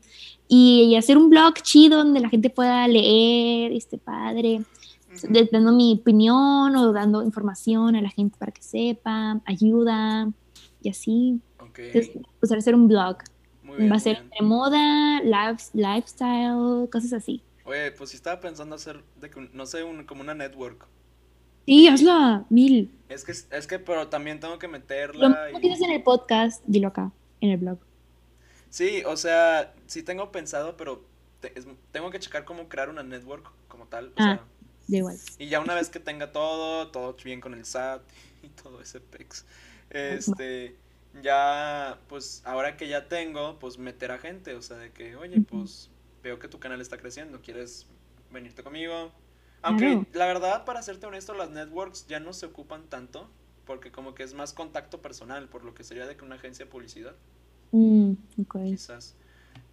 [0.48, 4.62] y, y hacer un blog chido donde la gente pueda leer, este padre,
[5.50, 10.30] dando mi opinión o dando información a la gente para que sepa, ayuda
[10.82, 11.40] y así.
[11.58, 12.10] Ok, Entonces,
[12.40, 13.18] pues hacer un blog.
[13.62, 13.92] muy bien.
[13.92, 17.42] Va a ser entre moda, life- lifestyle, cosas así.
[17.64, 20.86] Oye, pues sí estaba pensando hacer, de que, no sé, un- como una network.
[21.66, 22.90] Sí, hazlo, mil.
[23.08, 25.28] Es que, es que, pero también tengo que Lo meterla.
[25.46, 27.78] mismo que y- dices en el podcast, dilo acá, en el blog.
[28.70, 31.04] Sí, o sea, sí tengo pensado, pero
[31.40, 34.06] te- es- tengo que checar cómo crear una network como tal.
[34.08, 34.22] O Ah.
[34.88, 35.16] sea, igual.
[35.38, 38.02] y ya una vez que tenga todo, todo bien con el SAT
[38.42, 39.44] y todo ese pex,
[39.90, 40.74] este,
[41.22, 45.40] ya, pues ahora que ya tengo, pues meter a gente, o sea, de que, oye,
[45.42, 45.90] pues
[46.22, 47.86] veo que tu canal está creciendo, ¿quieres
[48.32, 49.12] venirte conmigo?
[49.62, 50.06] Aunque Claro.
[50.12, 53.30] la verdad, para serte honesto, las networks ya no se ocupan tanto,
[53.64, 56.64] porque como que es más contacto personal, por lo que sería de que una agencia
[56.64, 57.14] de publicidad
[57.70, 58.56] Mm, ok.
[58.64, 59.16] quizás.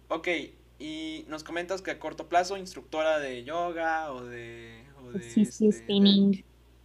[0.08, 0.28] Ok,
[0.78, 4.84] y nos comentas que a corto plazo, instructora de yoga o de.
[5.02, 6.44] O de Sí, sí, este, de spinning.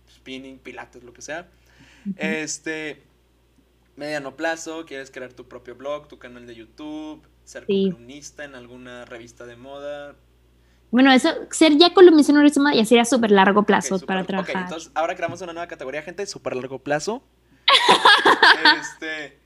[0.10, 1.50] spinning, pilates, lo que sea.
[2.18, 3.04] Este.
[3.96, 7.86] Mediano plazo, quieres crear tu propio blog, tu canal de YouTube, ser Sí.
[7.92, 10.16] columnista en alguna revista de moda.
[10.96, 14.28] Bueno, eso, ser ya columnista en una revista ya sería súper largo plazo para ok,
[14.28, 14.56] trabajar.
[14.64, 17.22] entonces ahora creamos una nueva categoría, gente, súper largo plazo.
[18.80, 19.38] este.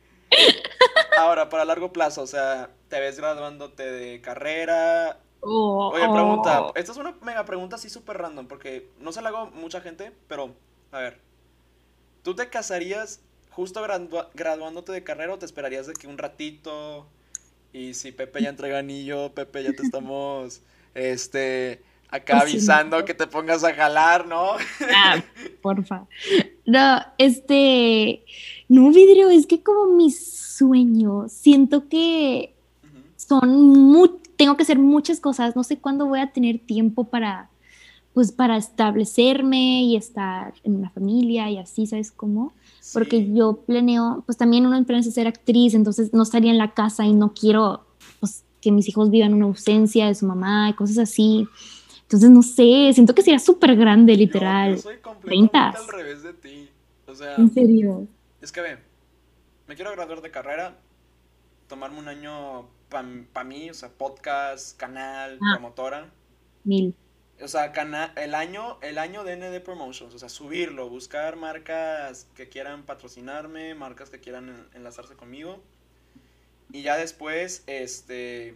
[1.17, 6.61] Ahora, para largo plazo, o sea, te ves graduándote de carrera, Oh, Oye, pregunta.
[6.61, 6.71] oh.
[6.75, 9.81] Esta es una mega pregunta así súper random, porque no se la hago a mucha
[9.81, 10.53] gente, pero,
[10.91, 11.19] a ver.
[12.23, 13.81] ¿Tú te casarías justo
[14.35, 17.07] graduándote de carrera o te esperarías de que un ratito?
[17.71, 20.61] Y si Pepe ya entrega anillo, Pepe ya te estamos,
[20.93, 24.53] este, acá avisando que te pongas a jalar, ¿no?
[24.93, 25.23] Ah,
[25.61, 26.07] porfa.
[26.65, 28.23] No, este.
[28.67, 32.55] No, vidrio, es que como mis sueños, siento que
[33.15, 33.49] son
[33.91, 37.49] mu- tengo que hacer muchas cosas, no sé cuándo voy a tener tiempo para,
[38.13, 42.53] pues, para establecerme y estar en una familia y así, ¿sabes cómo?
[42.93, 43.33] Porque Sí.
[43.35, 47.13] yo planeo, pues también uno planea ser actriz, entonces no estaría en la casa y
[47.13, 47.85] no quiero,
[48.61, 51.47] que mis hijos vivan una ausencia de su mamá y cosas así.
[52.03, 54.75] Entonces, no sé, siento que sería súper grande, literal.
[54.75, 56.69] Yo, soy completamente al revés de ti.
[57.07, 58.07] O sea, En serio.
[58.41, 58.77] Es que ve,
[59.67, 60.77] me quiero graduar de carrera,
[61.67, 65.53] tomarme un año para mí, o sea, podcast, canal, Ah.
[65.55, 66.09] promotora.
[66.63, 66.95] Mil.
[67.41, 72.27] O sea, cana el año, el año de ND Promotions, o sea, subirlo, buscar marcas
[72.35, 75.61] que quieran patrocinarme, marcas que quieran en- enlazarse conmigo.
[76.71, 78.55] Y ya después, este...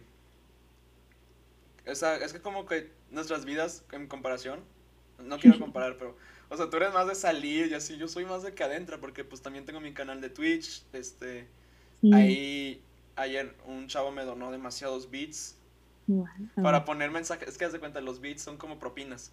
[1.86, 4.60] O sea, es que como que nuestras vidas en comparación,
[5.18, 6.16] no quiero comparar, pero...
[6.50, 9.00] O sea, tú eres más de salir y así, yo soy más de que adentro,
[9.00, 11.46] porque pues también tengo mi canal de Twitch, este...
[12.00, 12.12] Sí.
[12.12, 12.82] Ahí,
[13.16, 15.56] ayer un chavo me donó demasiados beats
[16.06, 16.26] Wow.
[16.62, 19.32] para poner mensajes, es que haz de cuenta, los beats son como propinas.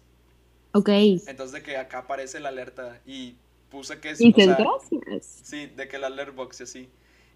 [0.72, 0.88] Ok.
[0.88, 3.36] Entonces de que acá aparece la alerta y
[3.70, 4.08] puse que...
[4.12, 5.40] es- Dices, o sea, gracias.
[5.44, 6.88] Sí, de que la alert box y así.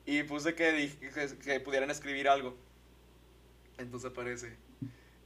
[0.06, 2.56] Y puse que, que, que pudieran escribir algo.
[3.78, 4.56] Entonces aparece.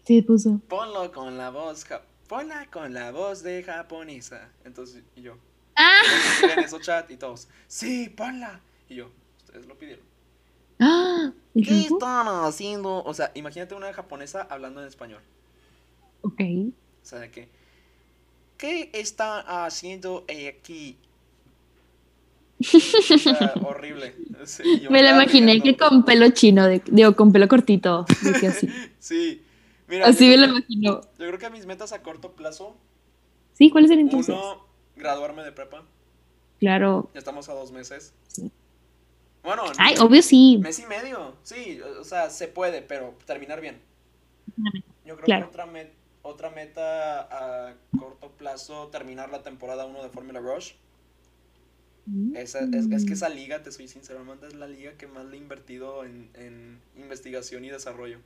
[0.07, 0.61] Sí, puso.
[0.69, 1.85] Ponlo con la voz...
[1.85, 4.51] ja- Ponla con la voz de japonesa.
[4.65, 5.36] Entonces, y yo.
[5.77, 6.01] ¡Ah!
[6.05, 7.48] Entonces, en eso chat y todos.
[7.66, 8.61] Sí, ponla.
[8.89, 9.11] Y yo,
[9.44, 10.05] ustedes lo pidieron.
[10.78, 11.32] ¡Ah!
[11.55, 13.02] ¿Y ¿Qué están haciendo?
[13.05, 15.20] O sea, imagínate una japonesa hablando en español.
[16.23, 16.40] Ok.
[16.40, 17.48] O sea, de que...
[18.57, 20.97] ¿Qué están haciendo aquí?
[23.64, 24.14] Horrible.
[24.44, 25.64] Sí, Me la imaginé riendo.
[25.64, 28.04] que con pelo chino, de, digo, con pelo cortito.
[28.22, 28.68] de que así.
[28.98, 29.42] Sí.
[29.88, 31.00] Mira, Así me que- imagino.
[31.18, 32.76] Yo creo que mis metas a corto plazo,
[33.54, 34.34] Sí, ¿cuál es el entonces?
[34.34, 34.64] uno,
[34.96, 35.82] graduarme de prepa.
[36.60, 37.10] Claro.
[37.14, 38.14] Ya estamos a dos meses.
[38.28, 38.50] Sí.
[39.42, 40.58] Bueno, Ay, obvio sí.
[40.62, 41.34] mes y medio.
[41.42, 43.80] Sí, o sea, se puede, pero terminar bien.
[45.04, 45.46] Yo creo Claro.
[45.46, 45.92] que otra, met-
[46.22, 47.20] otra meta
[47.70, 50.72] a corto plazo, terminar la temporada 1 de Formula Rush.
[52.34, 55.24] Esa, es, es que esa liga, te soy sincero, Amanda, es la liga que más
[55.26, 58.18] le he invertido en, en investigación y desarrollo.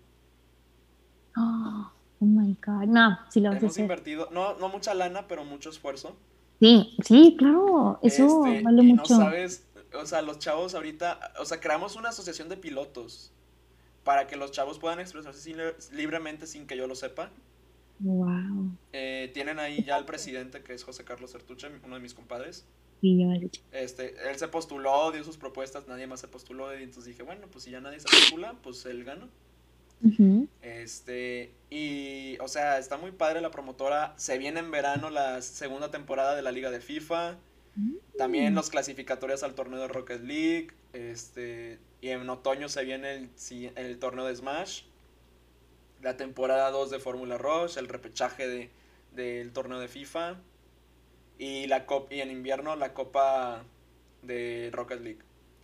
[1.37, 1.91] Oh,
[2.21, 2.85] oh my God.
[2.87, 6.17] No, sí lo Hemos invertido, no, no mucha lana, pero mucho esfuerzo.
[6.61, 7.99] Sí, sí, claro.
[8.03, 9.15] Eso Este, vale y mucho.
[9.15, 9.67] no sabes,
[10.01, 13.33] o sea, los chavos ahorita, o sea, creamos una asociación de pilotos
[14.05, 15.59] para que los chavos puedan expresarse sin-
[15.97, 17.31] libremente sin que yo lo sepa.
[18.01, 18.77] Wow.
[18.93, 22.67] Eh, tienen ahí ya al presidente, que es José Carlos Sertuche, uno de mis compadres.
[23.73, 27.47] Este, él se postuló, dio sus propuestas, nadie más se postuló, y entonces dije, bueno,
[27.51, 29.29] pues si ya nadie se postula, pues él gana.
[30.61, 34.13] Este, y, o sea, está muy padre la promotora.
[34.17, 37.39] Se viene en verano la segunda temporada de la Liga de FIFA.
[38.19, 40.69] También los clasificatorios al torneo de Rocket League.
[40.93, 43.31] Este, y en otoño se viene el,
[43.77, 44.83] el torneo de Smash.
[46.03, 47.79] La temporada 2 de Fórmula Rush.
[47.79, 48.71] El repechaje de,
[49.13, 50.37] del torneo de FIFA.
[51.39, 53.63] Y, la cop- y en invierno la copa
[54.23, 55.19] de Rocket League.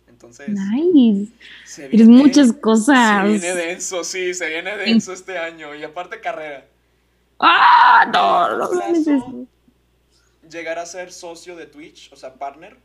[0.07, 1.31] Entonces, Nice.
[1.65, 3.23] se Eres muchas cosas.
[3.23, 5.73] se viene denso, sí, se viene denso este año.
[5.73, 6.67] Y aparte carrera.
[7.39, 8.05] ¡Ah!
[8.13, 9.47] No, no Plazo.
[10.49, 12.77] Llegar a ser socio de Twitch, o sea, partner.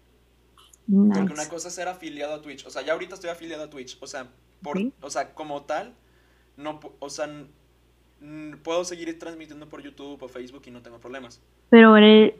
[0.89, 1.49] Porque una Nice.
[1.49, 2.65] cosa es ser afiliado a Twitch.
[2.65, 3.99] O sea, ya ahorita estoy afiliado a Twitch.
[4.01, 4.29] O sea,
[4.63, 5.93] por, o sea como tal,
[6.57, 7.29] no, o sea,
[8.63, 11.41] puedo seguir transmitiendo por YouTube o Facebook y no tengo problemas.
[11.71, 12.39] Pero eh,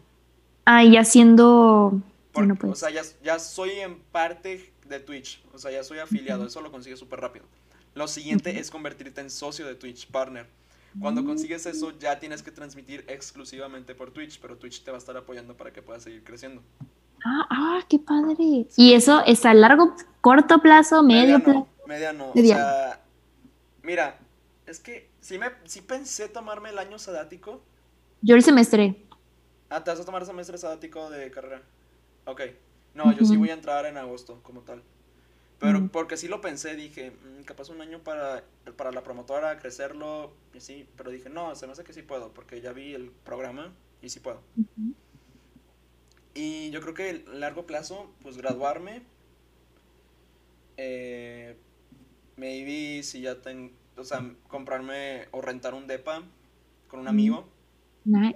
[0.67, 2.01] ahí haciendo.
[2.35, 2.79] Bueno, O pues.
[2.81, 5.43] sea, ya, ya soy en parte de Twitch.
[5.55, 6.47] O sea, ya soy afiliado.
[6.47, 7.47] Eso lo consigues súper rápido.
[7.95, 8.59] Lo siguiente Ujú.
[8.61, 10.47] es convertirte en socio de Twitch Partner.
[11.01, 11.27] Cuando Mm.
[11.27, 15.17] consigues eso, ya tienes que transmitir exclusivamente por Twitch, pero Twitch te va a estar
[15.17, 16.63] apoyando para que puedas seguir creciendo.
[17.25, 18.67] Ah, ah, qué padre.
[18.77, 21.67] Y eso es a largo, corto plazo, medio plazo.
[21.87, 22.33] Mediano, mediano.
[22.35, 22.65] Mediano.
[22.65, 23.01] O sea,
[23.83, 24.19] Mira,
[24.67, 27.63] es que sí, me, sí pensé tomarme el año sadático.
[28.23, 28.97] Yo el semestre.
[29.69, 31.63] Ah, ¿te vas a tomar semestre sadático de carrera?
[32.25, 32.43] Ok.
[32.95, 34.85] No, yo sí voy a entrar en agosto, como tal.
[35.59, 35.89] Pero Mm.
[35.91, 38.45] porque sí lo pensé, dije, "Mm, capaz un año para,
[38.77, 42.35] para la promotora, crecerlo, y sí, pero dije, no, se me hace que sí puedo,
[42.35, 44.43] porque ya vi el programa y sí puedo.
[46.35, 49.03] Y yo creo que a largo plazo, pues graduarme,
[50.77, 51.57] eh,
[52.37, 56.23] maybe si ya tengo, o sea, comprarme o rentar un depa
[56.89, 57.49] con un amigo.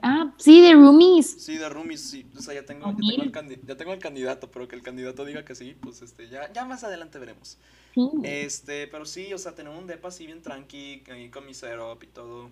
[0.03, 1.37] Ah, sí, de roomies.
[1.37, 2.27] Sí, de roomies, sí.
[2.37, 3.33] O sea, ya tengo, ya tengo, el, mira.
[3.33, 6.53] candi- ya tengo el candidato, pero que el candidato diga que sí, pues este, ya,
[6.53, 7.59] ya más adelante veremos.
[7.95, 8.01] Sí.
[8.23, 12.03] Este, pero sí, o sea, tener un depa así bien tranqui, ahí con mi setup
[12.05, 12.51] y todo.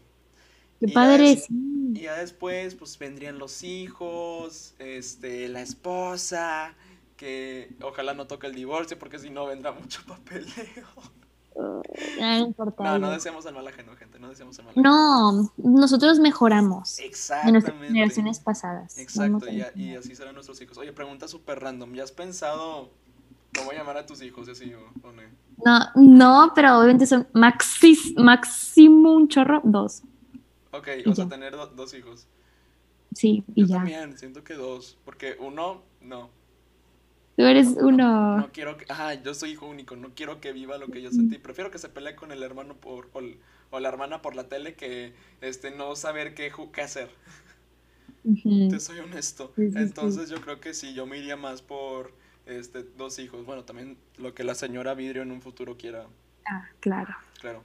[0.81, 1.47] Qué y padre, sí.
[1.95, 6.77] Y ya después, pues vendrían los hijos, este, la esposa,
[7.17, 10.87] que ojalá no toque el divorcio, porque si no vendrá mucho papeleo.
[11.59, 12.99] No importa.
[12.99, 14.89] No, deseamos el mal ajeno, gente, no deseamos el mal ajeno.
[14.89, 17.73] No, nosotros mejoramos nuestras Exactamente.
[17.89, 18.97] generaciones pasadas.
[18.99, 19.99] Exacto, y, a- y mejorar.
[20.01, 20.79] así serán nuestros hijos.
[20.79, 22.91] Oye, pregunta súper random, ¿ya has pensado
[23.57, 25.23] cómo llamar a tus hijos así o, o no?
[25.65, 30.03] No, no, pero obviamente son maxis, máximo un chorro, dos.
[30.73, 32.27] Ok, Y o sea, tener do- dos hijos.
[33.15, 33.77] Sí, y Yo ya.
[33.77, 36.31] también, siento que dos, porque uno, no.
[37.39, 38.37] Tú eres No, uno.
[38.39, 41.13] No quiero que, ah, yo soy hijo único, no quiero que viva lo que yo
[41.13, 41.39] sentí.
[41.39, 43.21] Prefiero que se pelee con el hermano por, o,
[43.71, 47.09] o la hermana por la tele que este no saber qué, qué hacer.
[48.25, 48.69] Ujú.
[48.69, 49.53] Te soy honesto.
[49.55, 49.79] Sí, sí, sí.
[49.79, 52.13] Entonces yo creo que sí, yo me iría más por
[52.47, 53.47] este dos hijos.
[53.47, 56.07] Bueno, también lo que la señora Vidrio en un futuro quiera,
[56.47, 57.15] Ah, claro.
[57.41, 57.63] claro.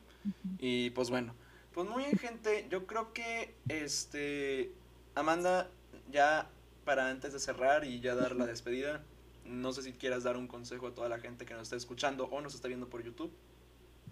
[0.59, 1.33] Y pues bueno,
[1.73, 2.67] pues muy bien, gente.
[2.69, 4.71] Yo creo que este
[5.15, 5.69] Amanda
[6.11, 6.47] ya
[6.85, 9.03] para antes de cerrar y ya dar la despedida,
[9.45, 12.25] no sé si quieras dar un consejo a toda la gente que nos está escuchando
[12.25, 13.31] o nos está viendo por YouTube.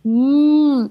[0.03, 0.87] Mm,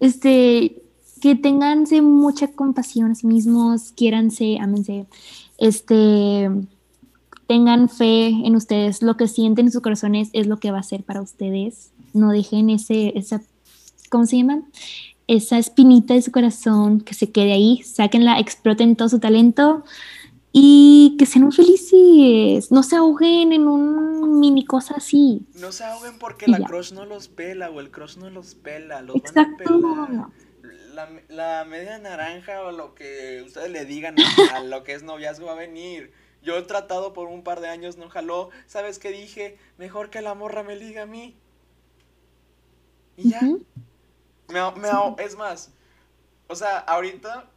[0.00, 0.82] este,
[1.20, 5.06] que tenganse mucha compasión a sí mismos, quiéranse, ámense,
[5.58, 6.50] este,
[7.46, 10.82] tengan fe en ustedes, lo que sienten en sus corazones es lo que va a
[10.82, 13.40] ser para ustedes, no dejen ese, esa,
[14.10, 14.62] ¿cómo se llama?
[15.28, 19.84] Esa espinita de su corazón que se quede ahí, sáquenla, exploten todo su talento
[20.52, 25.46] y que sean felices, no se ahoguen en un mini cosa así.
[25.54, 29.00] No se ahoguen porque la crush no los pela o el crush no los pela,
[29.02, 30.30] los van a Exacto.
[30.92, 35.02] La, la media naranja o lo que ustedes le digan a, a lo que es
[35.02, 36.12] noviazgo va a venir.
[36.42, 38.50] Yo he tratado por un par de años, no jaló.
[38.66, 39.58] ¿Sabes qué dije?
[39.78, 41.34] Mejor que la morra me liga a mí.
[43.16, 43.40] Y ya.
[43.40, 45.72] Me, me es más,
[46.48, 47.48] o sea, ahorita,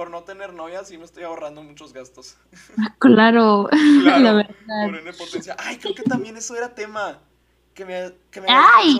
[0.00, 2.34] por no tener novia, sí me estoy ahorrando muchos gastos.
[2.98, 3.68] Claro,
[4.02, 4.54] Claro, la verdad.
[4.86, 5.54] por N potencia.
[5.58, 7.18] Ay, creo que también eso era tema
[7.74, 8.98] que me, que me ¡Ay!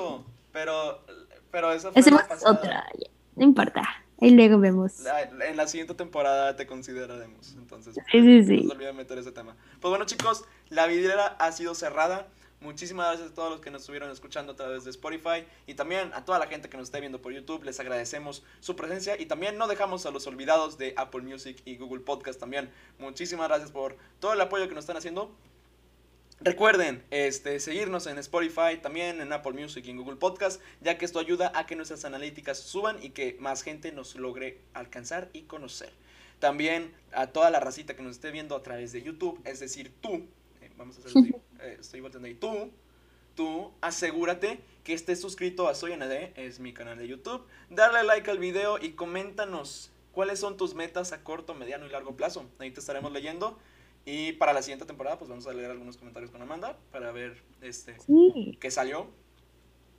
[0.52, 1.02] Pero,
[1.50, 2.84] pero eso fue Hacemos la otra,
[3.34, 3.82] no importa.
[4.20, 5.02] Ahí luego vemos.
[5.48, 7.54] En la siguiente temporada te consideraremos.
[7.54, 8.62] Entonces, Sí, sí, sí.
[8.64, 9.56] no se meter ese tema.
[9.80, 12.26] Pues bueno, chicos, la vidriera ha sido cerrada.
[12.60, 16.12] Muchísimas gracias a todos los que nos estuvieron escuchando a través de Spotify y también
[16.12, 17.64] a toda la gente que nos esté viendo por YouTube.
[17.64, 21.78] Les agradecemos su presencia y también no dejamos a los olvidados de Apple Music y
[21.78, 22.70] Google Podcast también.
[22.98, 25.34] Muchísimas gracias por todo el apoyo que nos están haciendo.
[26.42, 31.06] Recuerden este, seguirnos en Spotify, también en Apple Music y en Google Podcast, ya que
[31.06, 35.42] esto ayuda a que nuestras analíticas suban y que más gente nos logre alcanzar y
[35.42, 35.92] conocer.
[36.40, 39.92] También a toda la racita que nos esté viendo a través de YouTube, es decir,
[40.02, 40.26] tú,
[40.80, 42.70] vamos a hacer así, eh, estoy volteando ahí, tú,
[43.34, 48.30] tú, asegúrate que estés suscrito a Soy ND, es mi canal de YouTube, darle like
[48.30, 52.46] al video y coméntanos cuáles son tus metas a corto, mediano y largo plazo.
[52.58, 53.58] Ahí te estaremos leyendo.
[54.06, 57.42] Y para la siguiente temporada, pues vamos a leer algunos comentarios con Amanda para ver
[57.60, 58.56] este Sí.
[58.58, 59.06] qué salió.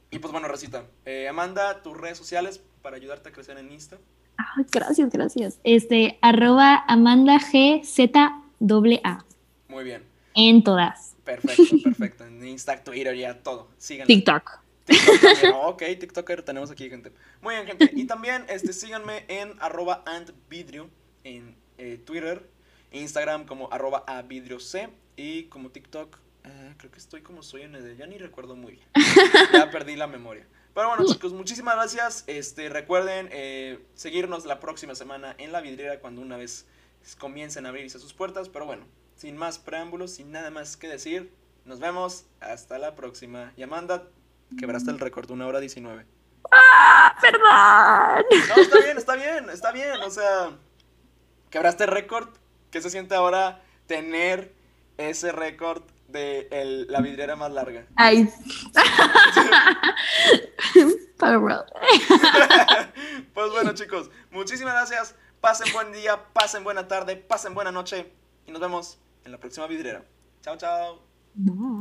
[0.10, 4.00] Y pues bueno, Recita, eh, Amanda, tus redes sociales para ayudarte a crecer en Insta.
[4.38, 5.60] Ay, gracias, gracias.
[5.64, 8.20] Este, arroba Amanda G Z
[9.04, 9.26] A
[9.70, 10.04] Muy bien,
[10.36, 11.16] en todas.
[11.24, 12.26] perfecto, perfecto.
[12.26, 13.70] En Insta, Twitter, ya todo.
[13.78, 14.08] Síganla.
[14.08, 14.60] TikTok.
[14.86, 17.12] TikTok ok, TikToker tenemos aquí, gente.
[17.42, 17.92] Muy bien, gente.
[17.94, 20.90] Y también este, síganme en arroba antvidrio
[21.24, 22.50] en eh, Twitter,
[22.92, 24.62] Instagram como arroba avidrioc
[25.16, 26.18] y como TikTok.
[26.44, 28.88] eh, creo que estoy como soy ND, ya ni recuerdo muy bien.
[29.54, 30.46] Ya perdí la memoria.
[30.74, 32.24] Pero bueno, chicos, muchísimas gracias.
[32.28, 36.66] Este, recuerden eh, seguirnos la próxima semana en la vidriera cuando una vez
[37.20, 38.48] comiencen a abrirse sus puertas.
[38.48, 38.86] Pero bueno,
[39.22, 41.32] sin más preámbulos, sin nada más que decir,
[41.64, 42.26] nos vemos.
[42.40, 43.54] Hasta la próxima.
[43.56, 44.08] Y Amanda,
[44.58, 46.08] quebraste el récord, una hora 19.
[46.52, 48.26] ¡Ah, perdón!
[48.50, 50.02] No, está bien, está bien, está bien.
[50.02, 50.58] O sea,
[51.52, 52.30] quebraste el récord.
[52.72, 54.56] ¿Qué se siente ahora tener
[54.98, 57.86] ese récord de el- la vidriera más larga?
[57.98, 58.28] Ay.
[61.22, 61.72] World.
[63.36, 65.14] bueno, chicos, muchísimas gracias.
[65.42, 68.12] Pasen buen día, pasen buena tarde, pasen buena noche.
[68.48, 70.04] Y nos vemos en la próxima vidriera.
[70.42, 71.00] Chao, chao.
[71.36, 71.80] No.